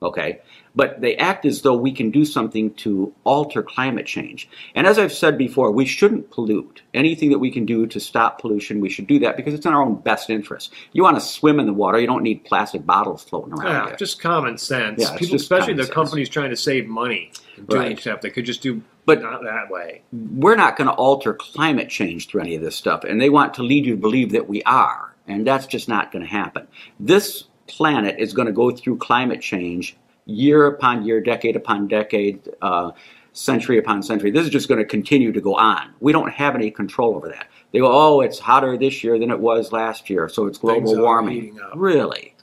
Okay, 0.04 0.42
but 0.76 1.00
they 1.02 1.16
act 1.16 1.46
as 1.46 1.62
though 1.62 1.76
we 1.76 1.92
can 1.92 2.12
do 2.12 2.26
something 2.26 2.74
to 2.76 3.14
alter 3.24 3.64
climate 3.64 4.06
change. 4.06 4.48
And 4.76 4.86
as 4.86 5.00
I've 5.00 5.14
said 5.14 5.38
before, 5.38 5.72
we 5.72 5.86
shouldn't 5.86 6.30
pollute. 6.32 6.82
Anything 6.94 7.30
that 7.32 7.40
we 7.40 7.50
can 7.50 7.66
do 7.66 7.88
to 7.88 8.00
stop 8.00 8.40
pollution, 8.42 8.82
we 8.82 8.90
should 8.90 9.08
do 9.08 9.18
that 9.20 9.38
because 9.38 9.54
it's 9.54 9.66
in 9.66 9.74
our 9.74 9.82
own 9.82 9.96
best 9.96 10.30
interest. 10.30 10.74
You 10.92 11.02
want 11.04 11.16
to 11.16 11.22
swim 11.22 11.60
in 11.60 11.66
the 11.66 11.74
water, 11.74 11.98
you 12.00 12.08
don't 12.08 12.24
need 12.24 12.44
plastic 12.44 12.86
bottles 12.86 13.24
floating 13.24 13.54
around. 13.54 13.72
Yeah, 13.72 13.86
there. 13.88 13.96
just 13.96 14.20
common 14.22 14.58
sense. 14.58 15.02
Yeah, 15.02 15.16
People, 15.18 15.38
especially 15.38 15.74
the 15.74 15.84
sense. 15.84 15.94
companies 15.96 16.28
trying 16.30 16.50
to 16.50 16.58
save 16.58 16.88
money 16.88 17.32
doing 17.70 17.82
Right. 17.82 18.00
stuff, 18.00 18.20
they 18.22 18.30
could 18.30 18.46
just 18.46 18.62
do 18.62 18.82
But- 19.06 19.22
not 19.22 19.44
that 19.44 19.72
way. 19.72 20.02
we're 20.12 20.58
not 20.58 20.76
going 20.78 20.88
to 20.90 20.94
alter 20.94 21.34
climate 21.34 21.88
change 21.90 22.28
through 22.28 22.42
any 22.42 22.54
of 22.56 22.62
this 22.62 22.76
stuff, 22.76 23.06
and 23.06 23.22
they 23.22 23.30
want 23.30 23.54
to 23.56 23.64
lead 23.64 23.86
you 23.86 23.96
to 23.96 24.02
believe 24.02 24.34
that 24.34 24.50
we 24.50 24.62
are, 24.64 25.16
and 25.26 25.48
that's 25.48 25.66
just 25.68 25.88
not 25.88 26.12
going 26.12 26.24
to 26.26 26.30
happen. 26.30 26.68
This 27.00 27.46
planet 27.68 28.16
is 28.20 28.34
going 28.34 28.48
to 28.48 28.54
go 28.54 28.72
through 28.72 28.98
climate 28.98 29.42
change 29.42 29.98
year 30.26 30.68
upon 30.68 31.06
year, 31.06 31.22
decade 31.22 31.56
upon 31.56 31.88
decade, 31.88 32.50
uh, 32.62 32.92
century 33.34 33.78
upon 33.78 34.02
century. 34.02 34.32
This 34.32 34.46
is 34.46 34.50
just 34.50 34.68
going 34.68 34.80
to 34.80 34.86
continue 34.86 35.32
to 35.32 35.42
go 35.42 35.56
on. 35.56 35.94
We 36.00 36.14
don't 36.14 36.32
have 36.32 36.56
any 36.56 36.72
control 36.72 37.16
over 37.16 37.28
that. 37.30 37.48
They 37.72 37.80
go, 37.80 37.92
oh, 37.92 38.22
it's 38.22 38.40
hotter 38.40 38.78
this 38.78 39.04
year 39.04 39.20
than 39.20 39.30
it 39.30 39.40
was 39.40 39.72
last 39.72 40.10
year, 40.10 40.30
so 40.30 40.46
it's 40.48 40.58
global 40.58 40.98
warming. 40.98 41.60
Really? 41.76 42.34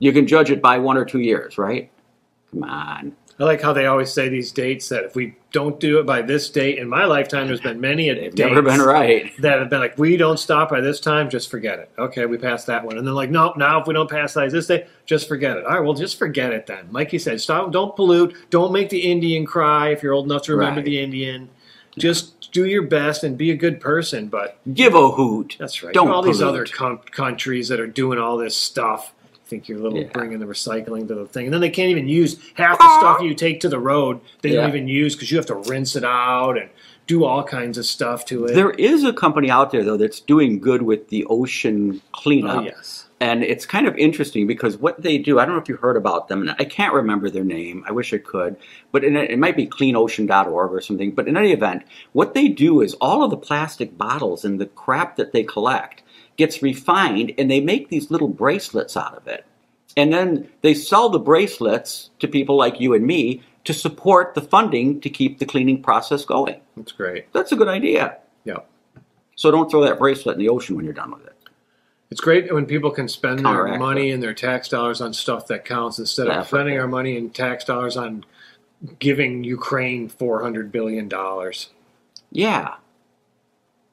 You 0.00 0.12
can 0.12 0.26
judge 0.26 0.50
it 0.50 0.60
by 0.60 0.78
one 0.78 0.96
or 0.96 1.04
two 1.04 1.20
years, 1.20 1.56
right? 1.56 1.90
Come 2.50 2.64
on. 2.64 3.16
I 3.40 3.44
like 3.44 3.62
how 3.62 3.72
they 3.72 3.86
always 3.86 4.12
say 4.12 4.28
these 4.28 4.52
dates 4.52 4.90
that 4.90 5.04
if 5.04 5.14
we 5.16 5.34
don't 5.50 5.80
do 5.80 5.98
it 5.98 6.04
by 6.04 6.20
this 6.20 6.50
date, 6.50 6.78
in 6.78 6.86
my 6.88 7.06
lifetime, 7.06 7.46
there's 7.46 7.60
been 7.62 7.80
many 7.80 8.10
a 8.10 8.14
They've 8.14 8.34
never 8.36 8.60
been 8.60 8.80
right. 8.82 9.32
that 9.40 9.58
have 9.58 9.70
been 9.70 9.80
like, 9.80 9.96
we 9.96 10.18
don't 10.18 10.38
stop 10.38 10.68
by 10.68 10.82
this 10.82 11.00
time, 11.00 11.30
just 11.30 11.50
forget 11.50 11.78
it. 11.78 11.90
Okay, 11.98 12.26
we 12.26 12.36
passed 12.36 12.66
that 12.66 12.84
one. 12.84 12.98
And 12.98 13.06
then 13.06 13.14
like, 13.14 13.30
no, 13.30 13.54
now 13.56 13.80
if 13.80 13.86
we 13.86 13.94
don't 13.94 14.10
pass 14.10 14.34
by 14.34 14.48
this 14.50 14.66
day, 14.66 14.86
just 15.06 15.26
forget 15.26 15.56
it. 15.56 15.64
All 15.64 15.72
right, 15.72 15.80
well, 15.80 15.94
just 15.94 16.18
forget 16.18 16.52
it 16.52 16.66
then. 16.66 16.88
Like 16.92 17.14
you 17.14 17.18
said, 17.18 17.40
stop, 17.40 17.72
don't 17.72 17.96
pollute, 17.96 18.36
don't 18.50 18.72
make 18.72 18.90
the 18.90 19.10
Indian 19.10 19.46
cry 19.46 19.88
if 19.88 20.02
you're 20.02 20.12
old 20.12 20.26
enough 20.26 20.42
to 20.42 20.52
remember 20.52 20.80
Right. 20.80 20.84
the 20.84 21.00
Indian. 21.00 21.48
Just 21.98 22.52
do 22.52 22.66
your 22.66 22.82
best 22.82 23.24
and 23.24 23.38
be 23.38 23.50
a 23.50 23.56
good 23.56 23.80
person. 23.80 24.28
But 24.28 24.58
Give 24.74 24.94
a 24.94 25.10
hoot. 25.12 25.56
that's 25.58 25.82
right. 25.82 25.94
Don't 25.94 26.10
all 26.10 26.22
these 26.22 26.42
other 26.42 26.66
com- 26.66 26.98
countries 27.10 27.68
that 27.68 27.80
are 27.80 27.86
doing 27.86 28.18
all 28.18 28.36
this 28.36 28.54
stuff. 28.56 29.12
Think 29.50 29.68
you're 29.68 29.80
little 29.80 29.98
Yeah. 29.98 30.06
bringing 30.12 30.38
the 30.38 30.46
recycling 30.46 31.08
to 31.08 31.14
the 31.16 31.26
thing, 31.26 31.46
and 31.46 31.52
then 31.52 31.60
they 31.60 31.70
can't 31.70 31.90
even 31.90 32.08
use 32.08 32.36
half 32.54 32.78
the 32.78 32.98
stuff 33.00 33.20
you 33.20 33.34
take 33.34 33.58
to 33.60 33.68
the 33.68 33.80
road. 33.80 34.20
They 34.42 34.50
Yeah. 34.50 34.60
don't 34.60 34.68
even 34.68 34.86
use 34.86 35.16
because 35.16 35.32
you 35.32 35.38
have 35.38 35.46
to 35.46 35.56
rinse 35.56 35.96
it 35.96 36.04
out 36.04 36.56
and 36.56 36.70
do 37.08 37.24
all 37.24 37.42
kinds 37.42 37.76
of 37.76 37.84
stuff 37.84 38.24
to 38.26 38.44
it. 38.44 38.54
There 38.54 38.70
is 38.70 39.02
a 39.02 39.12
company 39.12 39.50
out 39.50 39.72
there 39.72 39.82
though 39.82 39.96
that's 39.96 40.20
doing 40.20 40.60
good 40.60 40.82
with 40.82 41.08
the 41.08 41.26
ocean 41.28 42.00
cleanup. 42.12 42.58
oh 42.58 42.62
yes, 42.62 43.08
And 43.20 43.42
it's 43.42 43.66
kind 43.66 43.88
of 43.88 43.98
interesting 43.98 44.46
because 44.46 44.78
what 44.78 45.02
they 45.02 45.18
do, 45.18 45.40
I 45.40 45.44
don't 45.46 45.56
know 45.56 45.60
if 45.60 45.68
you 45.68 45.76
heard 45.76 45.96
about 45.96 46.28
them, 46.28 46.42
and 46.42 46.54
I 46.60 46.64
can't 46.64 46.94
remember 46.94 47.28
their 47.28 47.42
name. 47.42 47.82
I 47.88 47.90
wish 47.92 48.14
I 48.14 48.18
could, 48.18 48.54
but 48.92 49.02
in, 49.02 49.16
it 49.16 49.38
might 49.40 49.56
be 49.56 49.66
cleanocean.org 49.66 50.70
or 50.70 50.80
something. 50.80 51.10
But 51.10 51.26
in 51.26 51.36
any 51.36 51.50
event, 51.52 51.82
what 52.12 52.34
they 52.34 52.46
do 52.46 52.80
is 52.82 52.94
all 53.00 53.24
of 53.24 53.30
the 53.32 53.36
plastic 53.36 53.98
bottles 53.98 54.44
and 54.44 54.60
the 54.60 54.66
crap 54.66 55.16
that 55.16 55.32
they 55.32 55.42
collect 55.42 56.02
gets 56.40 56.62
refined 56.62 57.32
and 57.36 57.50
they 57.50 57.60
make 57.60 57.90
these 57.90 58.10
little 58.10 58.26
bracelets 58.28 58.96
out 58.96 59.14
of 59.14 59.28
it. 59.28 59.44
And 59.96 60.10
then 60.10 60.48
they 60.62 60.72
sell 60.72 61.10
the 61.10 61.18
bracelets 61.18 62.08
to 62.20 62.26
people 62.26 62.56
like 62.56 62.80
you 62.80 62.94
and 62.94 63.06
me 63.06 63.42
to 63.64 63.74
support 63.74 64.34
the 64.34 64.40
funding 64.40 65.00
to 65.02 65.10
keep 65.10 65.38
the 65.38 65.44
cleaning 65.44 65.82
process 65.82 66.24
going. 66.24 66.58
that's 66.76 66.92
great. 66.92 67.30
That's 67.34 67.52
a 67.52 67.56
good 67.56 67.68
idea. 67.68 68.16
Yeah. 68.44 68.60
So 69.36 69.50
don't 69.50 69.70
throw 69.70 69.82
that 69.84 69.98
bracelet 69.98 70.34
in 70.36 70.40
the 70.40 70.48
ocean 70.48 70.76
when 70.76 70.86
you're 70.86 70.94
done 70.94 71.10
with 71.12 71.26
it. 71.26 71.36
It's 72.10 72.22
great 72.22 72.52
when 72.52 72.64
people 72.64 72.90
can 72.90 73.06
spend 73.06 73.44
their 73.44 73.78
money 73.78 74.10
and 74.10 74.22
their 74.22 74.34
tax 74.34 74.68
dollars 74.68 75.00
on 75.00 75.12
stuff 75.12 75.46
that 75.48 75.64
counts 75.64 75.98
instead 75.98 76.26
of 76.26 76.32
Africa. 76.32 76.48
spending 76.48 76.78
our 76.80 76.88
money 76.88 77.16
and 77.18 77.32
tax 77.32 77.64
dollars 77.64 77.96
on 77.96 78.24
giving 78.98 79.44
Ukraine 79.44 80.08
four 80.08 80.42
hundred 80.42 80.72
billion 80.72 81.08
dollars. 81.08 81.68
Yeah. 82.32 82.74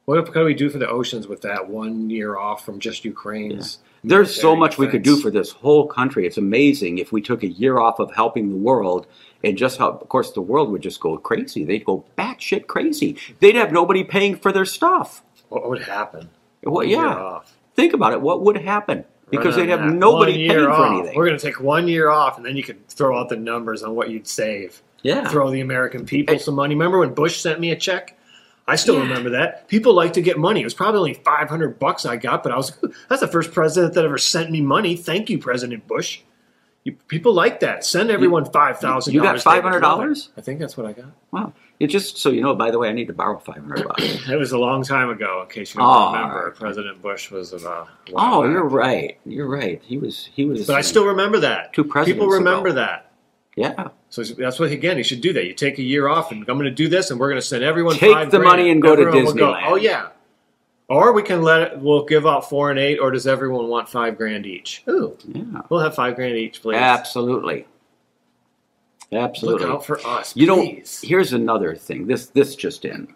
What 0.08 0.32
could 0.32 0.46
we 0.46 0.54
do 0.54 0.70
for 0.70 0.78
the 0.78 0.88
oceans 0.88 1.28
with 1.28 1.42
that 1.42 1.68
one 1.68 2.10
year 2.10 2.38
off 2.38 2.64
from 2.64 2.80
just 2.80 3.04
Ukraine's? 3.04 3.80
There's 4.06 4.34
so 4.34 4.56
much 4.56 4.78
we 4.78 4.88
could 4.88 5.04
do 5.04 5.18
for 5.18 5.30
this 5.30 5.52
whole 5.52 5.86
country. 5.86 6.26
It's 6.26 6.38
amazing 6.38 7.00
if 7.00 7.12
we 7.12 7.22
took 7.22 7.44
a 7.44 7.48
year 7.48 7.80
off 7.80 8.00
of 8.00 8.16
helping 8.16 8.50
the 8.50 8.56
world 8.56 9.06
and 9.44 9.58
just 9.58 9.78
how, 9.78 9.90
of 9.90 10.08
course, 10.08 10.32
the 10.32 10.40
world 10.40 10.72
would 10.72 10.82
just 10.82 11.02
go 11.02 11.18
crazy. 11.18 11.66
They'd 11.66 11.84
go 11.84 12.06
batshit 12.18 12.68
crazy. 12.68 13.18
They'd 13.42 13.58
have 13.58 13.74
nobody 13.74 14.06
paying 14.06 14.38
for 14.38 14.54
their 14.54 14.64
stuff. 14.64 15.24
What 15.50 15.68
would 15.68 15.82
happen? 15.82 16.30
Well, 16.64 16.86
yeah. 16.86 17.40
Think 17.76 17.92
about 17.92 18.14
it. 18.14 18.22
What 18.22 18.44
would 18.44 18.56
happen? 18.56 19.04
Because 19.30 19.58
they'd 19.58 19.68
have 19.68 19.82
that. 19.82 19.94
nobody 19.94 20.36
paying 20.36 20.52
year 20.52 20.74
for 20.74 20.86
anything. 20.86 21.18
We're 21.18 21.26
going 21.26 21.38
to 21.38 21.46
take 21.46 21.60
one 21.60 21.90
year 21.90 22.10
off, 22.10 22.38
and 22.38 22.46
then 22.46 22.56
you 22.56 22.64
could 22.64 22.88
throw 22.88 23.20
out 23.20 23.28
the 23.28 23.36
numbers 23.36 23.84
on 23.84 23.94
what 23.94 24.10
you'd 24.10 24.26
save. 24.26 24.82
yeah. 25.04 25.28
Throw 25.28 25.52
the 25.52 25.60
American 25.60 26.06
people 26.06 26.40
some 26.40 26.56
money. 26.56 26.76
Remember 26.76 27.00
when 27.00 27.14
Bush 27.14 27.42
sent 27.42 27.60
me 27.60 27.72
a 27.72 27.76
check? 27.76 28.17
I 28.70 28.76
still 28.76 28.96
Yeah. 28.96 29.02
remember 29.04 29.30
that. 29.32 29.68
People 29.70 29.94
like 29.94 30.14
to 30.14 30.22
get 30.22 30.38
money. 30.38 30.62
It 30.62 30.66
was 30.66 30.74
probably 30.74 31.00
only 31.00 31.14
five 31.14 31.50
hundred 31.50 31.80
bucks 31.80 32.06
I 32.06 32.18
got, 32.18 32.44
but 32.44 32.52
I 32.52 32.58
was 32.58 32.78
that's 33.10 33.22
the 33.22 33.28
first 33.28 33.52
president 33.54 33.94
that 33.94 34.04
ever 34.06 34.18
sent 34.18 34.52
me 34.52 34.62
money. 34.62 34.96
Thank 34.96 35.30
you, 35.30 35.38
President 35.40 35.88
Bush. 35.88 36.20
You, 36.84 36.94
people 37.10 37.34
like 37.34 37.60
that. 37.62 37.84
Send 37.84 38.10
everyone 38.12 38.46
five 38.46 38.80
thousand. 38.80 39.14
you 39.14 39.22
got 39.22 39.36
$500? 39.38 40.30
I 40.38 40.42
think 40.42 40.60
that's 40.60 40.78
what 40.78 40.86
I 40.86 40.94
got. 40.94 41.08
Wow. 41.32 41.52
It 41.82 41.88
just 41.88 42.18
so 42.18 42.30
you 42.30 42.42
know. 42.42 42.56
By 42.56 42.72
the 42.72 42.80
way, 42.80 42.90
I 42.90 42.92
need 42.94 43.08
to 43.08 43.14
borrow 43.14 43.38
five 43.40 43.58
hundred 43.58 43.88
bucks. 43.88 44.04
It 44.30 44.36
was 44.38 44.52
a 44.52 44.58
long 44.58 44.84
time 44.84 45.10
ago. 45.10 45.44
In 45.44 45.50
case 45.50 45.74
you 45.74 45.80
don't 45.80 45.90
Oh, 45.90 46.12
remember, 46.14 46.40
all 46.40 46.46
right. 46.48 46.56
President 46.56 47.02
Bush 47.02 47.30
was 47.30 47.54
uh, 47.54 47.58
a 47.58 48.12
while 48.12 48.34
oh, 48.40 48.44
back. 48.44 48.52
you're 48.52 48.64
right. 48.68 49.18
You're 49.26 49.48
right. 49.50 49.82
He 49.86 49.98
was. 49.98 50.30
He 50.34 50.46
was. 50.46 50.66
But 50.66 50.76
I 50.78 50.82
still 50.82 51.06
remember 51.06 51.40
that. 51.42 51.74
Two 51.74 51.84
presidents 51.84 52.16
People 52.20 52.34
remember 52.34 52.70
ago. 52.70 52.76
that. 52.78 53.07
Yeah. 53.58 53.88
So 54.10 54.24
that's 54.24 54.60
what 54.60 54.72
again 54.72 54.98
you 54.98 55.04
should 55.04 55.20
do 55.22 55.34
that. 55.34 55.46
You 55.46 55.54
take 55.54 55.80
a 55.80 55.84
year 55.84 56.08
off, 56.08 56.32
and 56.32 56.40
I'm 56.48 56.58
going 56.58 56.64
to 56.66 56.72
do 56.72 56.88
this, 56.88 57.12
and 57.12 57.20
we're 57.20 57.28
going 57.30 57.42
to 57.42 57.46
send 57.46 57.64
everyone 57.64 57.96
Take 57.96 58.30
the 58.30 58.38
grand. 58.38 58.44
money 58.44 58.70
and 58.70 58.82
go 58.82 58.96
to 58.96 59.02
Everyone 59.02 59.26
will 59.26 59.34
Disneyland. 59.34 59.64
oh 59.66 59.76
yeah, 59.76 60.10
or 60.88 61.12
we 61.12 61.24
can 61.24 61.42
let 61.42 61.62
it. 61.64 61.80
We'll 61.80 62.06
give 62.06 62.26
out 62.28 62.48
four 62.48 62.70
and 62.70 62.80
eight, 62.80 63.00
or 63.00 63.10
does 63.12 63.26
everyone 63.28 63.68
want 63.68 63.90
five 63.90 64.16
grand 64.16 64.46
each? 64.46 64.84
Ooh, 64.88 65.18
Yeah. 65.28 65.44
we'll 65.70 65.80
have 65.82 65.96
five 65.96 66.16
grand 66.16 66.36
each, 66.38 66.62
please. 66.62 66.78
Absolutely. 66.78 67.66
Absolutely. 69.12 69.66
Look 69.66 69.74
out 69.76 69.86
for 69.86 70.06
us, 70.06 70.36
You 70.36 70.48
know, 70.48 70.58
please. 70.58 71.02
here's 71.02 71.32
another 71.32 71.76
thing. 71.76 72.08
This 72.08 72.28
this 72.28 72.56
just 72.56 72.84
in. 72.84 73.08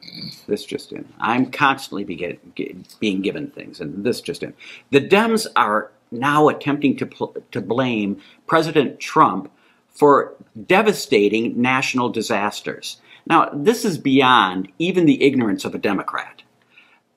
This 0.47 0.65
just 0.65 0.93
in. 0.93 1.06
I'm 1.19 1.51
constantly 1.51 2.06
be 2.06 2.15
get, 2.15 2.56
get, 2.56 2.99
being 2.99 3.21
given 3.21 3.49
things, 3.51 3.82
and 3.82 4.04
this 4.04 4.21
just 4.21 4.41
in. 4.41 4.54
The 4.91 5.01
Dems 5.01 5.47
are 5.58 5.91
now 6.12 6.47
attempting 6.47 6.95
to 6.97 7.06
pl- 7.06 7.36
to 7.51 7.60
blame 7.62 8.21
President 8.47 8.99
Trump 9.01 9.51
for 9.91 10.36
devastating 10.67 11.62
national 11.62 12.10
disasters. 12.10 13.01
Now, 13.27 13.49
this 13.54 13.86
is 13.86 13.97
beyond 13.97 14.71
even 14.80 15.06
the 15.06 15.21
ignorance 15.21 15.65
of 15.65 15.75
a 15.75 15.80
Democrat. 15.80 16.41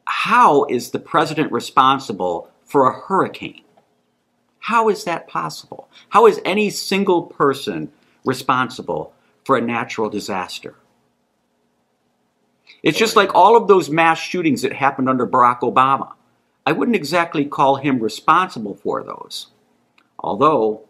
How 0.05 0.65
is 0.65 0.91
the 0.91 0.99
president 0.99 1.51
responsible 1.51 2.51
for 2.65 2.87
a 2.87 3.01
hurricane? 3.01 3.63
How 4.59 4.89
is 4.89 5.05
that 5.05 5.29
possible? 5.29 5.89
How 6.09 6.27
is 6.27 6.41
any 6.45 6.71
single 6.71 7.23
person 7.23 7.93
responsible 8.25 9.15
for 9.45 9.57
a 9.57 9.63
natural 9.63 10.11
disaster? 10.11 10.75
It's 12.83 12.99
just 12.99 13.17
like 13.17 13.35
all 13.35 13.57
of 13.57 13.69
those 13.69 13.89
mass 13.89 14.19
shootings 14.19 14.63
that 14.63 14.73
happened 14.73 15.09
under 15.09 15.27
Barack 15.27 15.61
Obama. 15.61 16.13
I 16.67 16.73
wouldn't 16.73 16.97
exactly 16.97 17.45
call 17.45 17.77
him 17.77 17.99
responsible 17.99 18.75
for 18.75 19.03
those. 19.03 19.49
Although, 20.19 20.83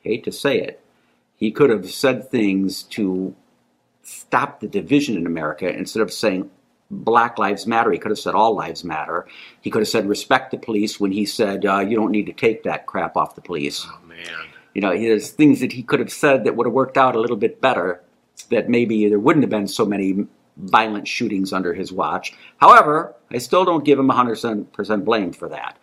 hate 0.00 0.24
to 0.24 0.32
say 0.32 0.60
it, 0.60 0.83
he 1.36 1.50
could 1.50 1.70
have 1.70 1.90
said 1.90 2.30
things 2.30 2.82
to 2.84 3.34
stop 4.02 4.60
the 4.60 4.68
division 4.68 5.16
in 5.16 5.26
America 5.26 5.68
instead 5.68 6.02
of 6.02 6.12
saying 6.12 6.50
Black 6.90 7.38
Lives 7.38 7.66
Matter. 7.66 7.90
He 7.90 7.98
could 7.98 8.10
have 8.10 8.18
said 8.18 8.34
All 8.34 8.54
Lives 8.54 8.84
Matter. 8.84 9.26
He 9.60 9.70
could 9.70 9.80
have 9.80 9.88
said 9.88 10.08
respect 10.08 10.50
the 10.50 10.58
police 10.58 11.00
when 11.00 11.12
he 11.12 11.24
said 11.26 11.64
uh, 11.64 11.80
you 11.80 11.96
don't 11.96 12.10
need 12.10 12.26
to 12.26 12.32
take 12.32 12.62
that 12.64 12.86
crap 12.86 13.16
off 13.16 13.34
the 13.34 13.40
police. 13.40 13.86
oh 13.88 13.98
man, 14.06 14.26
You 14.74 14.82
know, 14.82 14.90
there's 14.90 15.30
things 15.30 15.60
that 15.60 15.72
he 15.72 15.82
could 15.82 16.00
have 16.00 16.12
said 16.12 16.44
that 16.44 16.56
would 16.56 16.66
have 16.66 16.74
worked 16.74 16.98
out 16.98 17.16
a 17.16 17.20
little 17.20 17.36
bit 17.36 17.60
better. 17.60 18.00
That 18.50 18.68
maybe 18.68 19.08
there 19.08 19.18
wouldn't 19.18 19.42
have 19.44 19.50
been 19.50 19.68
so 19.68 19.86
many 19.86 20.26
violent 20.56 21.08
shootings 21.08 21.52
under 21.52 21.72
his 21.72 21.92
watch. 21.92 22.34
However, 22.58 23.14
I 23.32 23.38
still 23.38 23.64
don't 23.64 23.84
give 23.84 23.98
him 23.98 24.08
100% 24.08 25.04
blame 25.04 25.32
for 25.32 25.48
that. 25.48 25.78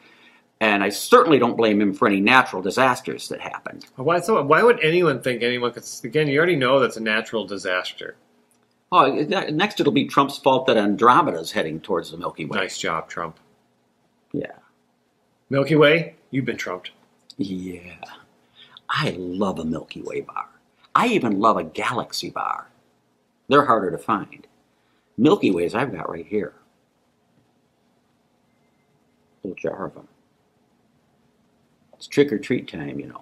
And 0.61 0.83
I 0.83 0.89
certainly 0.89 1.39
don't 1.39 1.57
blame 1.57 1.81
him 1.81 1.91
for 1.91 2.07
any 2.07 2.21
natural 2.21 2.61
disasters 2.61 3.27
that 3.29 3.41
happened. 3.41 3.87
why? 3.95 4.21
So 4.21 4.41
why 4.43 4.61
would 4.61 4.79
anyone 4.83 5.19
think 5.19 5.41
anyone? 5.41 5.71
Because 5.71 6.03
again, 6.03 6.27
you 6.27 6.37
already 6.37 6.55
know 6.55 6.79
that's 6.79 6.97
a 6.97 7.01
natural 7.01 7.47
disaster. 7.47 8.15
Oh, 8.91 9.11
next 9.49 9.79
it'll 9.79 9.91
be 9.91 10.05
Trump's 10.05 10.37
fault 10.37 10.67
that 10.67 10.77
Andromeda's 10.77 11.51
heading 11.51 11.79
towards 11.79 12.11
the 12.11 12.17
Milky 12.17 12.45
Way. 12.45 12.59
Nice 12.59 12.77
job, 12.77 13.09
Trump. 13.09 13.39
Yeah. 14.33 14.51
Milky 15.49 15.75
Way, 15.75 16.15
you've 16.29 16.45
been 16.45 16.57
trumped. 16.57 16.91
Yeah. 17.37 17.95
I 18.87 19.15
love 19.17 19.57
a 19.57 19.65
Milky 19.65 20.03
Way 20.03 20.21
bar. 20.21 20.47
I 20.93 21.07
even 21.07 21.39
love 21.39 21.57
a 21.57 21.63
galaxy 21.63 22.29
bar. 22.29 22.67
They're 23.47 23.65
harder 23.65 23.89
to 23.89 23.97
find. 23.97 24.45
Milky 25.17 25.49
Ways 25.49 25.73
I've 25.73 25.91
got 25.91 26.09
right 26.09 26.27
here. 26.27 26.53
Little 29.43 29.55
jar 29.55 29.85
of 29.87 29.95
them. 29.95 30.07
It's 32.01 32.07
trick 32.07 32.33
or 32.33 32.39
treat 32.39 32.67
time, 32.67 32.99
you 32.99 33.05
know. 33.05 33.21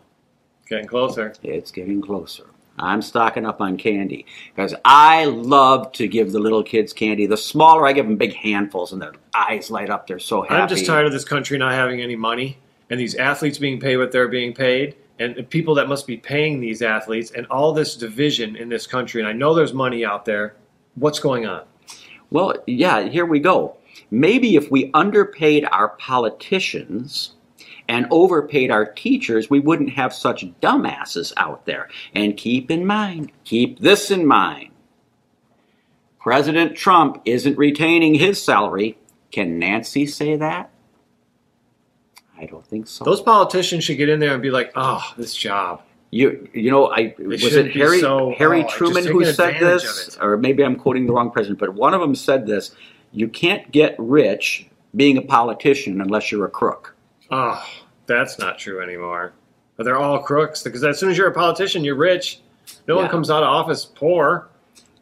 Getting 0.70 0.88
closer. 0.88 1.34
It's 1.44 1.70
getting 1.70 2.02
closer. 2.02 2.46
I'm 2.78 3.02
stocking 3.02 3.46
up 3.46 3.60
on 3.60 3.76
candy 3.76 4.26
because 4.56 4.74
I 4.86 5.26
love 5.26 5.92
to 5.92 6.08
give 6.08 6.32
the 6.32 6.40
little 6.40 6.64
kids 6.64 6.94
candy. 6.94 7.26
The 7.26 7.36
smaller 7.36 7.86
I 7.86 7.92
give 7.92 8.06
them 8.06 8.16
big 8.16 8.34
handfuls 8.36 8.94
and 8.94 9.02
their 9.02 9.12
eyes 9.34 9.70
light 9.70 9.90
up. 9.90 10.08
They're 10.08 10.18
so 10.18 10.44
happy. 10.44 10.56
I'm 10.56 10.70
just 10.70 10.86
tired 10.86 11.06
of 11.06 11.12
this 11.12 11.26
country 11.26 11.58
not 11.58 11.74
having 11.74 12.00
any 12.00 12.16
money 12.16 12.58
and 12.90 12.98
these 12.98 13.16
athletes 13.16 13.58
being 13.58 13.82
paid 13.82 13.98
what 13.98 14.14
they're 14.14 14.30
being 14.30 14.54
paid 14.54 14.96
and 15.20 15.36
the 15.36 15.44
people 15.44 15.76
that 15.76 15.90
must 15.90 16.08
be 16.08 16.16
paying 16.16 16.62
these 16.62 16.82
athletes 16.82 17.32
and 17.32 17.46
all 17.48 17.74
this 17.74 17.98
division 17.98 18.56
in 18.56 18.70
this 18.70 18.88
country. 18.88 19.20
And 19.20 19.28
I 19.28 19.34
know 19.34 19.54
there's 19.54 19.74
money 19.74 20.06
out 20.06 20.24
there. 20.24 20.56
What's 20.96 21.20
going 21.20 21.46
on? 21.46 21.66
Well, 22.30 22.56
yeah, 22.66 23.10
here 23.10 23.26
we 23.26 23.42
go. 23.42 23.76
Maybe 24.10 24.56
if 24.56 24.72
we 24.72 24.90
underpaid 24.94 25.68
our 25.70 25.90
politicians 25.90 27.36
and 27.90 28.06
overpaid 28.12 28.70
our 28.70 28.86
teachers, 28.86 29.50
we 29.50 29.60
wouldn't 29.60 29.90
have 29.90 30.14
such 30.14 30.46
dumbasses 30.62 31.34
out 31.36 31.66
there. 31.66 31.90
And 32.14 32.38
keep 32.38 32.70
in 32.70 32.86
mind, 32.86 33.32
keep 33.44 33.80
this 33.80 34.12
in 34.12 34.28
mind. 34.28 34.70
President 36.20 36.78
Trump 36.78 37.22
isn't 37.26 37.58
retaining 37.58 38.14
his 38.14 38.42
salary. 38.42 38.98
Can 39.32 39.58
Nancy 39.58 40.06
say 40.06 40.36
that? 40.36 40.70
I 42.38 42.46
don't 42.46 42.66
think 42.66 42.88
so. 42.88 43.04
Those 43.04 43.22
politicians 43.22 43.84
should 43.84 43.98
get 43.98 44.08
in 44.08 44.20
there 44.20 44.34
and 44.34 44.42
be 44.42 44.52
like, 44.52 44.72
"Oh, 44.76 45.04
this 45.18 45.36
job." 45.36 45.82
You, 46.12 46.48
you 46.54 46.72
know, 46.72 46.92
I 46.92 47.16
was 47.20 47.44
it 47.44 47.72
Harry 47.72 48.00
so- 48.00 48.20
oh, 48.20 48.36
Harry 48.38 48.64
oh, 48.64 48.70
Truman 48.70 49.06
who 49.06 49.26
said 49.26 49.60
this, 49.60 50.18
or 50.22 50.38
maybe 50.38 50.64
I'm 50.64 50.76
quoting 50.76 51.06
the 51.06 51.14
wrong 51.14 51.32
president, 51.32 51.60
but 51.60 51.74
one 51.74 51.94
of 51.94 52.02
them 52.02 52.16
said 52.16 52.46
this: 52.46 52.76
"You 53.12 53.28
can't 53.28 53.72
get 53.72 53.96
rich 53.98 54.68
being 54.96 55.18
a 55.18 55.22
politician 55.22 56.02
unless 56.02 56.32
you're 56.32 56.46
a 56.46 56.50
crook." 56.50 56.96
Oh, 57.32 57.64
that's 58.06 58.40
not 58.40 58.58
true 58.58 58.82
anymore. 58.82 59.34
But 59.78 59.84
they're 59.84 59.98
all 59.98 60.20
crooks 60.20 60.64
because 60.64 60.84
as 60.84 61.00
soon 61.00 61.10
as 61.10 61.18
you're 61.18 61.30
a 61.30 61.34
politician, 61.34 61.84
you're 61.84 61.96
rich. 61.96 62.42
No 62.88 62.98
one 62.98 63.10
comes 63.10 63.30
out 63.30 63.44
of 63.44 63.50
office 63.50 63.86
poor. 63.86 64.50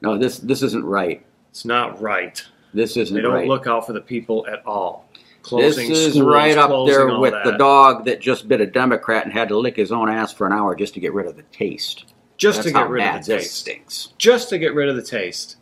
No, 0.02 0.18
this 0.18 0.40
this 0.40 0.62
isn't 0.62 0.86
right. 0.86 1.26
It's 1.50 1.66
not 1.66 2.00
right. 2.02 2.42
This 2.74 2.98
isn't 2.98 3.16
right. 3.16 3.22
They 3.22 3.24
don't 3.24 3.34
right. 3.34 3.48
look 3.48 3.66
out 3.66 3.88
for 3.88 3.94
the 3.94 4.02
people 4.02 4.46
at 4.48 4.64
all. 4.66 5.10
this 5.50 5.78
is 5.78 6.14
schools, 6.14 6.28
right 6.28 6.58
up 6.58 6.70
there 6.86 7.18
with 7.18 7.34
that. 7.34 7.46
the 7.46 7.58
dog 7.58 8.06
that 8.06 8.20
just 8.20 8.48
bit 8.48 8.62
a 8.62 8.68
Democrat 8.68 9.24
and 9.24 9.34
had 9.34 9.48
to 9.48 9.58
lick 9.58 9.76
his 9.76 9.92
own 9.92 10.10
ass 10.10 10.32
for 10.32 10.46
an 10.46 10.54
hour 10.54 10.76
just 10.76 10.94
to 10.94 11.00
get 11.00 11.14
rid 11.14 11.26
of 11.26 11.36
the 11.36 11.44
taste. 11.44 12.14
Just 12.38 12.58
That's 12.58 12.68
to 12.68 12.74
get 12.74 12.90
rid 12.90 13.04
of 13.04 13.26
the 13.26 13.38
taste. 13.38 13.56
stinks. 13.56 14.14
Just 14.20 14.50
to 14.50 14.60
get 14.60 14.76
rid 14.76 14.90
of 14.90 14.96
the 14.96 15.02
taste. 15.02 15.56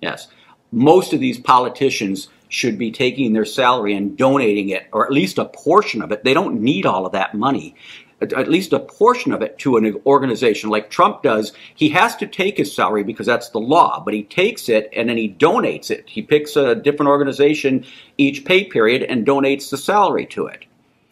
Yes. 0.00 0.28
Most 0.72 1.12
of 1.12 1.20
these 1.20 1.38
politicians 1.38 2.28
should 2.48 2.78
be 2.78 2.90
taking 2.90 3.32
their 3.32 3.44
salary 3.44 3.94
and 3.94 4.16
donating 4.16 4.68
it, 4.68 4.86
or 4.92 5.04
at 5.04 5.12
least 5.12 5.38
a 5.38 5.44
portion 5.44 6.02
of 6.02 6.12
it. 6.12 6.24
They 6.24 6.34
don't 6.34 6.60
need 6.60 6.86
all 6.86 7.06
of 7.06 7.12
that 7.12 7.34
money. 7.34 7.74
At 8.20 8.48
least 8.48 8.72
a 8.72 8.80
portion 8.80 9.32
of 9.32 9.42
it 9.42 9.58
to 9.58 9.76
an 9.76 10.00
organization 10.06 10.70
like 10.70 10.88
Trump 10.88 11.22
does. 11.22 11.52
He 11.74 11.90
has 11.90 12.16
to 12.16 12.26
take 12.26 12.56
his 12.56 12.74
salary 12.74 13.04
because 13.04 13.26
that's 13.26 13.50
the 13.50 13.60
law, 13.60 14.02
but 14.02 14.14
he 14.14 14.22
takes 14.22 14.70
it 14.70 14.88
and 14.94 15.10
then 15.10 15.18
he 15.18 15.34
donates 15.34 15.90
it. 15.90 16.08
He 16.08 16.22
picks 16.22 16.56
a 16.56 16.74
different 16.74 17.10
organization 17.10 17.84
each 18.16 18.46
pay 18.46 18.64
period 18.64 19.02
and 19.02 19.26
donates 19.26 19.68
the 19.68 19.76
salary 19.76 20.24
to 20.28 20.46
it. 20.46 20.64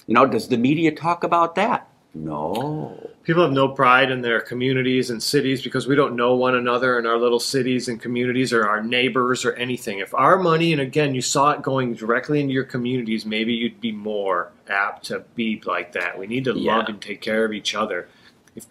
You 0.06 0.14
know, 0.14 0.24
does 0.24 0.48
the 0.48 0.56
media 0.56 0.92
talk 0.92 1.24
about 1.24 1.56
that? 1.56 1.88
No. 2.14 3.10
People 3.24 3.42
have 3.42 3.52
no 3.52 3.68
pride 3.68 4.10
in 4.10 4.20
their 4.20 4.38
communities 4.40 5.08
and 5.08 5.22
cities 5.22 5.62
because 5.62 5.86
we 5.86 5.96
don't 5.96 6.14
know 6.14 6.34
one 6.34 6.56
another 6.56 6.98
in 6.98 7.06
our 7.06 7.16
little 7.16 7.40
cities 7.40 7.88
and 7.88 7.98
communities 7.98 8.52
or 8.52 8.68
our 8.68 8.82
neighbors 8.82 9.46
or 9.46 9.54
anything. 9.54 9.98
If 10.00 10.12
our 10.12 10.36
money, 10.36 10.72
and 10.72 10.80
again, 10.82 11.14
you 11.14 11.22
saw 11.22 11.52
it 11.52 11.62
going 11.62 11.94
directly 11.94 12.40
into 12.40 12.52
your 12.52 12.64
communities, 12.64 13.24
maybe 13.24 13.54
you'd 13.54 13.80
be 13.80 13.92
more 13.92 14.52
apt 14.68 15.06
to 15.06 15.20
be 15.34 15.62
like 15.64 15.92
that. 15.92 16.18
We 16.18 16.26
need 16.26 16.44
to 16.44 16.52
Yeah. 16.52 16.76
love 16.76 16.88
and 16.90 17.00
take 17.00 17.22
care 17.22 17.46
of 17.46 17.54
each 17.54 17.74
other. 17.74 18.08
If, 18.54 18.66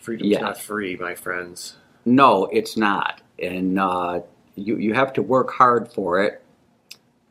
freedom's 0.00 0.30
Yeah. 0.30 0.42
not 0.42 0.60
free, 0.60 0.96
my 0.96 1.16
friends. 1.16 1.74
No, 2.04 2.44
it's 2.52 2.76
not. 2.76 3.20
And 3.42 3.80
uh, 3.80 4.20
you, 4.54 4.76
you 4.76 4.94
have 4.94 5.12
to 5.14 5.22
work 5.22 5.50
hard 5.50 5.92
for 5.92 6.22
it, 6.22 6.40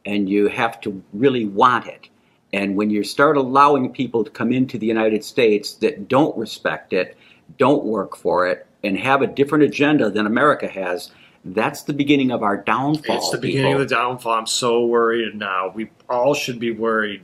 and 0.06 0.30
you 0.30 0.50
have 0.50 0.82
to 0.82 1.02
really 1.14 1.46
want 1.46 1.88
it. 1.88 2.10
And 2.54 2.76
when 2.76 2.90
you 2.90 3.04
start 3.04 3.38
allowing 3.38 3.92
people 3.92 4.24
to 4.24 4.32
come 4.32 4.52
into 4.52 4.78
the 4.78 4.86
United 4.86 5.24
States 5.24 5.74
that 5.76 6.08
don't 6.08 6.38
respect 6.38 6.94
it, 6.94 7.18
don't 7.58 7.84
work 7.84 8.16
for 8.16 8.48
it, 8.48 8.66
and 8.84 8.98
have 8.98 9.22
a 9.22 9.28
different 9.28 9.64
agenda 9.64 10.10
than 10.10 10.26
America 10.26 10.68
has, 10.68 11.12
that's 11.46 11.84
the 11.84 11.94
beginning 11.94 12.32
of 12.32 12.44
our 12.44 12.58
downfall. 12.58 13.18
It's 13.18 13.30
the 13.30 13.38
beginning 13.38 13.72
people. 13.72 13.82
of 13.84 13.90
the 13.90 13.96
downfall. 13.96 14.34
I'm 14.34 14.48
so 14.48 14.86
worried 14.86 15.36
now. 15.36 15.70
We 15.70 15.90
all 16.10 16.34
should 16.34 16.60
be 16.60 16.72
worried. 16.72 17.24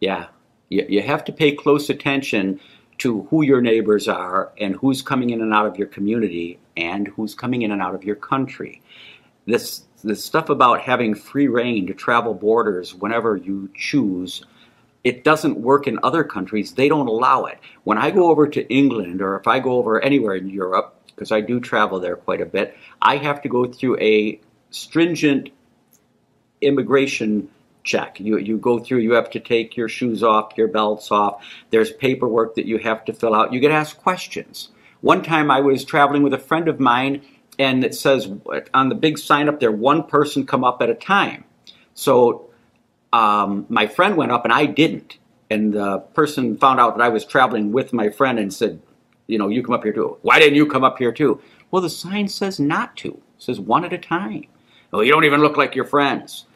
Yeah, 0.00 0.26
you, 0.68 0.86
you 0.88 1.02
have 1.02 1.24
to 1.24 1.32
pay 1.32 1.52
close 1.52 1.90
attention 1.90 2.60
to 2.98 3.22
who 3.22 3.42
your 3.42 3.60
neighbors 3.60 4.06
are 4.06 4.52
and 4.58 4.76
who's 4.76 5.02
coming 5.02 5.30
in 5.30 5.40
and 5.40 5.52
out 5.52 5.66
of 5.66 5.76
your 5.76 5.88
community 5.88 6.58
and 6.76 7.08
who's 7.08 7.34
coming 7.34 7.62
in 7.62 7.72
and 7.72 7.82
out 7.82 7.94
of 7.94 8.04
your 8.04 8.16
country. 8.16 8.82
This 9.46 9.83
this 10.04 10.24
stuff 10.24 10.48
about 10.48 10.80
having 10.80 11.14
free 11.14 11.48
rein 11.48 11.86
to 11.86 11.94
travel 11.94 12.34
borders 12.34 12.94
whenever 12.94 13.36
you 13.36 13.70
choose, 13.74 14.44
it 15.02 15.24
doesn't 15.24 15.58
work 15.58 15.86
in 15.86 15.98
other 16.02 16.24
countries. 16.24 16.72
They 16.72 16.88
don't 16.88 17.08
allow 17.08 17.44
it. 17.44 17.58
When 17.84 17.98
I 17.98 18.10
go 18.10 18.30
over 18.30 18.46
to 18.48 18.66
England 18.72 19.20
or 19.20 19.38
if 19.38 19.46
I 19.46 19.58
go 19.58 19.72
over 19.72 20.00
anywhere 20.00 20.34
in 20.34 20.48
Europe, 20.48 20.96
because 21.06 21.32
I 21.32 21.40
do 21.40 21.60
travel 21.60 22.00
there 22.00 22.16
quite 22.16 22.40
a 22.40 22.46
bit, 22.46 22.76
I 23.00 23.16
have 23.16 23.42
to 23.42 23.48
go 23.48 23.66
through 23.66 23.98
a 24.00 24.40
stringent 24.70 25.50
immigration 26.60 27.48
check. 27.84 28.18
You 28.18 28.38
you 28.38 28.56
go 28.56 28.78
through. 28.78 28.98
You 28.98 29.12
have 29.12 29.30
to 29.30 29.40
take 29.40 29.76
your 29.76 29.88
shoes 29.88 30.22
off, 30.22 30.56
your 30.56 30.68
belts 30.68 31.10
off. 31.10 31.44
There's 31.70 31.92
paperwork 31.92 32.54
that 32.56 32.66
you 32.66 32.78
have 32.78 33.04
to 33.04 33.12
fill 33.12 33.34
out. 33.34 33.52
You 33.52 33.60
get 33.60 33.70
asked 33.70 33.98
questions. 33.98 34.70
One 35.02 35.22
time 35.22 35.50
I 35.50 35.60
was 35.60 35.84
traveling 35.84 36.22
with 36.22 36.32
a 36.32 36.38
friend 36.38 36.66
of 36.66 36.80
mine, 36.80 37.20
and 37.58 37.84
it 37.84 37.94
says 37.94 38.28
on 38.72 38.88
the 38.88 38.94
big 38.94 39.18
sign 39.18 39.48
up 39.48 39.60
there, 39.60 39.72
one 39.72 40.04
person 40.04 40.46
come 40.46 40.64
up 40.64 40.82
at 40.82 40.90
a 40.90 40.94
time. 40.94 41.44
So 41.94 42.50
um, 43.12 43.66
my 43.68 43.86
friend 43.86 44.16
went 44.16 44.32
up 44.32 44.44
and 44.44 44.52
I 44.52 44.66
didn't. 44.66 45.18
And 45.50 45.72
the 45.72 45.98
person 45.98 46.56
found 46.56 46.80
out 46.80 46.96
that 46.96 47.04
I 47.04 47.10
was 47.10 47.24
traveling 47.24 47.70
with 47.70 47.92
my 47.92 48.10
friend 48.10 48.38
and 48.38 48.52
said, 48.52 48.80
you 49.26 49.38
know, 49.38 49.48
you 49.48 49.62
come 49.62 49.74
up 49.74 49.84
here 49.84 49.92
too. 49.92 50.18
Why 50.22 50.38
didn't 50.38 50.56
you 50.56 50.66
come 50.66 50.84
up 50.84 50.98
here 50.98 51.12
too? 51.12 51.40
Well, 51.70 51.82
the 51.82 51.90
sign 51.90 52.28
says 52.28 52.58
not 52.58 52.96
to. 52.98 53.08
It 53.08 53.22
says 53.38 53.60
one 53.60 53.84
at 53.84 53.92
a 53.92 53.98
time. 53.98 54.44
Well, 54.90 55.04
you 55.04 55.12
don't 55.12 55.24
even 55.24 55.40
look 55.40 55.56
like 55.56 55.74
your 55.74 55.84
friends. 55.84 56.46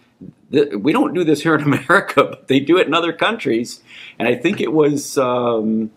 We 0.50 0.92
don't 0.92 1.14
do 1.14 1.24
this 1.24 1.42
here 1.42 1.54
in 1.54 1.62
America, 1.72 2.24
but 2.24 2.48
they 2.48 2.60
do 2.60 2.78
it 2.78 2.86
in 2.86 2.94
other 2.94 3.12
countries. 3.12 3.82
And 4.18 4.26
I 4.26 4.34
think 4.34 4.60
it 4.60 4.72
was 4.72 5.16
um, 5.18 5.90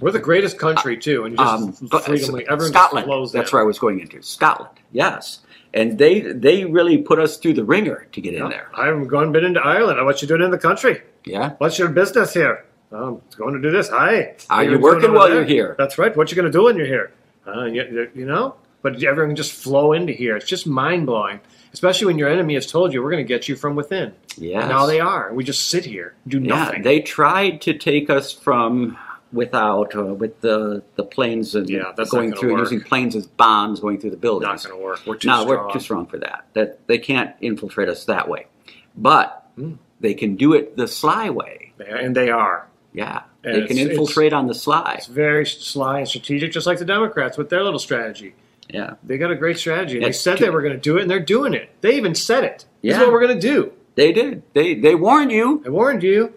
We're 0.00 0.10
the 0.10 0.18
greatest 0.18 0.58
country 0.58 0.96
too, 0.96 1.24
and 1.24 1.36
just 1.36 1.52
um, 1.82 1.88
but- 1.90 2.04
freedom. 2.04 2.40
Everyone 2.48 2.72
Scotland. 2.72 3.06
flows 3.06 3.32
That's 3.32 3.50
in. 3.50 3.56
where 3.56 3.62
I 3.62 3.66
was 3.66 3.78
going 3.78 4.00
into. 4.00 4.22
Scotland, 4.22 4.74
yes. 4.92 5.40
And 5.72 5.98
they 5.98 6.20
they 6.20 6.64
really 6.64 6.98
put 6.98 7.18
us 7.18 7.36
through 7.36 7.54
the 7.54 7.64
wringer 7.64 8.06
to 8.12 8.20
get 8.20 8.34
in 8.34 8.48
there. 8.48 8.68
I 8.74 8.86
haven't 8.86 9.08
gone 9.08 9.32
been 9.32 9.44
into 9.44 9.60
Ireland. 9.60 10.04
What 10.04 10.22
you 10.22 10.28
doing 10.28 10.42
in 10.42 10.50
the 10.52 10.58
country? 10.58 11.02
Yeah. 11.24 11.54
What's 11.58 11.78
your 11.78 11.88
business 11.88 12.32
here? 12.32 12.64
I'm 12.92 13.20
going 13.36 13.54
to 13.54 13.60
do 13.60 13.72
this. 13.72 13.88
Hi. 13.88 14.36
Are 14.50 14.62
you 14.62 14.78
working 14.78 15.12
while 15.12 15.26
there? 15.26 15.38
you're 15.38 15.44
here? 15.44 15.74
That's 15.76 15.98
right. 15.98 16.16
What 16.16 16.30
you 16.30 16.36
going 16.36 16.46
to 16.50 16.56
do 16.56 16.64
when 16.64 16.76
you're 16.76 16.86
here? 16.86 17.12
Uh, 17.44 17.64
you, 17.64 18.08
you 18.14 18.24
know, 18.24 18.54
but 18.82 19.02
everyone 19.02 19.30
can 19.30 19.36
just 19.36 19.52
flow 19.52 19.92
into 19.92 20.12
here. 20.12 20.36
It's 20.36 20.46
just 20.46 20.64
mind 20.66 21.06
blowing, 21.06 21.40
especially 21.72 22.06
when 22.06 22.18
your 22.18 22.28
enemy 22.28 22.54
has 22.54 22.66
told 22.68 22.92
you 22.92 23.02
we're 23.02 23.10
going 23.10 23.24
to 23.24 23.28
get 23.28 23.48
you 23.48 23.56
from 23.56 23.74
within. 23.74 24.14
Yeah. 24.36 24.68
Now 24.68 24.86
they 24.86 25.00
are. 25.00 25.34
We 25.34 25.42
just 25.42 25.70
sit 25.70 25.84
here, 25.84 26.14
do 26.28 26.38
Yeah, 26.38 26.54
nothing. 26.54 26.82
they 26.82 27.00
tried 27.00 27.60
to 27.62 27.76
take 27.76 28.10
us 28.10 28.32
from 28.32 28.96
without 29.34 29.94
uh, 29.96 30.02
with 30.14 30.40
the 30.40 30.82
the 30.96 31.04
planes 31.04 31.54
and 31.54 31.68
Yeah, 31.68 31.92
that's 31.96 32.10
going 32.10 32.32
through 32.34 32.52
work. 32.52 32.60
using 32.60 32.80
planes 32.80 33.14
as 33.16 33.26
bombs 33.26 33.80
going 33.80 33.98
through 34.00 34.10
the 34.10 34.16
buildings. 34.16 34.64
not 34.64 34.70
going 34.70 34.80
to 34.80 34.84
work. 34.84 35.00
We're 35.06 35.16
too 35.16 35.28
no, 35.28 35.42
strong. 35.42 35.66
we're 35.66 35.72
too 35.72 35.80
strong 35.80 36.06
for 36.06 36.18
that. 36.18 36.46
That 36.54 36.86
they 36.86 36.98
can't 36.98 37.34
infiltrate 37.40 37.88
us 37.88 38.04
that 38.06 38.28
way, 38.28 38.46
but 38.96 39.42
Hmm. 39.56 39.74
they 40.00 40.14
can 40.14 40.36
do 40.36 40.52
it 40.54 40.76
the 40.76 40.88
sly 40.88 41.30
way. 41.30 41.72
They- 41.78 41.86
and 41.86 42.14
they 42.16 42.30
are. 42.30 42.68
Yeah, 42.92 43.22
And 43.42 43.62
they 43.62 43.66
can 43.66 43.76
infiltrate 43.78 44.32
on 44.32 44.46
the 44.46 44.54
sly. 44.54 44.94
It's 44.98 45.06
very 45.08 45.44
sly 45.46 45.98
and 46.00 46.08
strategic, 46.08 46.52
just 46.52 46.66
like 46.66 46.78
the 46.78 46.84
Democrats 46.84 47.36
with 47.36 47.48
their 47.50 47.62
little 47.64 47.80
strategy. 47.80 48.34
Yeah, 48.72 48.94
They 49.02 49.18
got 49.18 49.30
a 49.32 49.34
great 49.34 49.58
strategy. 49.58 49.98
Yeah, 49.98 50.06
they 50.06 50.12
said 50.12 50.38
too- 50.38 50.44
they 50.44 50.50
were 50.50 50.62
going 50.62 50.74
to 50.74 50.78
do 50.80 50.96
it, 50.96 51.02
and 51.02 51.10
they're 51.10 51.18
doing 51.20 51.54
it. 51.54 51.70
They 51.80 51.96
even 51.96 52.14
said 52.14 52.44
it. 52.44 52.64
This 52.82 52.92
is 52.94 52.98
Yeah. 52.98 53.04
what 53.04 53.12
we're 53.12 53.20
going 53.26 53.38
to 53.38 53.46
do. 53.54 53.72
they 53.96 54.12
did. 54.12 54.42
They 54.54 54.74
they 54.74 54.94
warned 54.96 55.30
you. 55.32 55.62
I 55.66 55.68
warned 55.70 56.02
you. 56.02 56.32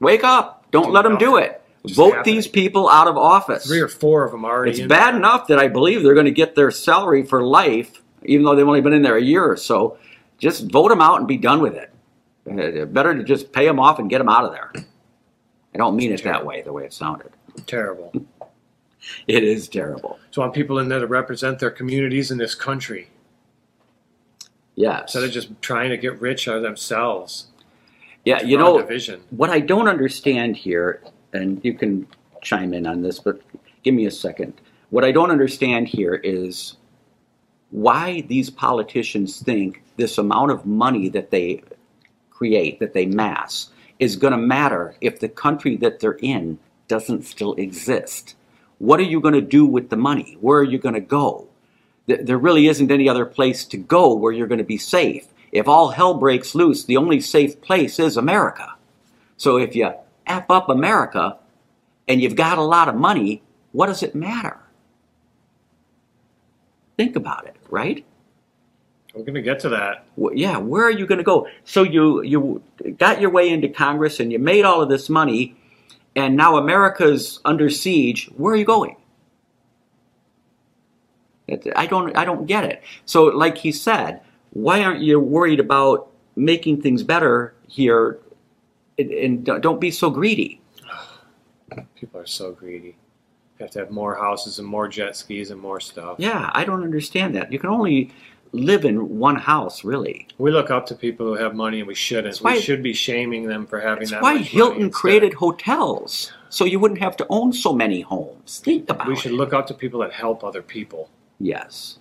Wake 0.00 0.22
up! 0.24 0.66
Don't 0.70 0.86
Do 0.86 0.90
let 0.92 1.02
them 1.02 1.16
do 1.16 1.36
it. 1.36 1.62
Just 1.86 1.96
Vote 1.98 2.14
happening. 2.14 2.36
these 2.36 2.46
people 2.46 2.88
out 2.88 3.08
of 3.08 3.16
office. 3.18 3.66
Three 3.66 3.80
or 3.80 3.88
four 3.88 4.24
of 4.24 4.30
them 4.32 4.44
already. 4.44 4.70
It's 4.70 4.80
bad 4.80 5.12
there. 5.12 5.16
enough 5.18 5.48
that 5.48 5.58
I 5.58 5.68
believe 5.68 6.02
they're 6.02 6.14
going 6.14 6.24
to 6.26 6.32
get 6.32 6.54
their 6.54 6.70
salary 6.70 7.24
for 7.24 7.42
life, 7.44 8.00
even 8.24 8.44
though 8.44 8.54
they've 8.54 8.66
only 8.66 8.80
been 8.80 8.94
in 8.94 9.02
there 9.02 9.16
a 9.16 9.22
year 9.22 9.44
or 9.44 9.56
so. 9.56 9.98
Just 10.38 10.70
vote 10.70 10.88
them 10.88 11.00
out 11.02 11.18
and 11.18 11.28
be 11.28 11.36
done 11.36 11.60
with 11.60 11.74
it. 11.74 11.90
Uh, 12.50 12.86
Better 12.86 13.14
to 13.14 13.22
just 13.22 13.52
pay 13.52 13.66
them 13.66 13.78
off 13.78 13.98
and 13.98 14.08
get 14.08 14.18
them 14.18 14.28
out 14.28 14.44
of 14.44 14.52
there. 14.52 14.72
I 14.76 15.78
don't 15.78 15.96
mean 15.96 16.12
it 16.12 16.22
that 16.24 16.44
way, 16.46 16.62
the 16.62 16.72
way 16.72 16.84
it 16.84 16.92
sounded. 16.92 17.30
Terrible. 17.66 18.12
It 19.28 19.44
is 19.44 19.68
terrible. 19.68 20.18
So 20.30 20.40
I 20.40 20.46
want 20.46 20.54
people 20.54 20.78
in 20.78 20.88
there 20.88 20.98
to 20.98 21.06
represent 21.06 21.58
their 21.58 21.70
communities 21.70 22.30
in 22.30 22.38
this 22.38 22.54
country 22.54 23.10
Yes. 24.76 25.02
instead 25.02 25.24
of 25.24 25.30
just 25.30 25.60
trying 25.60 25.90
to 25.90 25.98
get 25.98 26.20
rich 26.22 26.48
out 26.48 26.56
of 26.56 26.62
themselves. 26.62 27.48
Yeah, 28.24 28.40
you 28.42 28.56
know, 28.56 28.80
division. 28.80 29.20
what 29.28 29.50
I 29.50 29.60
don't 29.60 29.88
understand 29.88 30.56
here, 30.56 31.02
and 31.34 31.60
you 31.64 31.74
can 31.74 32.06
chime 32.42 32.72
in 32.72 32.86
on 32.86 33.02
this, 33.02 33.18
but 33.18 33.40
give 33.82 33.94
me 33.94 34.06
a 34.06 34.10
second. 34.10 34.54
What 34.90 35.04
I 35.04 35.12
don't 35.12 35.30
understand 35.30 35.88
here 35.88 36.14
is 36.14 36.76
why 37.70 38.22
these 38.22 38.50
politicians 38.50 39.40
think 39.40 39.82
this 39.96 40.18
amount 40.18 40.52
of 40.52 40.64
money 40.64 41.08
that 41.10 41.30
they 41.30 41.62
create, 42.30 42.78
that 42.80 42.92
they 42.92 43.06
mass, 43.06 43.70
is 43.98 44.16
going 44.16 44.32
to 44.32 44.38
matter 44.38 44.94
if 45.00 45.20
the 45.20 45.28
country 45.28 45.76
that 45.78 46.00
they're 46.00 46.18
in 46.20 46.58
doesn't 46.88 47.24
still 47.24 47.54
exist. 47.54 48.36
What 48.78 49.00
are 49.00 49.04
you 49.04 49.20
going 49.20 49.34
to 49.34 49.40
do 49.40 49.64
with 49.66 49.88
the 49.90 49.96
money? 49.96 50.36
Where 50.40 50.58
are 50.58 50.64
you 50.64 50.78
going 50.78 50.94
to 50.94 51.00
go? 51.00 51.48
There 52.06 52.38
really 52.38 52.66
isn't 52.68 52.90
any 52.90 53.08
other 53.08 53.24
place 53.24 53.64
to 53.66 53.78
go 53.78 54.12
where 54.14 54.32
you're 54.32 54.46
going 54.46 54.58
to 54.58 54.64
be 54.64 54.78
safe. 54.78 55.26
If 55.52 55.68
all 55.68 55.90
hell 55.90 56.14
breaks 56.14 56.54
loose, 56.54 56.84
the 56.84 56.96
only 56.96 57.20
safe 57.20 57.60
place 57.62 57.98
is 57.98 58.16
America. 58.16 58.74
So 59.36 59.56
if 59.56 59.74
you 59.74 59.90
F 60.26 60.50
up 60.50 60.68
America 60.68 61.38
and 62.08 62.20
you've 62.20 62.36
got 62.36 62.58
a 62.58 62.62
lot 62.62 62.88
of 62.88 62.94
money, 62.94 63.42
what 63.72 63.86
does 63.86 64.02
it 64.02 64.14
matter? 64.14 64.58
Think 66.96 67.16
about 67.16 67.46
it, 67.46 67.56
right? 67.70 68.04
We're 69.14 69.22
going 69.24 69.34
to 69.34 69.42
get 69.42 69.60
to 69.60 69.68
that. 69.70 70.06
Wh- 70.20 70.34
yeah, 70.34 70.56
where 70.56 70.84
are 70.84 70.90
you 70.90 71.06
going 71.06 71.18
to 71.18 71.24
go? 71.24 71.46
So 71.64 71.82
you 71.82 72.22
you 72.22 72.62
got 72.98 73.20
your 73.20 73.30
way 73.30 73.48
into 73.48 73.68
Congress 73.68 74.20
and 74.20 74.32
you 74.32 74.38
made 74.38 74.64
all 74.64 74.82
of 74.82 74.88
this 74.88 75.08
money, 75.08 75.56
and 76.16 76.36
now 76.36 76.56
America's 76.56 77.40
under 77.44 77.70
siege. 77.70 78.28
Where 78.36 78.54
are 78.54 78.56
you 78.56 78.64
going? 78.64 78.96
I 81.76 81.86
don't 81.86 82.16
I 82.16 82.24
don't 82.24 82.46
get 82.46 82.64
it. 82.64 82.82
So, 83.04 83.24
like 83.24 83.58
he 83.58 83.70
said, 83.70 84.20
why 84.50 84.82
aren't 84.82 85.00
you 85.00 85.20
worried 85.20 85.60
about 85.60 86.10
making 86.36 86.82
things 86.82 87.02
better 87.02 87.54
here? 87.68 88.18
And, 88.98 89.10
and 89.10 89.44
don't 89.62 89.80
be 89.80 89.90
so 89.90 90.10
greedy. 90.10 90.60
People 91.96 92.20
are 92.20 92.26
so 92.26 92.52
greedy. 92.52 92.96
You 93.58 93.64
have 93.64 93.70
to 93.72 93.78
have 93.80 93.90
more 93.90 94.14
houses 94.16 94.58
and 94.58 94.66
more 94.68 94.88
jet 94.88 95.16
skis 95.16 95.50
and 95.50 95.60
more 95.60 95.80
stuff. 95.80 96.16
Yeah, 96.18 96.50
I 96.54 96.64
don't 96.64 96.82
understand 96.82 97.34
that. 97.36 97.52
You 97.52 97.58
can 97.58 97.70
only 97.70 98.10
live 98.52 98.84
in 98.84 99.18
one 99.18 99.36
house, 99.36 99.82
really. 99.84 100.28
We 100.38 100.50
look 100.52 100.70
up 100.70 100.86
to 100.86 100.94
people 100.94 101.26
who 101.26 101.34
have 101.34 101.54
money 101.54 101.78
and 101.80 101.88
we 101.88 101.94
shouldn't. 101.94 102.36
Why- 102.38 102.54
we 102.54 102.60
should 102.60 102.82
be 102.82 102.92
shaming 102.92 103.46
them 103.46 103.66
for 103.66 103.80
having 103.80 104.00
That's 104.00 104.10
that 104.12 104.22
why 104.22 104.38
Hilton 104.38 104.90
created 104.90 105.34
hotels, 105.34 106.32
so 106.50 106.64
you 106.64 106.78
wouldn't 106.78 107.00
have 107.00 107.16
to 107.18 107.26
own 107.30 107.52
so 107.52 107.72
many 107.72 108.00
homes. 108.00 108.60
Think 108.64 108.88
about 108.90 109.06
We 109.08 109.14
it. 109.14 109.18
should 109.20 109.32
look 109.32 109.52
up 109.52 109.66
to 109.68 109.74
people 109.74 110.00
that 110.00 110.12
help 110.12 110.44
other 110.44 110.62
people. 110.62 111.10
Yes, 111.40 111.98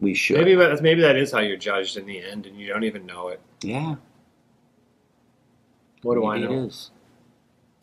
we 0.00 0.12
should. 0.14 0.36
Maybe 0.38 0.54
maybe 0.82 1.00
that 1.00 1.16
is 1.16 1.32
how 1.32 1.40
you're 1.40 1.56
judged 1.56 1.96
in 1.96 2.04
the 2.04 2.22
end, 2.22 2.44
and 2.46 2.58
you 2.58 2.66
don't 2.66 2.84
even 2.84 3.06
know 3.06 3.28
it. 3.28 3.40
yeah. 3.62 3.94
What 6.04 6.14
do 6.14 6.26
I 6.26 6.38
maybe 6.38 6.52
it 6.52 6.56
know? 6.56 6.64
is. 6.66 6.90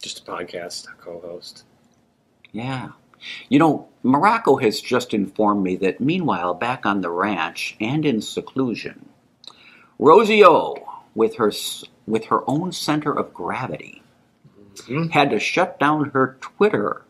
Just 0.01 0.19
a 0.28 0.32
podcast 0.32 0.88
co-host. 0.99 1.65
Yeah. 2.51 2.89
You 3.49 3.59
know, 3.59 3.88
Morocco 4.03 4.55
has 4.57 4.82
just 4.82 5.13
informed 5.13 5.63
me 5.63 5.76
that 5.78 5.99
meanwhile, 6.01 6.53
back 6.53 6.86
on 6.86 7.01
the 7.01 7.09
ranch 7.09 7.76
and 7.80 8.05
in 8.05 8.22
seclusion, 8.22 9.09
Rosie 9.99 10.43
O, 10.45 10.76
with 11.13 11.36
her 11.36 11.51
with 12.07 12.26
her 12.26 12.41
own 12.49 12.72
center 12.72 13.11
of 13.13 13.34
gravity, 13.34 14.01
Mhm. 14.76 15.11
had 15.11 15.30
to 15.32 15.39
shut 15.39 15.80
down 15.80 16.09
her 16.11 16.38
Twitter 16.41 17.03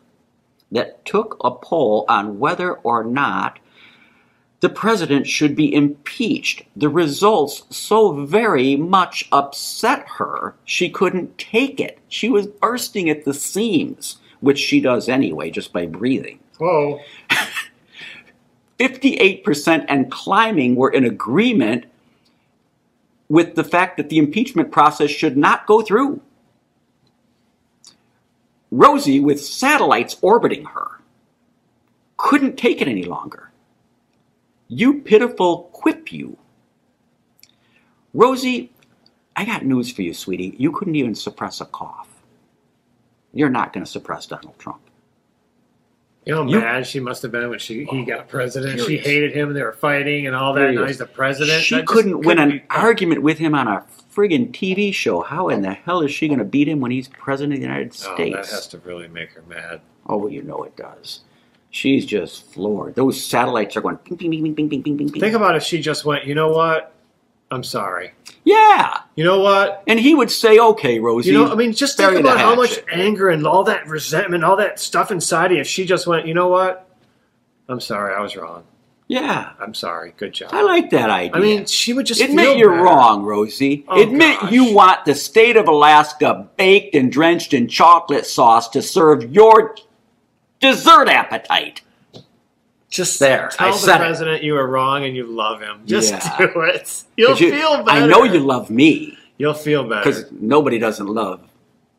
that 0.70 1.04
took 1.04 1.36
a 1.42 1.50
poll 1.50 2.04
on 2.08 2.38
whether 2.38 2.74
or 2.74 3.04
not 3.04 3.58
the 4.62 4.70
president 4.70 5.26
should 5.26 5.56
be 5.56 5.74
impeached. 5.74 6.62
The 6.76 6.88
results 6.88 7.64
so 7.70 8.24
very 8.24 8.76
much 8.76 9.28
upset 9.32 10.06
her, 10.18 10.54
she 10.64 10.88
couldn't 10.88 11.36
take 11.36 11.80
it. 11.80 11.98
She 12.08 12.28
was 12.28 12.46
bursting 12.46 13.10
at 13.10 13.24
the 13.24 13.34
seams, 13.34 14.18
which 14.38 14.60
she 14.60 14.80
does 14.80 15.08
anyway 15.08 15.50
just 15.50 15.72
by 15.72 15.86
breathing. 15.86 16.38
Whoa! 16.58 17.00
58% 18.78 19.84
and 19.88 20.10
climbing 20.12 20.76
were 20.76 20.90
in 20.90 21.04
agreement 21.04 21.86
with 23.28 23.56
the 23.56 23.64
fact 23.64 23.96
that 23.96 24.10
the 24.10 24.18
impeachment 24.18 24.70
process 24.70 25.10
should 25.10 25.36
not 25.36 25.66
go 25.66 25.82
through. 25.82 26.20
Rosie, 28.70 29.18
with 29.18 29.44
satellites 29.44 30.16
orbiting 30.22 30.66
her, 30.66 31.00
couldn't 32.16 32.56
take 32.56 32.80
it 32.80 32.86
any 32.86 33.04
longer. 33.04 33.51
You 34.72 35.02
pitiful 35.02 35.64
quip 35.74 36.10
you. 36.12 36.38
Rosie, 38.14 38.72
I 39.36 39.44
got 39.44 39.66
news 39.66 39.92
for 39.92 40.00
you, 40.00 40.14
sweetie. 40.14 40.54
You 40.56 40.72
couldn't 40.72 40.94
even 40.94 41.14
suppress 41.14 41.60
a 41.60 41.66
cough. 41.66 42.08
You're 43.34 43.50
not 43.50 43.74
going 43.74 43.84
to 43.84 43.90
suppress 43.90 44.24
Donald 44.24 44.58
Trump. 44.58 44.80
You 46.24 46.34
know 46.34 46.44
how 46.44 46.50
mad 46.50 46.86
she 46.86 47.00
must 47.00 47.20
have 47.20 47.32
been 47.32 47.50
when 47.50 47.58
she 47.58 47.84
he 47.84 48.04
got 48.04 48.28
president. 48.28 48.80
She 48.80 48.96
hated 48.96 49.32
him, 49.32 49.48
and 49.48 49.56
they 49.56 49.62
were 49.62 49.72
fighting 49.72 50.26
and 50.26 50.34
all 50.34 50.54
that. 50.54 50.72
Now 50.72 50.86
he's 50.86 50.98
the 50.98 51.04
president. 51.04 51.62
She 51.62 51.74
just 51.74 51.86
couldn't 51.86 52.20
win 52.20 52.38
an 52.38 52.62
argument 52.70 53.22
with 53.22 53.36
him 53.38 53.54
on 53.54 53.68
a 53.68 53.84
friggin' 54.14 54.52
TV 54.52 54.94
show. 54.94 55.20
How 55.20 55.48
in 55.50 55.60
the 55.60 55.72
hell 55.74 56.00
is 56.00 56.12
she 56.12 56.28
going 56.28 56.38
to 56.38 56.44
beat 56.46 56.68
him 56.68 56.80
when 56.80 56.92
he's 56.92 57.08
president 57.08 57.54
of 57.54 57.58
the 57.60 57.66
United 57.66 57.88
Oh, 57.88 58.14
States? 58.14 58.48
that 58.48 58.54
has 58.54 58.68
to 58.68 58.78
really 58.78 59.08
make 59.08 59.32
her 59.32 59.42
mad. 59.48 59.80
Oh, 60.06 60.16
well, 60.16 60.30
you 60.30 60.42
know 60.42 60.62
it 60.62 60.76
does. 60.76 61.20
She's 61.74 62.04
just 62.06 62.52
floored. 62.52 62.94
Those 62.94 63.20
satellites 63.24 63.76
are 63.76 63.80
going 63.80 63.96
ping, 63.96 64.18
ping, 64.18 64.30
ping, 64.30 64.42
ping, 64.54 64.54
ping, 64.54 64.68
ping, 64.68 64.82
ping, 64.98 65.10
ping. 65.10 65.20
Think 65.20 65.34
about 65.34 65.56
if 65.56 65.62
she 65.62 65.80
just 65.80 66.04
went. 66.04 66.26
You 66.26 66.34
know 66.34 66.50
what? 66.50 66.92
I'm 67.50 67.64
sorry. 67.64 68.12
yeah, 68.44 68.98
You 69.16 69.24
know 69.24 69.40
what? 69.40 69.82
and 69.86 69.98
he 70.00 70.14
would 70.14 70.30
say, 70.30 70.58
"Okay, 70.58 70.98
Rosie." 70.98 71.30
You 71.32 71.38
know, 71.44 71.52
I 71.52 71.54
mean, 71.54 71.72
just 71.74 71.96
think 71.98 72.18
about 72.20 72.38
how 72.38 72.54
much 72.54 72.78
anger 72.90 73.28
and 73.30 73.46
all 73.46 73.64
that 73.64 73.86
resentment, 73.88 74.42
all 74.44 74.56
that 74.56 74.78
stuff 74.80 75.10
inside 75.10 75.46
of 75.46 75.52
you. 75.56 75.60
If 75.60 75.66
she 75.66 75.84
just 75.84 76.06
went, 76.06 76.26
you 76.26 76.32
know 76.34 76.48
what? 76.48 76.88
I'm 77.68 77.80
sorry, 77.80 78.14
I 78.14 78.20
was 78.20 78.36
wrong. 78.36 78.64
yeah, 79.06 79.50
I'm 79.60 79.74
sorry. 79.74 80.14
Good 80.16 80.32
job. 80.32 80.50
I 80.52 80.62
like 80.62 80.90
that 80.90 81.10
idea. 81.10 81.36
I 81.36 81.40
mean, 81.40 81.66
she 81.66 81.92
would 81.92 82.06
just 82.06 82.20
Admit 82.22 82.56
you're 82.58 82.70
better. 82.70 82.82
wrong, 82.84 83.22
Rosie. 83.22 83.84
Oh, 83.88 84.00
Admit 84.02 84.40
gosh. 84.40 84.52
you 84.52 84.72
want 84.74 85.04
the 85.04 85.14
state 85.14 85.56
of 85.58 85.68
Alaska 85.68 86.48
baked 86.56 86.94
and 86.94 87.12
drenched 87.12 87.52
in 87.54 87.68
chocolate 87.68 88.24
sauce 88.26 88.68
to 88.70 88.80
serve 88.82 89.30
your 89.30 89.74
dessert 90.62 91.08
appetite. 91.08 91.82
Just 92.88 93.18
There, 93.20 93.48
Tell 93.52 93.68
I 93.68 93.70
the 93.72 93.76
said 93.78 93.94
it. 93.96 93.98
president 93.98 94.42
you 94.42 94.52
were 94.52 94.66
wrong 94.66 95.04
and 95.04 95.16
you 95.16 95.24
love 95.26 95.60
him. 95.60 95.80
Just 95.86 96.10
Yeah. 96.12 96.36
do 96.54 96.60
it. 96.60 97.04
You'll 97.16 97.30
'Cause 97.30 97.40
you- 97.40 97.50
feel 97.52 97.82
better. 97.82 98.04
I 98.04 98.06
know 98.06 98.24
you 98.24 98.38
love 98.40 98.68
me 98.70 99.16
You'll 99.38 99.54
feel 99.54 99.84
better. 99.84 100.04
because 100.04 100.30
nobody 100.30 100.78
doesn't 100.78 101.06
love 101.06 101.40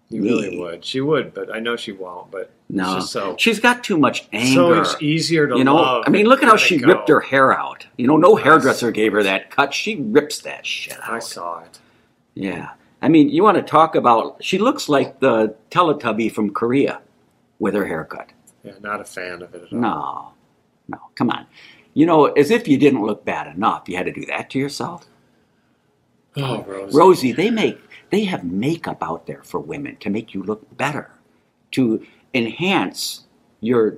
You 0.09 0.21
me. 0.21 0.29
really 0.29 0.59
would. 0.59 0.85
She 0.85 1.01
would, 1.01 1.33
but 1.33 1.53
I 1.53 1.59
know 1.59 1.75
she 1.75 1.93
won't. 1.93 2.29
But 2.29 2.51
No, 2.69 2.83
it's 2.97 3.05
just 3.05 3.11
so 3.13 3.35
she's 3.39 3.59
got 3.59 3.83
too 3.83 3.97
much 3.97 4.27
anger. 4.33 4.53
so 4.53 4.75
much 4.75 5.01
easier 5.01 5.47
to 5.47 5.57
you 5.57 5.63
know, 5.63 5.75
love. 5.77 6.03
I 6.05 6.11
mean, 6.11 6.27
look 6.27 6.43
at 6.43 6.45
how 6.45 6.51
Let 6.53 6.61
she 6.61 6.77
go. 6.77 6.87
ripped 6.89 7.09
her 7.09 7.21
hair 7.21 7.51
out. 7.57 7.87
You 7.97 8.05
know, 8.05 8.17
no 8.17 8.35
hairdresser 8.35 8.91
gave 8.91 9.13
her 9.13 9.23
that 9.23 9.49
cut. 9.49 9.73
She 9.73 9.95
rips 9.95 10.39
that 10.41 10.63
shit 10.63 10.97
out. 11.01 11.09
I 11.11 11.19
saw 11.19 11.61
it. 11.61 11.79
Yeah, 12.35 12.69
I 13.01 13.09
mean, 13.09 13.29
you 13.29 13.41
want 13.43 13.57
to 13.57 13.63
talk 13.63 13.95
about? 13.95 14.37
She 14.43 14.59
looks 14.59 14.87
like 14.89 15.19
the 15.21 15.55
Teletubby 15.71 16.31
from 16.31 16.51
Korea 16.53 16.99
with 17.59 17.73
her 17.73 17.85
haircut. 17.85 18.29
Yeah, 18.63 18.73
not 18.81 19.01
a 19.01 19.05
fan 19.05 19.41
of 19.41 19.53
it 19.53 19.63
at 19.63 19.73
all. 19.73 19.79
No, 19.79 20.31
no, 20.87 20.97
come 21.15 21.29
on. 21.29 21.45
You 21.93 22.05
know, 22.05 22.25
as 22.25 22.49
if 22.49 22.67
you 22.67 22.77
didn't 22.77 23.05
look 23.05 23.23
bad 23.25 23.53
enough, 23.53 23.87
you 23.87 23.97
had 23.97 24.05
to 24.05 24.11
do 24.11 24.25
that 24.25 24.49
to 24.51 24.59
yourself. 24.59 25.05
Oh, 26.35 26.63
Rosie. 26.63 26.97
Rosie, 26.97 27.31
they 27.31 27.51
make 27.51 27.79
they 28.09 28.23
have 28.23 28.43
makeup 28.43 29.03
out 29.03 29.27
there 29.27 29.43
for 29.43 29.59
women 29.59 29.97
to 29.97 30.09
make 30.09 30.33
you 30.33 30.43
look 30.43 30.77
better, 30.77 31.11
to 31.71 32.05
enhance 32.33 33.25
your 33.59 33.97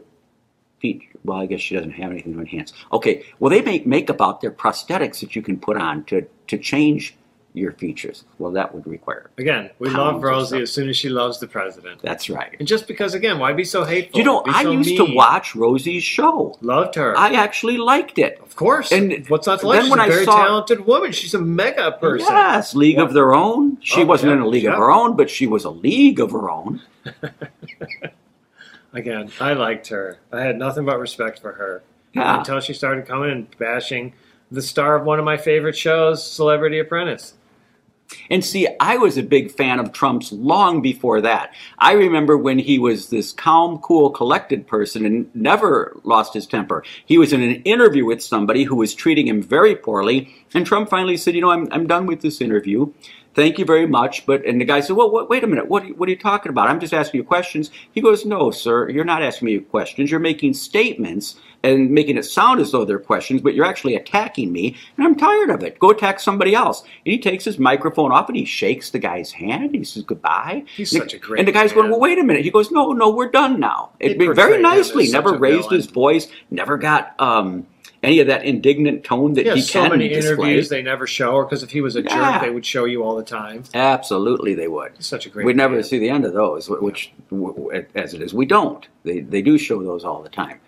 feet. 0.79 1.03
Well, 1.23 1.39
I 1.39 1.45
guess 1.45 1.61
she 1.61 1.75
doesn't 1.75 1.91
have 1.91 2.11
anything 2.11 2.33
to 2.33 2.39
enhance. 2.39 2.73
Okay, 2.91 3.23
well 3.39 3.49
they 3.49 3.61
make 3.61 3.87
makeup 3.87 4.21
out 4.21 4.41
there, 4.41 4.51
prosthetics 4.51 5.19
that 5.21 5.35
you 5.35 5.41
can 5.41 5.59
put 5.59 5.77
on 5.77 6.03
to 6.05 6.27
to 6.47 6.57
change 6.57 7.15
your 7.55 7.71
features. 7.71 8.25
Well, 8.37 8.51
that 8.51 8.75
would 8.75 8.85
require. 8.85 9.31
Again, 9.37 9.69
we 9.79 9.89
love 9.89 10.21
Rosie 10.21 10.61
as 10.61 10.71
soon 10.71 10.89
as 10.89 10.97
she 10.97 11.09
loves 11.09 11.39
the 11.39 11.47
president. 11.47 12.01
That's 12.01 12.29
right. 12.29 12.55
And 12.59 12.67
just 12.67 12.87
because, 12.87 13.13
again, 13.13 13.39
why 13.39 13.53
be 13.53 13.63
so 13.63 13.83
hateful? 13.83 14.19
You 14.19 14.25
know, 14.25 14.43
Be 14.43 14.51
I 14.51 14.63
so 14.63 14.71
used 14.71 14.97
to 14.97 15.05
watch 15.15 15.55
Rosie's 15.55 16.03
show. 16.03 16.57
Loved 16.61 16.95
her. 16.95 17.17
I 17.17 17.33
actually 17.33 17.77
liked 17.77 18.19
it. 18.19 18.39
of 18.41 18.55
course. 18.55 18.91
And 18.91 19.25
what's 19.29 19.47
not 19.47 19.61
to 19.61 19.67
then 19.67 19.69
like? 19.75 19.81
She's 19.83 19.89
when 19.91 19.99
a 19.99 20.03
I 20.03 20.09
very 20.09 20.25
saw- 20.25 20.43
talented 20.45 20.85
woman. 20.85 21.11
She's 21.13 21.33
a 21.33 21.39
mega 21.41 21.93
person. 21.93 22.27
Yes, 22.29 22.75
League 22.75 22.99
of 22.99 23.13
Their 23.13 23.33
Own. 23.33 23.77
She 23.81 24.01
Oh, 24.01 24.05
wasn't 24.05 24.29
yeah, 24.31 24.35
in 24.37 24.41
a 24.43 24.47
league 24.47 24.65
of 24.65 24.75
her 24.75 24.91
own, 24.91 25.15
but 25.15 25.29
she 25.29 25.47
was 25.47 25.63
a 25.63 25.69
league 25.71 26.19
of 26.19 26.31
her 26.31 26.49
own. 26.49 26.81
Again, 28.93 29.29
I 29.41 29.53
liked 29.53 29.87
her. 29.89 30.19
I 30.31 30.41
had 30.41 30.57
nothing 30.57 30.85
but 30.85 30.99
respect 30.99 31.39
for 31.39 31.53
her 31.53 31.83
Yeah. 32.13 32.37
until 32.39 32.59
she 32.61 32.73
started 32.73 33.05
coming 33.05 33.29
and 33.31 33.57
bashing 33.57 34.13
the 34.51 34.61
star 34.61 34.95
of 34.95 35.03
one 35.05 35.19
of 35.19 35.25
my 35.25 35.35
favorite 35.37 35.75
shows, 35.75 36.25
Celebrity 36.29 36.79
Apprentice. 36.79 37.33
And 38.29 38.43
see, 38.43 38.67
I 38.79 38.97
was 38.97 39.17
a 39.17 39.23
big 39.23 39.51
fan 39.51 39.79
of 39.79 39.91
Trump's 39.91 40.31
long 40.31 40.81
before 40.81 41.21
that. 41.21 41.53
I 41.79 41.93
remember 41.93 42.37
when 42.37 42.59
he 42.59 42.79
was 42.79 43.09
this 43.09 43.31
calm, 43.31 43.79
cool, 43.79 44.09
collected 44.09 44.67
person 44.67 45.05
and 45.05 45.33
never 45.35 45.99
lost 46.03 46.33
his 46.33 46.47
temper. 46.47 46.83
He 47.05 47.17
was 47.17 47.33
in 47.33 47.41
an 47.41 47.61
interview 47.63 48.05
with 48.05 48.23
somebody 48.23 48.63
who 48.63 48.75
was 48.75 48.93
treating 48.93 49.27
him 49.27 49.41
very 49.41 49.75
poorly, 49.75 50.33
and 50.53 50.65
Trump 50.65 50.89
finally 50.89 51.17
said, 51.17 51.35
You 51.35 51.41
know, 51.41 51.51
I'm, 51.51 51.67
I'm 51.71 51.87
done 51.87 52.05
with 52.05 52.21
this 52.21 52.41
interview. 52.41 52.91
Thank 53.35 53.59
you 53.59 53.65
very 53.65 53.85
much. 53.85 54.25
But 54.25 54.45
and 54.45 54.59
the 54.59 54.65
guy 54.65 54.79
said, 54.79 54.95
well, 54.95 55.11
what, 55.11 55.29
wait 55.29 55.43
a 55.43 55.47
minute, 55.47 55.67
what, 55.67 55.83
are 55.83 55.87
you- 55.87 55.95
what 55.95 56.07
are 56.07 56.11
you 56.11 56.17
talking 56.17 56.49
about? 56.49 56.69
I'm 56.69 56.79
just 56.79 56.93
asking 56.93 57.19
you 57.19 57.23
questions. 57.23 57.69
He 57.91 58.01
goes, 58.01 58.25
no, 58.25 58.49
sir, 58.51 58.89
you're 58.89 59.05
not 59.05 59.21
asking 59.21 59.45
me 59.47 59.59
questions. 59.59 60.09
You're 60.09 60.19
making 60.19 60.53
statements 60.53 61.35
and 61.63 61.89
making 61.89 62.15
it 62.15 62.23
sound 62.23 62.59
as 62.61 62.71
though 62.71 62.85
they're 62.85 62.99
questions, 62.99 63.41
but 63.41 63.55
you're 63.55 63.65
actually 63.65 63.95
attacking 63.95 64.51
me, 64.51 64.75
and 64.97 65.05
I'm 65.07 65.15
tired 65.15 65.49
of 65.49 65.63
it. 65.63 65.79
Go 65.79 65.89
attack 65.89 66.19
somebody 66.19 66.53
else. 66.53 66.81
And 66.81 67.11
he 67.11 67.17
takes 67.17 67.43
his 67.43 67.57
microphone 67.57 68.11
off 68.11 68.27
and 68.29 68.37
he 68.37 68.45
shakes 68.45 68.91
the 68.91 68.99
guy's 68.99 69.31
hand. 69.31 69.63
And 69.65 69.75
He 69.75 69.83
says 69.83 70.03
goodbye. 70.03 70.63
He's 70.75 70.93
And- 70.93 71.01
such 71.03 71.15
a 71.15 71.17
great 71.17 71.39
And 71.39 71.47
the 71.47 71.51
guy's 71.51 71.73
going, 71.73 71.89
well, 71.89 71.99
wait 71.99 72.19
a 72.19 72.23
minute. 72.23 72.43
He 72.43 72.51
goes, 72.51 72.69
no, 72.71 72.91
no, 72.93 73.09
we're 73.09 73.31
done 73.31 73.59
now. 73.59 73.91
It, 73.99 74.15
very 74.17 74.27
portray 74.35 74.59
him 74.59 74.65
as 74.65 74.77
nicely. 74.89 75.11
Never 75.11 75.37
raised 75.37 75.63
villain. 75.69 75.75
his 75.75 75.85
voice. 75.87 76.27
Never 76.51 76.77
got 76.77 77.19
um, 77.19 77.65
any 78.05 78.19
of 78.19 78.27
that 78.27 78.45
indignant 78.45 79.03
tone 79.03 79.33
that 79.33 79.45
Yeah, 79.45 79.55
he 79.55 79.61
so 79.61 79.81
can 79.81 79.91
many 79.91 80.07
display. 80.09 80.31
interviews 80.33 80.69
they 80.69 80.81
never 80.81 81.07
show, 81.07 81.31
or 81.33 81.43
because 81.45 81.63
if 81.63 81.71
he 81.71 81.81
was 81.81 81.95
a 81.95 82.01
Yeah. 82.03 82.33
jerk, 82.33 82.41
they 82.41 82.49
would 82.51 82.65
show 82.65 82.85
you 82.85 83.03
all 83.03 83.15
the 83.15 83.23
time. 83.23 83.63
Absolutely, 83.73 84.53
they 84.53 84.67
would. 84.67 84.91
Such 85.03 85.25
a 85.25 85.29
great. 85.29 85.45
We'd 85.45 85.57
never 85.57 85.81
see 85.83 85.97
the 85.99 86.09
end 86.09 86.23
of 86.25 86.33
those, 86.33 86.69
which, 86.69 87.11
w- 87.29 87.83
as 87.95 88.13
it 88.13 88.21
is, 88.21 88.33
we 88.33 88.45
don't. 88.45 88.87
They, 89.03 89.19
they 89.21 89.41
do 89.41 89.57
show 89.57 89.83
those 89.83 90.05
all 90.05 90.21
the 90.21 90.29
time. 90.29 90.59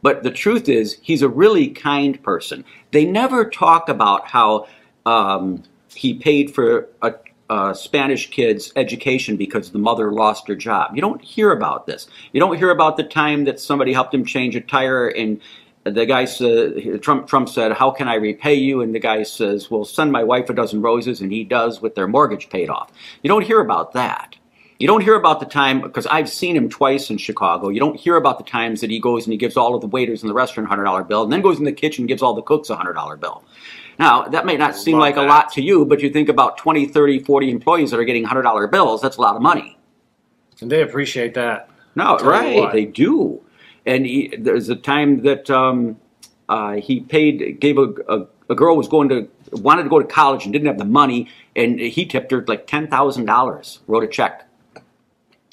But 0.00 0.22
the 0.22 0.30
truth 0.30 0.68
is, 0.68 0.96
he's 1.02 1.22
a 1.22 1.28
really 1.28 1.68
kind 1.68 2.22
person. 2.22 2.64
They 2.92 3.04
never 3.04 3.44
talk 3.44 3.88
about 3.88 4.28
how 4.28 4.66
um, 5.06 5.62
he 5.94 6.14
paid 6.14 6.54
for 6.54 6.88
a, 7.02 7.14
a 7.50 7.74
Spanish 7.74 8.30
kid's 8.30 8.72
education 8.76 9.36
because 9.36 9.72
the 9.72 9.78
mother 9.78 10.12
lost 10.12 10.46
her 10.48 10.54
job. 10.54 10.94
You 10.94 11.00
don't 11.00 11.20
hear 11.20 11.50
about 11.50 11.86
this. 11.86 12.06
You 12.32 12.40
don't 12.40 12.56
hear 12.56 12.70
about 12.70 12.96
the 12.96 13.02
time 13.04 13.44
that 13.46 13.58
somebody 13.58 13.92
helped 13.92 14.14
him 14.14 14.24
change 14.24 14.54
a 14.54 14.60
tire 14.60 15.08
and 15.08 15.40
the 15.84 16.06
guy 16.06 16.24
said, 16.24 17.02
Trump, 17.02 17.28
Trump 17.28 17.48
said, 17.48 17.72
How 17.72 17.90
can 17.90 18.08
I 18.08 18.14
repay 18.14 18.54
you? 18.54 18.80
And 18.82 18.94
the 18.94 18.98
guy 18.98 19.22
says, 19.22 19.70
Well, 19.70 19.84
send 19.84 20.12
my 20.12 20.24
wife 20.24 20.50
a 20.50 20.54
dozen 20.54 20.82
roses, 20.82 21.20
and 21.20 21.32
he 21.32 21.44
does 21.44 21.80
with 21.80 21.94
their 21.94 22.08
mortgage 22.08 22.50
paid 22.50 22.68
off. 22.68 22.90
You 23.22 23.28
don't 23.28 23.44
hear 23.44 23.60
about 23.60 23.92
that. 23.92 24.36
You 24.78 24.86
don't 24.86 25.00
hear 25.02 25.16
about 25.16 25.40
the 25.40 25.46
time, 25.46 25.80
because 25.80 26.06
I've 26.06 26.28
seen 26.28 26.54
him 26.56 26.68
twice 26.68 27.10
in 27.10 27.18
Chicago. 27.18 27.68
You 27.68 27.80
don't 27.80 27.98
hear 27.98 28.14
about 28.16 28.38
the 28.38 28.44
times 28.44 28.80
that 28.80 28.90
he 28.90 29.00
goes 29.00 29.26
and 29.26 29.32
he 29.32 29.36
gives 29.36 29.56
all 29.56 29.74
of 29.74 29.80
the 29.80 29.88
waiters 29.88 30.22
in 30.22 30.28
the 30.28 30.34
restaurant 30.34 30.70
a 30.70 30.74
$100 30.76 31.08
bill, 31.08 31.24
and 31.24 31.32
then 31.32 31.40
goes 31.42 31.58
in 31.58 31.64
the 31.64 31.72
kitchen 31.72 32.02
and 32.02 32.08
gives 32.08 32.22
all 32.22 32.34
the 32.34 32.42
cooks 32.42 32.70
a 32.70 32.76
$100 32.76 33.18
bill. 33.18 33.44
Now, 33.98 34.22
that 34.28 34.46
may 34.46 34.56
not 34.56 34.76
seem 34.76 34.96
like 34.98 35.16
a 35.16 35.22
lot 35.22 35.50
to 35.54 35.62
you, 35.62 35.84
but 35.84 36.00
you 36.00 36.10
think 36.10 36.28
about 36.28 36.58
20, 36.58 36.86
30, 36.86 37.18
40 37.24 37.50
employees 37.50 37.90
that 37.90 37.98
are 37.98 38.04
getting 38.04 38.24
$100 38.24 38.70
bills, 38.70 39.02
that's 39.02 39.16
a 39.16 39.20
lot 39.20 39.34
of 39.34 39.42
money. 39.42 39.76
and 40.60 40.70
they 40.70 40.82
appreciate 40.82 41.34
that. 41.34 41.68
No, 41.96 42.16
right? 42.18 42.70
They 42.72 42.84
do. 42.84 43.42
And 43.86 44.06
he, 44.06 44.34
there's 44.38 44.68
a 44.68 44.76
time 44.76 45.22
that 45.22 45.50
um, 45.50 45.98
uh, 46.48 46.74
he 46.74 47.00
paid, 47.00 47.60
gave 47.60 47.78
a, 47.78 47.94
a, 48.08 48.26
a 48.50 48.54
girl 48.54 48.76
was 48.76 48.88
going 48.88 49.08
to 49.10 49.28
wanted 49.52 49.84
to 49.84 49.88
go 49.88 49.98
to 49.98 50.06
college 50.06 50.44
and 50.44 50.52
didn't 50.52 50.66
have 50.66 50.78
the 50.78 50.84
money, 50.84 51.28
and 51.56 51.78
he 51.78 52.04
tipped 52.04 52.30
her 52.30 52.44
like 52.46 52.66
ten 52.66 52.88
thousand 52.88 53.26
dollars. 53.26 53.80
Wrote 53.86 54.04
a 54.04 54.08
check 54.08 54.46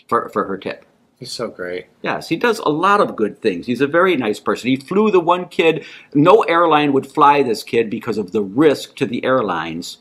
for 0.08 0.30
for 0.30 0.46
her 0.46 0.58
tip. 0.58 0.86
He's 1.18 1.32
so 1.32 1.48
great. 1.48 1.86
Yes, 2.02 2.28
he 2.28 2.36
does 2.36 2.60
a 2.60 2.70
lot 2.70 3.00
of 3.00 3.16
good 3.16 3.42
things. 3.42 3.68
He's 3.68 3.82
a 3.82 3.88
very 3.88 4.18
nice 4.18 4.40
person. 4.40 4.70
He 4.70 4.76
flew 4.76 5.12
the 5.12 5.22
one 5.22 5.48
kid. 5.48 5.86
No 6.14 6.42
airline 6.42 6.92
would 6.92 7.08
fly 7.08 7.42
this 7.42 7.64
kid 7.64 7.90
because 7.90 8.18
of 8.18 8.32
the 8.34 8.42
risk 8.42 8.96
to 8.98 9.06
the 9.06 9.24
airlines, 9.24 10.00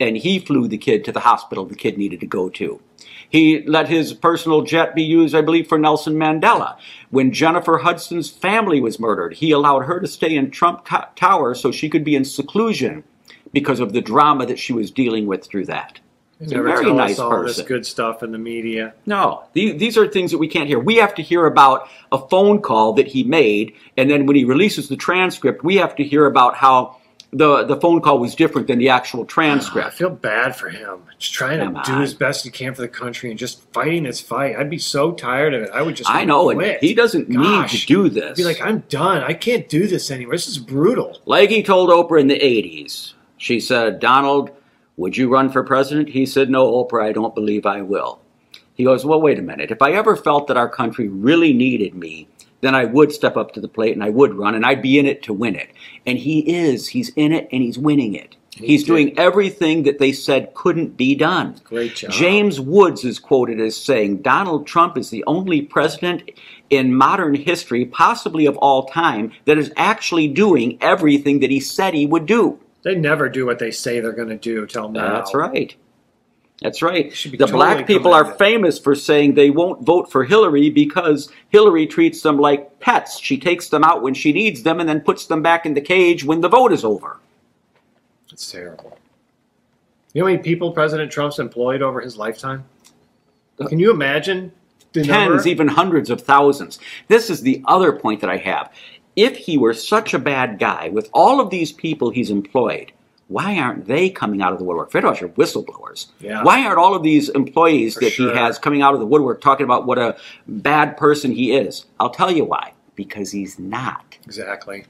and 0.00 0.16
he 0.16 0.38
flew 0.38 0.66
the 0.66 0.78
kid 0.78 1.04
to 1.04 1.12
the 1.12 1.20
hospital 1.20 1.64
the 1.64 1.76
kid 1.76 1.96
needed 1.96 2.20
to 2.20 2.26
go 2.26 2.48
to. 2.50 2.80
He 3.28 3.62
let 3.66 3.88
his 3.88 4.12
personal 4.12 4.62
jet 4.62 4.94
be 4.94 5.02
used, 5.02 5.34
I 5.34 5.40
believe, 5.40 5.68
for 5.68 5.78
Nelson 5.78 6.14
Mandela. 6.14 6.76
When 7.10 7.32
Jennifer 7.32 7.78
Hudson's 7.78 8.30
family 8.30 8.80
was 8.80 9.00
murdered, 9.00 9.34
he 9.34 9.50
allowed 9.50 9.84
her 9.86 10.00
to 10.00 10.06
stay 10.06 10.34
in 10.36 10.50
Trump 10.50 10.86
Tower 11.16 11.54
so 11.54 11.70
she 11.72 11.88
could 11.88 12.04
be 12.04 12.14
in 12.16 12.24
seclusion 12.24 13.04
because 13.52 13.80
of 13.80 13.92
the 13.92 14.00
drama 14.00 14.46
that 14.46 14.58
she 14.58 14.72
was 14.72 14.90
dealing 14.90 15.26
with 15.26 15.44
through 15.44 15.66
that. 15.66 16.00
He's 16.38 16.52
a 16.52 16.60
very 16.62 16.92
nice 16.92 17.18
all 17.18 17.30
person. 17.30 17.46
this 17.46 17.66
good 17.66 17.86
stuff 17.86 18.22
in 18.22 18.30
the 18.30 18.38
media. 18.38 18.92
No, 19.06 19.44
the- 19.54 19.72
these 19.72 19.96
are 19.96 20.06
things 20.06 20.30
that 20.32 20.38
we 20.38 20.48
can't 20.48 20.66
hear. 20.68 20.78
We 20.78 20.96
have 20.96 21.14
to 21.14 21.22
hear 21.22 21.46
about 21.46 21.88
a 22.12 22.18
phone 22.18 22.60
call 22.60 22.92
that 22.94 23.08
he 23.08 23.24
made, 23.24 23.72
and 23.96 24.10
then 24.10 24.26
when 24.26 24.36
he 24.36 24.44
releases 24.44 24.88
the 24.88 24.96
transcript, 24.96 25.64
we 25.64 25.76
have 25.76 25.96
to 25.96 26.04
hear 26.04 26.26
about 26.26 26.56
how 26.56 26.98
the, 27.32 27.64
the 27.64 27.76
phone 27.80 28.00
call 28.00 28.18
was 28.18 28.34
different 28.34 28.66
than 28.68 28.78
the 28.78 28.88
actual 28.88 29.24
transcript. 29.24 29.84
Ah, 29.84 29.88
I 29.88 29.92
feel 29.92 30.10
bad 30.10 30.56
for 30.56 30.68
him. 30.68 31.00
Just 31.18 31.34
trying 31.34 31.58
Come 31.60 31.74
to 31.74 31.82
do 31.84 31.92
on. 31.92 32.00
his 32.00 32.14
best 32.14 32.44
he 32.44 32.50
can 32.50 32.74
for 32.74 32.82
the 32.82 32.88
country 32.88 33.30
and 33.30 33.38
just 33.38 33.62
fighting 33.72 34.04
his 34.04 34.20
fight. 34.20 34.56
I'd 34.56 34.70
be 34.70 34.78
so 34.78 35.12
tired 35.12 35.52
of 35.54 35.62
it. 35.62 35.70
I 35.72 35.82
would 35.82 35.96
just. 35.96 36.08
I 36.08 36.24
know, 36.24 36.52
quit. 36.54 36.80
he 36.80 36.94
doesn't 36.94 37.28
need 37.28 37.68
to 37.68 37.86
do 37.86 38.08
this. 38.08 38.36
Be 38.36 38.44
like, 38.44 38.60
I'm 38.60 38.80
done. 38.88 39.22
I 39.22 39.34
can't 39.34 39.68
do 39.68 39.86
this 39.86 40.10
anymore. 40.10 40.34
This 40.34 40.48
is 40.48 40.58
brutal. 40.58 41.18
Like 41.26 41.50
he 41.50 41.62
told 41.62 41.90
Oprah 41.90 42.20
in 42.20 42.28
the 42.28 42.38
80s. 42.38 43.12
She 43.38 43.60
said, 43.60 44.00
Donald, 44.00 44.50
would 44.96 45.16
you 45.16 45.28
run 45.28 45.50
for 45.50 45.62
president? 45.62 46.08
He 46.08 46.24
said, 46.26 46.48
No, 46.48 46.72
Oprah, 46.72 47.02
I 47.04 47.12
don't 47.12 47.34
believe 47.34 47.66
I 47.66 47.82
will. 47.82 48.20
He 48.74 48.84
goes, 48.84 49.04
Well, 49.04 49.20
wait 49.20 49.38
a 49.38 49.42
minute. 49.42 49.70
If 49.70 49.82
I 49.82 49.92
ever 49.92 50.16
felt 50.16 50.46
that 50.46 50.56
our 50.56 50.68
country 50.68 51.08
really 51.08 51.52
needed 51.52 51.94
me, 51.94 52.28
then 52.60 52.74
I 52.74 52.84
would 52.84 53.12
step 53.12 53.36
up 53.36 53.52
to 53.52 53.60
the 53.60 53.68
plate 53.68 53.94
and 53.94 54.02
I 54.02 54.10
would 54.10 54.34
run 54.34 54.54
and 54.54 54.64
I'd 54.64 54.82
be 54.82 54.98
in 54.98 55.06
it 55.06 55.22
to 55.24 55.32
win 55.32 55.54
it. 55.56 55.70
And 56.06 56.18
he 56.18 56.40
is. 56.40 56.88
He's 56.88 57.10
in 57.10 57.32
it 57.32 57.48
and 57.52 57.62
he's 57.62 57.78
winning 57.78 58.14
it. 58.14 58.36
he's 58.54 58.82
did. 58.82 58.88
doing 58.88 59.18
everything 59.18 59.82
that 59.84 59.98
they 59.98 60.12
said 60.12 60.54
couldn't 60.54 60.96
be 60.96 61.14
done. 61.14 61.56
Great 61.64 61.96
job. 61.96 62.10
James 62.10 62.60
Woods 62.60 63.04
is 63.04 63.18
quoted 63.18 63.60
as 63.60 63.76
saying 63.76 64.22
Donald 64.22 64.66
Trump 64.66 64.96
is 64.96 65.10
the 65.10 65.24
only 65.26 65.62
president 65.62 66.30
in 66.70 66.94
modern 66.94 67.34
history, 67.34 67.84
possibly 67.84 68.46
of 68.46 68.56
all 68.56 68.86
time, 68.86 69.32
that 69.44 69.58
is 69.58 69.72
actually 69.76 70.28
doing 70.28 70.78
everything 70.80 71.40
that 71.40 71.50
he 71.50 71.60
said 71.60 71.94
he 71.94 72.06
would 72.06 72.26
do. 72.26 72.58
They 72.82 72.94
never 72.94 73.28
do 73.28 73.46
what 73.46 73.58
they 73.58 73.70
say 73.70 74.00
they're 74.00 74.12
going 74.12 74.28
to 74.28 74.36
do. 74.36 74.66
Till 74.66 74.88
now. 74.88 75.14
That's 75.14 75.34
right. 75.34 75.74
That's 76.62 76.80
right. 76.80 77.10
The 77.10 77.36
totally 77.36 77.52
black 77.52 77.86
people 77.86 78.14
are 78.14 78.34
famous 78.36 78.78
for 78.78 78.94
saying 78.94 79.34
they 79.34 79.50
won't 79.50 79.84
vote 79.84 80.10
for 80.10 80.24
Hillary 80.24 80.70
because 80.70 81.30
Hillary 81.50 81.86
treats 81.86 82.22
them 82.22 82.38
like 82.38 82.80
pets. 82.80 83.20
She 83.20 83.36
takes 83.36 83.68
them 83.68 83.84
out 83.84 84.02
when 84.02 84.14
she 84.14 84.32
needs 84.32 84.62
them 84.62 84.80
and 84.80 84.88
then 84.88 85.00
puts 85.02 85.26
them 85.26 85.42
back 85.42 85.66
in 85.66 85.74
the 85.74 85.82
cage 85.82 86.24
when 86.24 86.40
the 86.40 86.48
vote 86.48 86.72
is 86.72 86.82
over. 86.82 87.20
It's 88.32 88.50
terrible. 88.50 88.98
You 90.14 90.22
know 90.22 90.28
how 90.28 90.32
many 90.32 90.42
people 90.42 90.72
President 90.72 91.12
Trump's 91.12 91.38
employed 91.38 91.82
over 91.82 92.00
his 92.00 92.16
lifetime? 92.16 92.64
Uh, 93.60 93.68
Can 93.68 93.78
you 93.78 93.90
imagine 93.90 94.50
the 94.92 95.04
tens, 95.04 95.28
number? 95.28 95.48
even 95.48 95.68
hundreds 95.68 96.08
of 96.08 96.22
thousands. 96.22 96.78
This 97.08 97.28
is 97.28 97.42
the 97.42 97.62
other 97.66 97.92
point 97.92 98.22
that 98.22 98.30
I 98.30 98.38
have. 98.38 98.72
If 99.14 99.36
he 99.36 99.58
were 99.58 99.74
such 99.74 100.14
a 100.14 100.18
bad 100.18 100.58
guy 100.58 100.88
with 100.88 101.10
all 101.12 101.38
of 101.38 101.50
these 101.50 101.70
people 101.70 102.08
he's 102.08 102.30
employed, 102.30 102.92
why 103.28 103.58
aren't 103.58 103.86
they 103.86 104.08
coming 104.08 104.40
out 104.40 104.52
of 104.52 104.58
the 104.58 104.64
woodwork? 104.64 104.94
About 104.94 105.20
your 105.20 105.30
whistleblowers. 105.30 106.06
Yeah. 106.20 106.44
Why 106.44 106.64
aren't 106.64 106.78
all 106.78 106.94
of 106.94 107.02
these 107.02 107.28
employees 107.30 107.94
For 107.94 108.00
that 108.00 108.12
sure. 108.12 108.32
he 108.32 108.38
has 108.38 108.58
coming 108.58 108.82
out 108.82 108.94
of 108.94 109.00
the 109.00 109.06
woodwork 109.06 109.40
talking 109.40 109.64
about 109.64 109.86
what 109.86 109.98
a 109.98 110.16
bad 110.46 110.96
person 110.96 111.32
he 111.32 111.56
is? 111.56 111.86
I'll 111.98 112.10
tell 112.10 112.30
you 112.30 112.44
why. 112.44 112.72
Because 112.94 113.32
he's 113.32 113.58
not. 113.58 114.16
Exactly. 114.24 114.84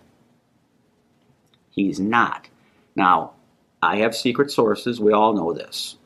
He's 1.70 1.98
not. 1.98 2.48
Now, 2.94 3.32
I 3.82 3.96
have 3.96 4.14
secret 4.14 4.50
sources. 4.50 5.00
We 5.00 5.12
all 5.12 5.32
know 5.32 5.52
this. 5.52 5.96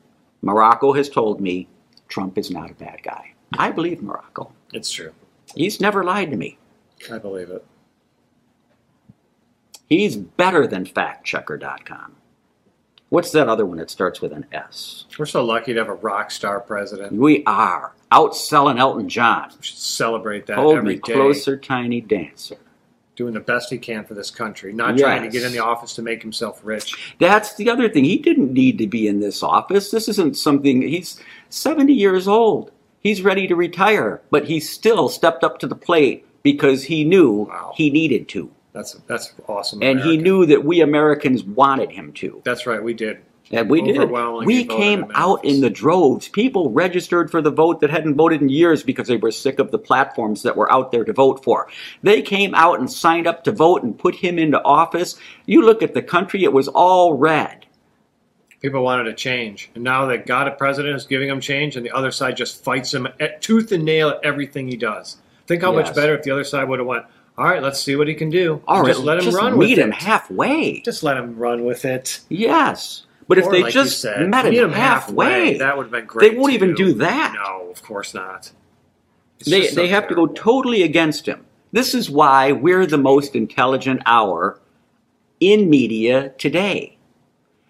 Morocco 0.41 0.93
has 0.93 1.09
told 1.09 1.39
me 1.41 1.67
Trump 2.07 2.37
is 2.37 2.49
not 2.49 2.71
a 2.71 2.73
bad 2.75 3.03
guy. 3.03 3.33
I 3.57 3.71
believe 3.71 4.01
Morocco. 4.01 4.51
It's 4.73 4.89
true. 4.91 5.13
He's 5.53 5.79
never 5.81 6.03
lied 6.03 6.31
to 6.31 6.37
me. 6.37 6.57
I 7.11 7.17
believe 7.17 7.49
it. 7.49 7.65
He's 9.89 10.15
better 10.15 10.65
than 10.67 10.85
factchecker.com. 10.85 12.15
What's 13.11 13.31
that 13.31 13.49
other 13.49 13.65
one 13.65 13.77
that 13.79 13.89
starts 13.89 14.21
with 14.21 14.31
an 14.31 14.45
S? 14.53 15.03
We're 15.19 15.25
so 15.25 15.43
lucky 15.43 15.73
to 15.73 15.79
have 15.79 15.89
a 15.89 15.95
rock 15.95 16.31
star 16.31 16.61
president. 16.61 17.11
We 17.11 17.43
are 17.45 17.91
outselling 18.09 18.79
Elton 18.79 19.09
John. 19.09 19.49
We 19.49 19.63
should 19.63 19.77
celebrate 19.79 20.45
that 20.45 20.55
Hold 20.57 20.77
every 20.77 20.93
me 20.93 21.01
day. 21.03 21.11
closer, 21.13 21.57
tiny 21.57 21.99
dancer. 21.99 22.55
Doing 23.17 23.33
the 23.33 23.41
best 23.41 23.69
he 23.69 23.77
can 23.77 24.05
for 24.05 24.13
this 24.13 24.31
country, 24.31 24.71
not 24.71 24.97
trying 24.97 25.23
to 25.23 25.27
get 25.29 25.43
in 25.43 25.51
the 25.51 25.59
office 25.59 25.93
to 25.95 26.01
make 26.01 26.21
himself 26.21 26.61
rich. 26.63 27.13
That's 27.19 27.53
the 27.55 27.69
other 27.69 27.89
thing. 27.89 28.05
He 28.05 28.17
didn't 28.17 28.53
need 28.53 28.77
to 28.77 28.87
be 28.87 29.07
in 29.09 29.19
this 29.19 29.43
office. 29.43 29.91
This 29.91 30.07
isn't 30.07 30.37
something, 30.37 30.81
he's 30.81 31.19
70 31.49 31.91
years 31.91 32.29
old. 32.29 32.71
He's 33.01 33.21
ready 33.23 33.45
to 33.47 33.57
retire, 33.57 34.21
but 34.29 34.45
he 34.45 34.61
still 34.61 35.09
stepped 35.09 35.43
up 35.43 35.59
to 35.59 35.67
the 35.67 35.75
plate 35.75 36.25
because 36.43 36.83
he 36.85 37.03
knew 37.03 37.47
Wow. 37.49 37.73
he 37.75 37.89
needed 37.89 38.29
to. 38.29 38.49
That's 38.73 38.93
that's 39.07 39.33
awesome. 39.47 39.83
And 39.83 39.99
he 39.99 40.17
knew 40.17 40.45
that 40.45 40.63
we 40.63 40.81
Americans 40.81 41.43
wanted 41.43 41.91
him 41.91 42.13
to. 42.13 42.41
That's 42.45 42.65
right. 42.65 42.81
We 42.81 42.93
did. 42.93 43.19
And 43.53 43.69
we 43.69 43.81
did. 43.81 44.09
We 44.45 44.63
came 44.63 45.03
him 45.03 45.11
out 45.13 45.43
in. 45.43 45.55
in 45.55 45.61
the 45.61 45.69
droves. 45.69 46.29
People 46.29 46.71
registered 46.71 47.29
for 47.29 47.41
the 47.41 47.51
vote 47.51 47.81
that 47.81 47.89
hadn't 47.89 48.15
voted 48.15 48.41
in 48.41 48.47
years 48.47 48.81
because 48.81 49.09
they 49.09 49.17
were 49.17 49.31
sick 49.31 49.59
of 49.59 49.71
the 49.71 49.77
platforms 49.77 50.43
that 50.43 50.55
were 50.55 50.71
out 50.71 50.93
there 50.93 51.03
to 51.03 51.11
vote 51.11 51.43
for. 51.43 51.67
They 52.01 52.21
came 52.21 52.55
out 52.55 52.79
and 52.79 52.89
signed 52.89 53.27
up 53.27 53.43
to 53.43 53.51
vote 53.51 53.83
and 53.83 53.97
put 53.97 54.15
him 54.15 54.39
into 54.39 54.63
office. 54.63 55.17
You 55.45 55.63
look 55.63 55.83
at 55.83 55.93
the 55.93 56.01
country, 56.01 56.45
it 56.45 56.53
was 56.53 56.69
all 56.69 57.15
red. 57.15 57.65
People 58.61 58.83
wanted 58.83 59.07
a 59.07 59.13
change, 59.13 59.71
and 59.73 59.83
now 59.83 60.05
that 60.05 60.27
got 60.27 60.47
a 60.47 60.51
president 60.51 60.95
is 60.95 61.05
giving 61.05 61.27
them 61.27 61.41
change, 61.41 61.75
and 61.75 61.85
the 61.85 61.91
other 61.91 62.11
side 62.11 62.37
just 62.37 62.63
fights 62.63 62.93
him 62.93 63.07
at 63.19 63.41
tooth 63.41 63.71
and 63.71 63.83
nail 63.83 64.09
at 64.09 64.23
everything 64.23 64.67
he 64.67 64.77
does. 64.77 65.17
Think 65.47 65.63
how 65.63 65.75
Yes. 65.75 65.87
much 65.87 65.95
better 65.95 66.15
if 66.15 66.21
the 66.23 66.31
other 66.31 66.43
side 66.43 66.69
would 66.69 66.77
have 66.79 66.87
went. 66.87 67.05
All 67.37 67.45
right, 67.45 67.61
let's 67.61 67.81
see 67.81 67.95
what 67.95 68.07
he 68.07 68.13
can 68.13 68.29
do. 68.29 68.61
All 68.67 68.81
right, 68.81 68.87
just 68.89 68.99
let 69.01 69.17
him 69.17 69.23
just 69.25 69.37
run 69.37 69.57
meet 69.57 69.77
with 69.77 69.79
him 69.79 69.89
it. 69.91 69.95
halfway. 69.95 70.81
Just 70.81 71.01
let 71.03 71.17
him 71.17 71.37
run 71.37 71.63
with 71.63 71.85
it. 71.85 72.19
Yes. 72.29 73.05
But 73.27 73.37
if 73.37 73.49
they 73.49 73.63
like 73.63 73.73
just 73.73 74.01
said, 74.01 74.29
met 74.29 74.45
meet 74.45 74.55
him 74.57 74.65
'em 74.65 74.73
halfway, 74.73 75.57
that 75.57 75.77
would 75.77 75.83
have 75.83 75.91
been 75.91 76.05
great. 76.05 76.31
they 76.31 76.37
won't 76.37 76.51
even 76.53 76.75
do 76.75 76.93
that. 76.95 77.33
No, 77.33 77.69
of 77.69 77.81
course 77.81 78.13
not. 78.13 78.51
It's 79.39 79.49
they 79.49 79.67
they 79.69 79.87
have 79.87 80.07
to 80.09 80.15
go 80.15 80.27
totally 80.27 80.83
against 80.83 81.27
him. 81.27 81.45
This 81.71 81.95
is 81.95 82.09
why 82.09 82.51
we're 82.51 82.85
the 82.85 82.97
most 82.97 83.33
intelligent 83.33 84.01
hour 84.05 84.59
in 85.39 85.69
media 85.69 86.33
today, 86.37 86.97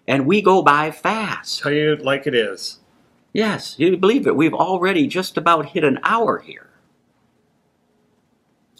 and 0.08 0.26
we 0.26 0.42
go 0.42 0.62
by 0.62 0.90
fast. 0.90 1.60
Tell 1.62 1.72
you 1.72 1.94
like 1.96 2.26
it 2.26 2.34
is. 2.34 2.80
Yes, 3.32 3.76
you 3.78 3.96
believe 3.96 4.26
it. 4.26 4.34
We've 4.36 4.52
already 4.52 5.06
just 5.06 5.36
about 5.38 5.66
hit 5.66 5.84
an 5.84 6.00
hour 6.02 6.40
here. 6.40 6.68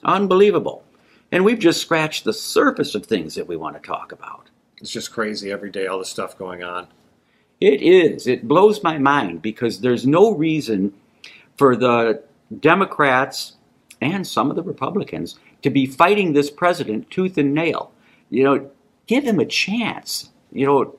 Unbelievable. 0.02 0.84
And 1.30 1.44
we've 1.44 1.58
just 1.58 1.80
scratched 1.80 2.24
the 2.24 2.32
surface 2.32 2.94
of 2.94 3.06
things 3.06 3.34
that 3.34 3.46
we 3.46 3.56
want 3.56 3.76
to 3.76 3.86
talk 3.86 4.12
about. 4.12 4.50
It's 4.78 4.90
just 4.90 5.12
crazy 5.12 5.50
every 5.50 5.70
day, 5.70 5.86
all 5.86 5.98
the 5.98 6.04
stuff 6.04 6.36
going 6.36 6.62
on. 6.62 6.88
It 7.60 7.80
is. 7.80 8.26
It 8.26 8.48
blows 8.48 8.82
my 8.82 8.98
mind 8.98 9.40
because 9.40 9.80
there's 9.80 10.06
no 10.06 10.34
reason 10.34 10.92
for 11.56 11.76
the 11.76 12.22
Democrats 12.60 13.54
and 14.00 14.26
some 14.26 14.50
of 14.50 14.56
the 14.56 14.62
Republicans 14.62 15.38
to 15.62 15.70
be 15.70 15.86
fighting 15.86 16.32
this 16.32 16.50
president 16.50 17.10
tooth 17.10 17.38
and 17.38 17.54
nail. 17.54 17.92
You 18.30 18.44
know, 18.44 18.70
give 19.06 19.22
him 19.24 19.38
a 19.38 19.46
chance. 19.46 20.30
You 20.50 20.66
know, 20.66 20.98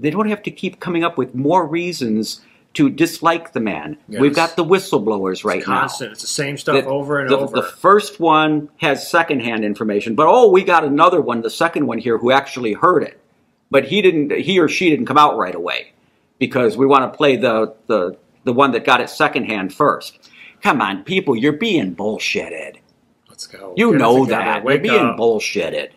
they 0.00 0.10
don't 0.10 0.28
have 0.28 0.42
to 0.42 0.50
keep 0.50 0.80
coming 0.80 1.04
up 1.04 1.16
with 1.16 1.34
more 1.34 1.66
reasons 1.66 2.40
to 2.74 2.88
dislike 2.90 3.52
the 3.52 3.60
man. 3.60 3.96
Yes. 4.08 4.20
We've 4.20 4.34
got 4.34 4.54
the 4.56 4.64
whistleblowers 4.64 5.44
right 5.44 5.58
It's 5.58 5.66
now. 5.68 5.80
constant. 5.80 6.12
It's 6.12 6.20
the 6.20 6.26
same 6.28 6.56
stuff 6.56 6.84
The- 6.84 6.88
over 6.90 7.18
and 7.20 7.30
the, 7.30 7.38
over. 7.38 7.56
The 7.56 7.62
first 7.62 8.20
one 8.20 8.68
has 8.76 9.08
secondhand 9.08 9.64
information, 9.64 10.14
but 10.14 10.26
oh, 10.28 10.48
we 10.50 10.62
got 10.64 10.84
another 10.84 11.20
one, 11.20 11.42
the 11.42 11.50
second 11.50 11.86
one 11.86 11.98
here, 11.98 12.18
who 12.18 12.30
actually 12.30 12.74
heard 12.74 13.02
it, 13.02 13.20
but 13.70 13.84
he 13.86 14.00
didn't. 14.02 14.30
He 14.32 14.60
or 14.60 14.68
she 14.68 14.90
didn't 14.90 15.06
come 15.06 15.18
out 15.18 15.36
right 15.36 15.54
away 15.54 15.92
because 16.38 16.76
we 16.76 16.86
want 16.86 17.10
to 17.10 17.16
play 17.16 17.36
the 17.36 17.74
the 17.86 18.16
the 18.44 18.52
one 18.52 18.70
that 18.72 18.84
got 18.84 19.00
it 19.00 19.10
secondhand 19.10 19.74
first. 19.74 20.30
Come 20.62 20.80
on, 20.80 21.04
people, 21.04 21.36
you're 21.36 21.52
being 21.52 21.94
bullshitted. 21.96 22.76
Let's 23.28 23.46
go. 23.46 23.74
You 23.76 23.92
Get 23.92 24.00
know 24.00 24.24
that. 24.26 24.64
You're 24.64 24.78
being 24.78 25.06
up. 25.06 25.16
bullshitted. 25.16 25.90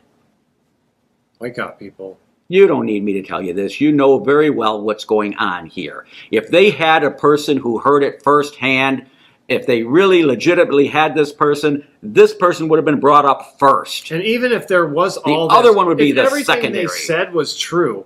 Wake 1.40 1.58
up, 1.60 1.80
people. 1.80 2.18
You 2.52 2.68
don't 2.68 2.86
need 2.86 3.02
me 3.04 3.14
to 3.14 3.24
tell 3.24 3.42
you 3.42 3.54
this. 3.54 3.80
You 3.80 3.94
know 3.94 4.20
very 4.20 4.50
well 4.50 4.82
what's 4.82 5.06
going 5.06 5.36
on 5.38 5.68
here. 5.68 6.06
If 6.32 6.50
they 6.50 6.70
had 6.70 7.06
a 7.06 7.10
person 7.12 7.56
who 7.56 7.80
heard 7.80 8.04
it 8.04 8.22
firsthand, 8.24 9.06
if 9.48 9.66
they 9.66 9.84
really 9.84 10.24
legitimately 10.26 10.88
had 10.88 11.16
this 11.16 11.32
person, 11.32 11.88
this 12.04 12.34
person 12.34 12.68
would 12.68 12.76
have 12.78 12.84
been 12.86 13.00
brought 13.00 13.24
up 13.24 13.58
first. 13.58 14.12
And 14.12 14.22
even 14.24 14.52
if 14.52 14.68
there 14.68 14.86
was 14.86 15.16
all 15.16 15.48
the 15.48 15.54
other 15.56 15.72
one 15.74 15.88
would 15.88 15.98
be 15.98 16.10
if 16.10 16.16
the 16.18 16.24
everything 16.24 16.56
secondary. 16.56 16.88
they 16.88 16.92
said 16.92 17.34
was 17.34 17.58
true, 17.58 18.06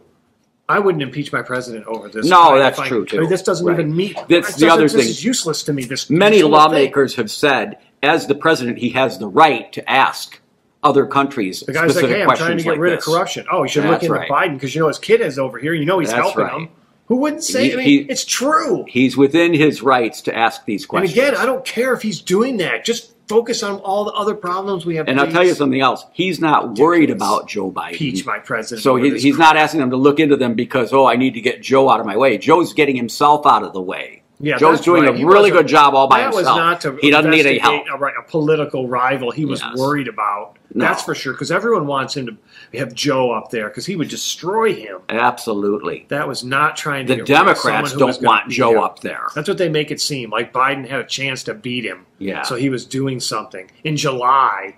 I 0.69 0.77
wouldn't 0.77 1.01
impeach 1.01 1.33
my 1.33 1.41
president 1.41 1.87
over 1.87 2.07
this. 2.07 2.27
No, 2.27 2.53
I 2.55 2.59
that's 2.59 2.77
find- 2.77 2.87
true, 2.87 3.01
I 3.01 3.05
too. 3.05 3.19
mean, 3.21 3.29
this 3.31 3.41
doesn't 3.41 3.65
Right. 3.65 3.79
even 3.79 3.95
meet. 3.95 4.15
That's 4.29 4.55
the 4.57 4.69
other 4.69 4.87
thing. 4.87 4.97
This 4.99 5.09
is 5.09 5.23
useless 5.25 5.63
to 5.63 5.73
me. 5.73 5.85
This 5.85 6.07
Many 6.07 6.43
lawmakers 6.43 7.15
have 7.15 7.31
said, 7.31 7.77
as 8.03 8.27
the 8.27 8.35
president, 8.35 8.77
he 8.77 8.89
has 8.89 9.17
the 9.17 9.27
right 9.27 9.73
to 9.73 9.89
ask 9.89 10.39
other 10.85 11.05
countries. 11.05 11.59
The 11.61 11.73
guy's 11.73 11.95
like, 11.95 12.05
"Hey, 12.05 12.23
I'm 12.23 12.35
trying 12.37 12.57
to 12.57 12.63
get 12.63 12.69
like 12.71 12.79
rid 12.79 12.97
this. 12.97 13.07
of 13.07 13.13
corruption." 13.13 13.45
Oh, 13.51 13.63
you 13.63 13.69
should 13.69 13.85
look 13.85 14.01
into 14.03 14.13
right. 14.13 14.29
Biden 14.29 14.53
because 14.53 14.73
you 14.75 14.81
know 14.81 14.87
his 14.87 14.99
kid 14.99 15.19
is 15.21 15.37
over 15.39 15.57
here. 15.59 15.73
You 15.73 15.85
know 15.85 15.99
he's 15.99 16.09
That's 16.11 16.21
helping 16.21 16.43
right. 16.45 16.53
him. 16.61 16.69
Who 17.07 17.17
wouldn't 17.17 17.43
say? 17.43 17.65
He- 17.67 17.73
I 17.73 17.75
mean, 17.75 17.85
he- 17.85 17.97
it's 18.09 18.25
true. 18.25 18.85
He's 18.87 19.15
within 19.17 19.53
his 19.53 19.81
rights 19.83 20.21
to 20.23 20.35
ask 20.35 20.65
these 20.65 20.85
questions. 20.85 21.17
And 21.17 21.27
again, 21.27 21.39
I 21.39 21.45
don't 21.45 21.63
care 21.65 21.93
if 21.93 22.01
he's 22.01 22.19
doing 22.21 22.57
that. 22.57 22.83
Just 22.85 23.11
focus 23.27 23.61
on 23.63 23.77
all 23.77 24.05
the 24.05 24.11
other 24.13 24.35
problems 24.35 24.85
we 24.85 24.95
have. 24.97 25.07
and 25.07 25.19
I'll 25.19 25.31
tell 25.31 25.43
you 25.43 25.53
something 25.55 25.81
else. 25.81 26.05
He's 26.13 26.39
not 26.39 26.77
worried 26.77 27.09
about 27.09 27.47
Joe 27.47 27.71
Biden. 27.71 27.93
Impeach 27.93 28.25
my 28.25 28.37
president. 28.39 28.83
So 28.83 28.95
he, 28.97 29.17
he's 29.19 29.37
not 29.37 29.55
asking 29.57 29.79
them 29.81 29.89
to 29.91 29.97
look 29.97 30.19
into 30.19 30.35
them 30.37 30.53
because, 30.53 30.93
oh, 30.93 31.05
I 31.07 31.15
need 31.15 31.33
to 31.35 31.41
get 31.41 31.61
Joe 31.61 31.89
out 31.89 31.99
of 31.99 32.05
my 32.05 32.17
way. 32.17 32.37
Joe's 32.37 32.73
getting 32.73 32.95
himself 32.95 33.45
out 33.47 33.63
of 33.63 33.73
the 33.73 33.81
way. 33.81 34.21
Yeah, 34.45 34.57
Joe's 34.57 34.79
doing 34.81 35.03
right. 35.03 35.13
a 35.15 35.17
He 35.17 35.23
really 35.25 35.49
good 35.49 35.65
job 35.67 35.95
all 35.95 36.07
by 36.07 36.19
that 36.19 36.33
himself. 36.33 36.45
was 36.45 36.55
not 36.55 36.81
to 36.81 36.97
he 37.01 37.09
doesn't 37.09 37.31
need 37.31 37.45
any 37.47 37.57
help. 37.57 37.83
A, 37.87 37.95
a 38.19 38.23
political 38.27 38.87
rival 38.87 39.31
he 39.31 39.43
was 39.43 39.59
Yes. 39.61 39.75
worried 39.77 40.07
about. 40.07 40.57
No. 40.73 40.85
That's 40.85 41.01
for 41.01 41.15
sure. 41.15 41.33
Because 41.33 41.51
everyone 41.51 41.87
wants 41.87 42.15
him 42.15 42.27
to 42.71 42.77
have 42.77 42.93
Joe 42.93 43.31
up 43.31 43.49
there 43.49 43.69
because 43.69 43.85
he 43.85 43.95
would 43.95 44.09
destroy 44.09 44.73
him. 44.73 44.99
Absolutely. 45.09 46.05
That 46.09 46.27
was 46.27 46.43
not 46.43 46.75
trying 46.77 47.07
to. 47.07 47.13
The 47.15 47.23
get 47.23 47.29
rid 47.29 47.39
of 47.39 47.45
Democrats 47.45 47.89
someone 47.91 47.99
who 47.99 48.05
was 48.05 48.17
don't 48.19 48.25
want 48.27 48.51
Joe 48.51 48.71
him. 48.73 48.79
up 48.79 48.99
there. 48.99 49.27
That's 49.33 49.47
what 49.47 49.57
they 49.57 49.69
make 49.69 49.89
it 49.89 49.99
seem 49.99 50.29
like. 50.29 50.53
Biden 50.53 50.87
had 50.87 50.99
a 50.99 51.05
chance 51.05 51.43
to 51.45 51.53
beat 51.53 51.83
him. 51.85 52.05
Yeah. 52.19 52.43
So 52.43 52.55
he 52.55 52.69
was 52.69 52.85
doing 52.85 53.19
something 53.19 53.71
in 53.83 53.97
July, 53.97 54.75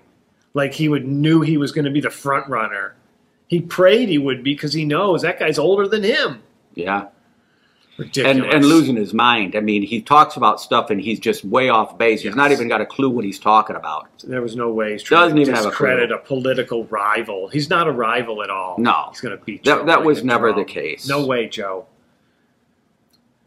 like 0.54 0.74
he 0.74 0.88
would 0.88 1.06
knew 1.08 1.42
he 1.42 1.58
was 1.58 1.72
going 1.74 1.86
to 1.86 1.92
be 1.92 2.00
the 2.02 2.10
front 2.10 2.48
runner. 2.48 2.96
He 3.48 3.60
prayed 3.62 4.08
he 4.10 4.18
would 4.18 4.44
be 4.44 4.54
because 4.54 4.74
he 4.74 4.86
knows 4.86 5.22
that 5.24 5.40
guy's 5.40 5.60
older 5.60 5.88
than 5.88 6.04
him. 6.04 6.42
Yeah. 6.76 7.08
Ridiculous. 7.98 8.38
And, 8.38 8.46
and 8.54 8.66
losing 8.66 8.96
his 8.96 9.12
mind. 9.14 9.56
I 9.56 9.60
mean, 9.60 9.82
he 9.82 10.02
talks 10.02 10.36
about 10.38 10.62
stuff 10.62 10.92
and 10.92 11.02
he's 11.02 11.20
just 11.20 11.44
way 11.44 11.70
off 11.70 11.98
base. 11.98 12.22
He's 12.22 12.36
not 12.36 12.52
even 12.52 12.68
got 12.68 12.80
a 12.80 12.86
clue 12.86 13.10
what 13.10 13.26
he's 13.26 13.40
talking 13.40 13.76
about. 13.76 14.08
There 14.24 14.42
was 14.42 14.56
no 14.56 14.72
way 14.72 14.92
he's 14.92 15.02
trying 15.02 15.22
Doesn't 15.24 15.36
to 15.38 15.42
even 15.42 15.56
have 15.56 15.66
a 15.66 15.70
discredit 15.70 16.10
clue. 16.10 16.18
a, 16.18 16.20
political 16.20 16.86
rival. 16.86 17.48
He's 17.48 17.70
not 17.72 17.88
a 17.88 17.92
rival 17.92 18.44
at 18.44 18.52
all. 18.52 18.76
No. 18.78 19.08
he's 19.10 19.22
going 19.22 19.36
to 19.38 19.44
beat. 19.44 19.64
That- 19.64 19.80
Joe 19.80 19.86
that 19.86 20.04
was 20.04 20.24
never 20.24 20.50
drum. 20.50 20.60
the 20.60 20.66
case. 20.66 21.08
No 21.08 21.26
way, 21.26 21.48
Joe. 21.48 21.88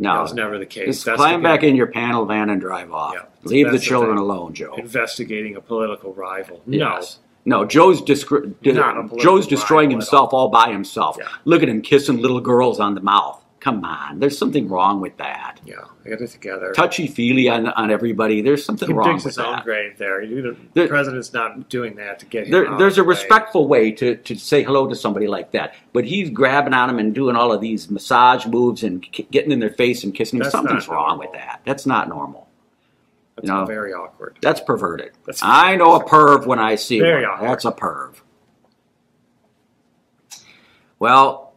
No. 0.01 0.14
That 0.14 0.22
was 0.22 0.34
never 0.34 0.59
the 0.59 0.66
case. 0.66 0.86
Just 0.86 1.05
That's 1.05 1.16
climb 1.18 1.42
back 1.42 1.62
in 1.62 1.76
your 1.76 1.86
panel 1.86 2.24
van 2.24 2.51
and 2.51 2.61
drive 2.61 2.90
off. 2.92 3.14
Yeah. 3.14 3.26
Leave 3.44 3.66
the 3.66 3.72
the 3.72 3.78
children 3.78 4.16
thing. 4.16 4.22
alone, 4.24 4.55
Joe. 4.55 4.74
investigating 4.76 5.57
a 5.57 5.61
political 5.61 6.12
rival. 6.14 6.61
Yes. 6.66 7.18
No, 7.44 7.64
Joe's 7.64 8.03
discre- 8.03 8.55
di- 8.62 8.72
Not 8.72 8.96
a 8.96 9.03
political 9.03 9.18
Joe's 9.18 9.46
destroying 9.46 9.90
himself 9.90 10.32
all 10.32 10.48
by 10.48 10.70
himself. 10.72 11.16
Yeah. 11.20 11.28
Look 11.44 11.62
at 11.62 11.68
him 11.68 11.82
kissing 11.82 12.18
little 12.18 12.40
girls 12.40 12.80
on 12.80 12.94
the 12.94 13.01
mouth. 13.01 13.44
Come 13.61 13.84
on, 13.84 14.18
there's 14.20 14.38
something 14.38 14.70
wrong 14.70 15.02
with 15.02 15.18
that. 15.18 15.61
Yeah, 15.66 15.74
they 16.02 16.08
got 16.08 16.22
it 16.22 16.28
together. 16.30 16.72
Touchy 16.72 17.06
feely 17.06 17.50
on, 17.50 17.68
on 17.68 17.90
everybody. 17.90 18.40
There's 18.40 18.64
something 18.64 18.88
he 18.88 18.94
wrong 18.94 19.16
with 19.16 19.24
his 19.24 19.36
own 19.36 19.52
that. 19.56 19.64
grave 19.64 19.98
there. 19.98 20.26
The 20.26 20.56
There- 20.72 20.88
president's 20.88 21.34
not 21.34 21.68
doing 21.68 21.96
that 21.96 22.18
to 22.20 22.26
get 22.26 22.46
him. 22.46 22.52
There, 22.52 22.78
there's 22.78 22.96
a 22.96 23.02
way. 23.02 23.08
respectful 23.08 23.68
way 23.68 23.92
to, 23.92 24.16
to 24.16 24.34
say 24.34 24.62
hello 24.62 24.86
to 24.88 24.94
somebody 24.96 25.26
like 25.26 25.50
that, 25.50 25.74
but 25.92 26.06
he's 26.06 26.30
grabbing 26.30 26.72
on 26.72 26.88
them 26.88 26.98
and 26.98 27.14
doing 27.14 27.36
all 27.36 27.52
of 27.52 27.61
these 27.61 27.90
massage 27.90 28.46
moves 28.46 28.82
and 28.82 29.02
ki- 29.02 29.28
getting 29.30 29.52
in 29.52 29.61
their 29.61 29.68
face 29.74 30.04
and 30.04 30.14
kissing 30.14 30.38
them. 30.38 30.44
That's 30.44 30.52
Something's 30.52 30.88
not 30.88 30.94
wrong 30.94 31.18
with 31.18 31.32
that. 31.32 31.61
That's 31.66 31.84
not 31.84 32.08
normal. 32.08 32.48
That's 33.36 33.46
you 33.46 33.52
know, 33.54 33.66
very 33.66 33.92
awkward. 33.92 34.38
That's 34.40 34.62
perverted. 34.62 35.12
That's- 35.26 35.40
I 35.42 35.76
know 35.76 35.96
a 35.96 36.02
perv 36.04 36.46
when 36.46 36.58
I 36.58 36.76
see 36.76 36.98
Very 36.98 37.24
one. 37.26 37.32
awkward. 37.34 37.50
That's 37.50 37.64
a 37.66 37.72
perv. 37.72 38.14
Well, 40.98 41.49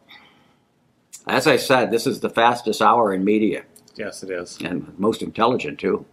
as 1.26 1.46
I 1.46 1.56
said, 1.56 1.90
this 1.90 2.06
is 2.06 2.20
the 2.20 2.30
fastest 2.30 2.82
hour 2.82 3.12
in 3.14 3.24
media 3.24 3.64
Yes, 3.96 4.22
it 4.22 4.30
is. 4.30 4.58
and 4.62 4.92
most 4.98 5.22
intelligent 5.22 5.78
too. 5.78 6.04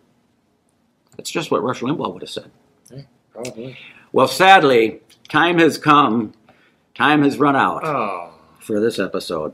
That's 1.18 1.30
just 1.32 1.51
what 1.51 1.64
Rush 1.64 1.82
Limbaugh 1.82 2.14
would 2.14 2.22
have 2.22 2.30
said. 2.30 2.51
Hey, 2.89 3.05
probably. 3.32 3.78
Well, 4.14 4.28
sadly, 4.28 5.01
time 5.30 5.57
has 5.59 5.78
come. 5.78 6.34
Time 6.95 7.24
has 7.24 7.38
run 7.38 7.55
out 7.55 7.86
Oh, 7.86 8.32
for 8.59 8.80
this 8.80 8.99
episode. 8.99 9.53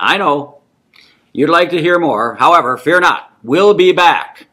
I 0.00 0.16
know 0.18 0.58
you'd 1.32 1.50
like 1.50 1.70
to 1.70 1.80
hear 1.80 1.98
more. 1.98 2.34
However, 2.36 2.76
fear 2.76 3.00
not. 3.00 3.30
We'll 3.42 3.74
be 3.74 3.92
back 3.92 4.46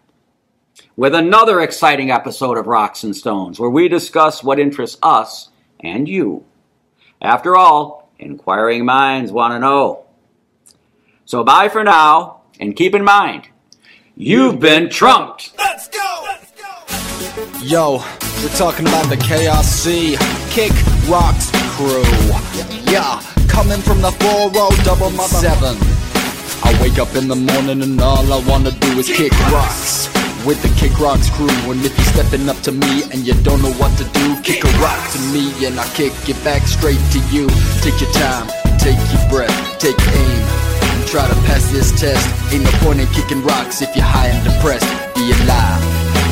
with 0.96 1.14
another 1.16 1.62
exciting 1.62 2.12
episode 2.12 2.58
of 2.58 2.68
Rocks 2.68 3.04
and 3.04 3.16
Stones 3.16 3.60
where 3.60 3.70
we 3.70 3.88
discuss 3.88 4.44
what 4.44 4.60
interests 4.60 4.98
us 5.02 5.50
and 5.80 6.08
you. 6.08 6.46
After 7.22 7.56
all, 7.56 8.12
inquiring 8.20 8.86
minds 8.86 9.32
want 9.32 9.54
to 9.54 9.60
know. 9.60 10.06
So 11.30 11.44
bye 11.44 11.70
for 11.70 11.84
now, 11.84 12.42
and 12.60 12.76
keep 12.76 12.96
in 12.96 13.04
mind, 13.04 13.50
you've 14.16 14.60
been 14.60 14.90
trumped. 14.90 15.54
Let's 15.60 15.88
go. 15.88 16.26
Yo, 17.62 17.98
we're 18.42 18.58
talking 18.58 18.88
about 18.88 19.08
the 19.10 19.16
KRC 19.16 20.18
Kick 20.50 20.74
Rocks 21.08 21.52
crew. 21.78 22.02
Yeah, 22.92 23.22
coming 23.48 23.78
from 23.78 24.02
the 24.02 24.10
4 24.10 24.50
double 24.84 25.12
mother 25.12 25.38
7. 25.38 25.78
I 26.64 26.76
wake 26.82 26.98
up 26.98 27.16
in 27.16 27.28
the 27.28 27.36
morning 27.36 27.84
and 27.84 28.02
all 28.02 28.26
I 28.34 28.44
wanna 28.50 28.72
do 28.72 28.98
is 28.98 29.06
kick 29.08 29.32
rocks. 29.52 30.10
With 30.48 30.60
the 30.64 30.74
Kick 30.82 31.00
Rocks 31.00 31.30
crew, 31.30 31.54
and 31.70 31.86
if 31.86 31.96
you're 31.96 32.26
stepping 32.26 32.50
up 32.50 32.58
to 32.62 32.72
me 32.72 33.04
and 33.12 33.28
you 33.28 33.36
don't 33.44 33.62
know 33.62 33.74
what 33.74 33.96
to 34.00 34.04
do, 34.18 34.42
kick 34.42 34.64
a 34.64 34.72
rock 34.80 35.12
to 35.12 35.20
me 35.30 35.54
and 35.64 35.80
I'll 35.80 35.94
kick 35.94 36.12
it 36.28 36.44
back 36.44 36.66
straight 36.66 36.98
to 37.14 37.20
you. 37.30 37.48
Take 37.86 38.02
your 38.02 38.12
time, 38.14 38.50
take 38.80 38.98
your 39.14 39.30
breath, 39.30 39.78
take 39.78 40.00
aim, 40.02 40.79
try 41.06 41.28
to 41.28 41.36
pass 41.48 41.72
this 41.72 41.92
test. 41.92 42.26
Ain't 42.54 42.64
no 42.64 42.72
point 42.84 43.00
in 43.00 43.08
kicking 43.08 43.44
rocks 43.44 43.82
if 43.82 43.96
you're 43.96 44.06
high 44.06 44.28
and 44.28 44.44
depressed. 44.44 44.88
Be 45.16 45.32
alive. 45.44 45.82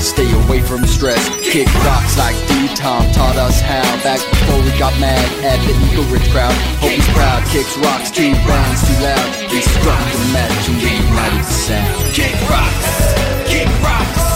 Stay 0.01 0.29
away 0.45 0.61
from 0.61 0.85
stress. 0.85 1.21
Kick 1.41 1.67
rocks 1.85 2.17
like 2.17 2.35
D-Tom 2.47 3.11
taught 3.11 3.35
us 3.37 3.61
how. 3.61 3.85
Back 4.03 4.21
before 4.29 4.61
we 4.61 4.69
got 4.77 4.93
mad 4.99 5.25
at 5.43 5.57
the 5.65 5.73
Eagle 5.89 6.05
Ridge 6.13 6.29
crowd. 6.31 6.53
Hope 6.77 6.91
he's 6.91 7.07
proud. 7.17 7.41
Kicks 7.49 7.77
rocks, 7.77 8.11
two 8.11 8.31
bands 8.45 8.81
too 8.85 8.97
loud. 9.01 9.27
We 9.51 9.61
struck 9.61 10.03
the 10.13 10.21
match 10.33 10.69
and 10.69 10.77
we 10.77 10.91
united 11.01 11.41
the 11.41 11.57
sound. 11.65 11.97
Kick 12.13 12.35
rocks, 12.45 12.89
kick 13.49 13.69
rocks, 13.81 14.26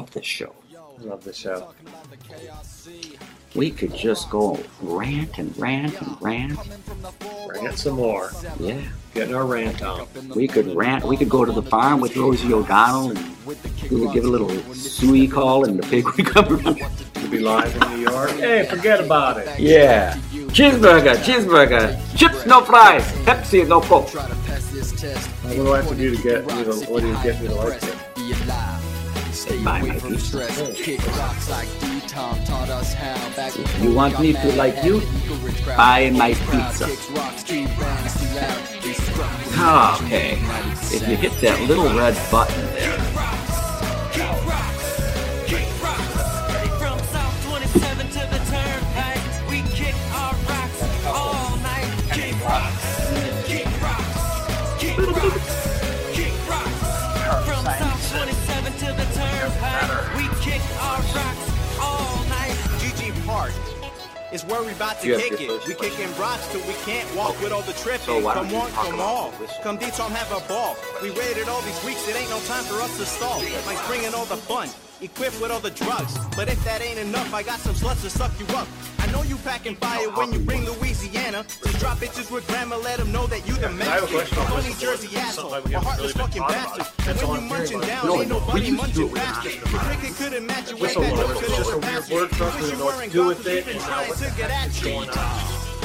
love 0.00 0.10
this 0.12 0.24
show. 0.24 0.54
I 0.74 1.02
love 1.02 1.24
the 1.24 1.32
show. 1.32 1.60
Talking 1.60 1.88
about 1.88 2.10
the 2.10 2.16
KRC. 2.16 3.18
We 3.54 3.70
could 3.70 3.94
just 3.94 4.30
go 4.30 4.58
rant 4.80 5.36
and 5.36 5.56
rant 5.58 6.00
and 6.00 6.16
rant. 6.22 6.56
Coming 6.56 6.78
from 6.78 7.02
the 7.02 7.58
Rant 7.60 7.78
some 7.78 7.96
more. 7.96 8.30
Yeah. 8.58 8.80
Getting 9.12 9.34
our 9.34 9.44
rant 9.44 9.82
on. 9.82 10.08
We 10.34 10.48
could 10.48 10.74
rant. 10.74 11.04
We 11.04 11.18
could 11.18 11.28
go 11.28 11.44
to 11.44 11.52
the 11.52 11.62
farm 11.62 12.00
with 12.00 12.16
Rosie 12.16 12.50
O'Donnell 12.54 13.10
and 13.10 13.36
we 13.90 14.00
would 14.00 14.14
give 14.14 14.24
a 14.24 14.28
little 14.28 14.48
suey 14.72 15.28
call 15.28 15.68
and 15.68 15.78
the 15.78 15.86
pig 15.86 16.06
would 16.06 16.24
come 16.24 16.46
around. 16.46 16.80
We'll 17.16 17.30
be 17.30 17.40
live 17.40 17.76
in 17.76 17.90
New 17.90 18.10
York. 18.10 18.30
Hey, 18.30 18.66
forget 18.70 19.04
about 19.04 19.36
it. 19.36 19.60
Yeah. 19.60 20.16
Cheeseburger, 20.32 21.16
cheeseburger, 21.16 22.16
chips, 22.16 22.46
no 22.46 22.62
fries, 22.62 23.04
Pepsi, 23.26 23.68
no 23.68 23.82
Coke. 23.82 24.08
Try 24.08 24.26
to 24.26 24.34
pass 24.46 24.70
this 24.70 24.98
test. 24.98 25.28
What 25.28 25.54
do 25.54 25.72
I 25.74 25.76
have 25.82 25.88
to 25.90 25.94
do 25.94 26.16
to 26.16 26.22
get 26.22 26.56
you 26.56 26.64
to, 26.64 26.90
what 26.90 27.02
do 27.02 27.08
you 27.08 27.22
get 27.22 27.42
me 27.42 27.48
to 27.48 27.54
like 27.54 27.82
it? 27.82 28.69
Be 29.48 29.56
alive. 29.56 29.60
Stay 29.60 29.64
Buy 29.64 29.78
away 29.80 29.98
from 29.98 30.18
stress. 30.18 30.72
Kick 30.76 31.06
rocks 31.16 31.50
like 31.50 31.68
D-Tom 31.80 32.44
taught 32.44 32.68
us 32.68 32.92
how. 32.94 33.36
Back 33.36 33.58
If 33.58 33.82
you 33.82 33.94
want 33.94 34.20
me 34.20 34.32
to 34.32 34.52
like 34.56 34.82
you, 34.84 35.00
the 35.00 35.06
Eagle 35.24 35.64
crowd. 35.64 35.76
buy 35.76 36.10
my 36.10 36.34
pizza. 36.34 36.86
kicks 36.86 37.10
rocks, 37.10 37.42
keep 37.44 37.66
bangs 37.78 38.14
too 38.18 38.34
loud. 38.34 38.82
They 38.82 38.92
scrub 38.92 39.38
with 39.38 39.54
Ah, 39.56 40.04
okay. 40.04 40.38
If 40.96 41.08
you 41.08 41.16
hit 41.16 41.32
that 41.40 41.60
little 41.68 41.88
red 41.96 42.16
button 42.30 42.66
there, 42.74 42.98
is 64.42 64.50
where 64.50 64.62
we 64.62 64.72
about 64.72 65.00
to 65.00 65.08
You 65.08 65.16
kick 65.16 65.40
it. 65.40 65.66
We 65.66 65.74
kicking 65.74 66.10
rocks 66.18 66.46
till 66.52 66.60
we 66.66 66.74
can't 66.84 67.06
walk 67.16 67.40
with 67.40 67.52
all 67.52 67.62
the 67.62 67.72
tripping. 67.74 68.00
So 68.00 68.20
don't 68.20 68.48
come 68.48 68.54
on. 68.54 68.70
come 68.70 68.94
about 68.94 69.00
all. 69.00 69.30
the 69.30 69.36
whistle? 69.38 69.62
Come 69.62 69.76
D-Tom, 69.76 70.12
have 70.12 70.30
a 70.32 70.40
ball. 70.48 70.76
We 71.02 71.10
waited 71.10 71.48
all 71.48 71.60
these 71.62 71.84
weeks, 71.84 72.06
it 72.08 72.16
ain't 72.16 72.30
no 72.30 72.40
time 72.40 72.64
for 72.64 72.80
us 72.80 72.96
to 72.98 73.04
stall. 73.04 73.40
Like 73.66 73.80
bringing 73.86 74.14
all 74.14 74.26
the 74.26 74.36
fun, 74.36 74.68
equipped 75.00 75.40
with 75.40 75.50
all 75.50 75.60
the 75.60 75.70
drugs. 75.70 76.18
But 76.36 76.48
if 76.48 76.62
that 76.64 76.82
ain't 76.82 76.98
enough, 76.98 77.32
I 77.34 77.42
got 77.42 77.60
some 77.60 77.74
sluts 77.74 78.02
to 78.02 78.10
suck 78.10 78.32
you 78.38 78.46
up. 78.56 78.68
I 79.10 79.12
know 79.12 79.22
you 79.24 79.36
packing 79.38 79.74
fire 79.74 80.08
when 80.10 80.32
you 80.32 80.38
bring 80.38 80.64
Louisiana. 80.64 81.44
Just 81.64 81.80
drop 81.80 81.98
bitches 81.98 82.30
with 82.30 82.46
grandma, 82.46 82.76
let 82.76 82.98
them 83.00 83.10
know 83.10 83.26
that 83.26 83.44
you 83.44 83.54
the 83.54 83.68
man. 83.70 83.88
I 83.88 83.94
have 83.98 84.04
a 84.04 84.06
question 84.06 84.38
about 84.38 84.50
Funny 84.50 84.68
whistle 84.68 84.80
Jersey 84.86 85.08
blowing. 85.08 85.26
asshole, 85.26 85.50
Something 85.50 85.68
we 85.70 85.74
a 85.74 85.80
haven't 85.80 85.88
heartless 85.90 86.14
really 86.16 86.30
been 86.30 86.42
fucking 86.42 86.42
talking 86.42 86.54
about. 86.54 86.78
bastard. 86.78 87.04
That's 87.06 87.22
all 87.24 87.30
When 87.30 87.38
I'm 87.40 87.42
you 87.42 87.50
munching 87.50 87.80
down, 87.80 88.06
ain't 88.06 88.28
No, 88.30 88.38
nobody 88.38 88.60
we 88.60 88.66
used 88.70 88.84
to 88.84 88.92
do 88.94 89.02
munching 89.02 89.02
it 89.02 89.10
when 89.10 89.20
I 89.20 89.24
faster. 89.34 89.50
The 89.50 89.78
cricket 89.82 90.12
couldn't 90.16 90.46
match 90.46 90.70
you. 90.70 90.76
Whistle 90.78 91.02
ain't 91.02 91.16
that 91.16 91.26
blowers. 91.26 91.40
no 91.40 91.42
It's 91.42 91.50
just 91.50 91.58
a 91.58 91.64
killer 91.64 91.78
weird 91.80 91.82
past 91.90 92.06
you. 92.10 92.14
word 92.14 92.30
for 92.30 92.44
us. 92.44 92.54
Wish 92.54 92.70
you 92.70 92.76
know 92.78 92.84
what 92.86 92.94
wearing 92.94 93.10
with 93.10 93.18
goggles, 93.18 93.46
it. 93.46 93.58
even 93.58 93.74
And 93.74 93.80
now 93.82 93.86
trying 93.90 94.14
to 94.14 94.30
get 94.38 94.50
at 94.54 94.70
you. 94.78 94.94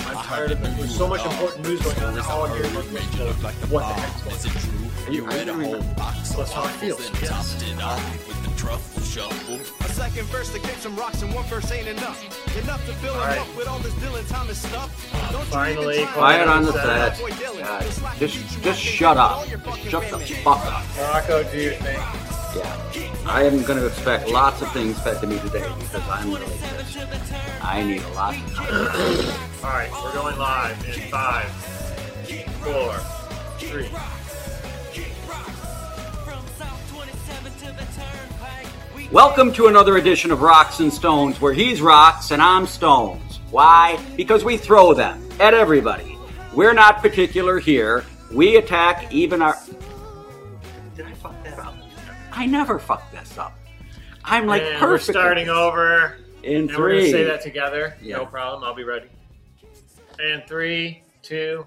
I'm 0.06 0.18
tired 0.22 0.52
of 0.52 0.62
it. 0.62 0.78
There's 0.78 0.96
so 0.96 1.08
much 1.10 1.26
important 1.26 1.66
news 1.66 1.82
going 1.82 1.98
on. 2.06 2.14
That's 2.14 2.28
all 2.30 2.46
I'm 2.46 2.54
hearing. 2.54 2.74
What 2.78 2.86
the 2.94 3.00
heck's 3.02 3.66
going 3.66 3.84
on? 3.90 4.85
You 5.10 5.24
read 5.26 5.48
a 5.48 5.54
whole 5.54 5.82
box 5.96 6.30
That's 6.32 6.52
how 6.52 6.64
it 6.66 6.70
feels. 6.72 7.10
Yes. 7.22 7.62
it 7.62 7.82
off 7.82 8.28
with 8.28 8.44
the 8.44 8.60
truffle 8.60 9.02
shuffle. 9.04 9.56
A 9.86 9.90
second 9.90 10.26
verse 10.28 10.52
to 10.54 10.60
kick 10.60 10.76
some 10.78 10.96
rocks 10.96 11.22
and 11.22 11.34
one 11.34 11.44
verse 11.46 11.72
ain't 11.72 11.88
enough. 11.88 12.20
Enough 12.58 12.86
to 12.88 12.94
fill 12.96 13.14
him 13.14 13.20
Alright. 13.22 13.38
up 13.40 13.56
with 13.56 13.68
all 13.68 13.80
this 13.80 13.94
Dylan 13.94 14.28
Thomas 14.30 14.58
stuff. 14.58 14.90
Don't 15.32 15.40
you 15.42 15.46
Finally, 15.52 15.96
even 15.96 16.08
try 16.08 16.14
quiet 16.14 16.46
to 16.46 16.52
on 16.52 16.66
the 16.66 16.72
that 16.72 17.16
set. 17.18 17.20
boy 17.24 17.30
Dylan. 17.36 17.60
God, 17.64 17.82
The 17.84 17.92
slack 17.92 18.18
just- 18.18 18.36
you 18.36 18.42
just 18.44 18.66
want 18.66 18.78
shut 18.80 19.16
to 19.18 19.22
up. 19.22 19.32
all 19.38 19.46
your 19.46 19.60
fucking 19.60 19.90
Shut 19.90 20.10
the 20.10 20.18
women. 20.18 20.28
fuck 20.44 20.66
up. 20.66 20.84
Rocco, 21.00 21.44
do 21.52 21.58
your 21.62 21.74
thing. 21.74 22.00
Yeah. 22.56 23.22
I 23.28 23.44
am 23.44 23.62
going 23.64 23.80
to 23.80 23.86
expect 23.86 24.30
lots 24.30 24.62
of 24.62 24.72
things 24.72 24.98
fed 25.02 25.20
to 25.22 25.28
me 25.28 25.38
today 25.40 25.68
because 25.80 26.02
I'm 26.10 26.32
really 26.34 26.46
pissed. 26.46 26.98
I 27.62 27.84
need 27.84 28.02
a 28.02 28.10
lot 28.14 28.36
of 28.36 28.54
time. 28.56 28.66
All 29.64 29.70
right, 29.72 29.92
we're 29.92 30.14
going 30.14 30.38
live 30.38 30.86
in 30.88 31.02
five, 31.12 31.50
four, 32.64 32.94
three. 33.60 33.90
Welcome 39.16 39.54
to 39.54 39.68
another 39.68 39.96
edition 39.96 40.30
of 40.30 40.42
Rocks 40.42 40.82
and 40.82 40.92
Stones, 40.92 41.40
where 41.40 41.54
he's 41.54 41.82
rocks 41.82 42.32
and 42.32 42.42
I'm 42.42 42.68
stones. 42.68 43.40
Why? 43.50 43.98
Because 44.18 44.44
we 44.44 44.58
throw 44.58 44.94
them 44.94 45.26
at 45.40 45.54
everybody. 45.54 46.18
We're 46.54 46.74
not 46.74 47.02
particular 47.02 47.58
here. 47.58 48.04
We 48.30 48.58
attack 48.58 49.14
even 49.14 49.42
our. 49.42 49.58
Did 50.98 51.06
I 51.06 51.14
fuck 51.14 51.42
that 51.46 51.58
up? 51.60 51.78
I 52.34 52.46
never 52.46 52.78
fuck 52.78 53.10
this 53.14 53.38
up. 53.38 53.58
I'm 54.26 54.48
like 54.48 54.64
and 54.64 54.82
we're 54.82 54.98
perfect. 54.98 55.18
starting 55.18 55.48
over. 55.48 56.18
in 56.44 56.68
And 56.68 56.78
we're 56.78 56.90
gonna 56.90 57.00
three. 57.00 57.12
say 57.14 57.24
that 57.24 57.40
together. 57.40 57.96
Yeah. 58.02 58.18
No 58.18 58.26
problem. 58.26 58.66
I'll 58.66 58.76
be 58.76 58.84
ready. 58.84 59.08
And 60.20 60.44
three, 60.46 61.04
two, 61.22 61.66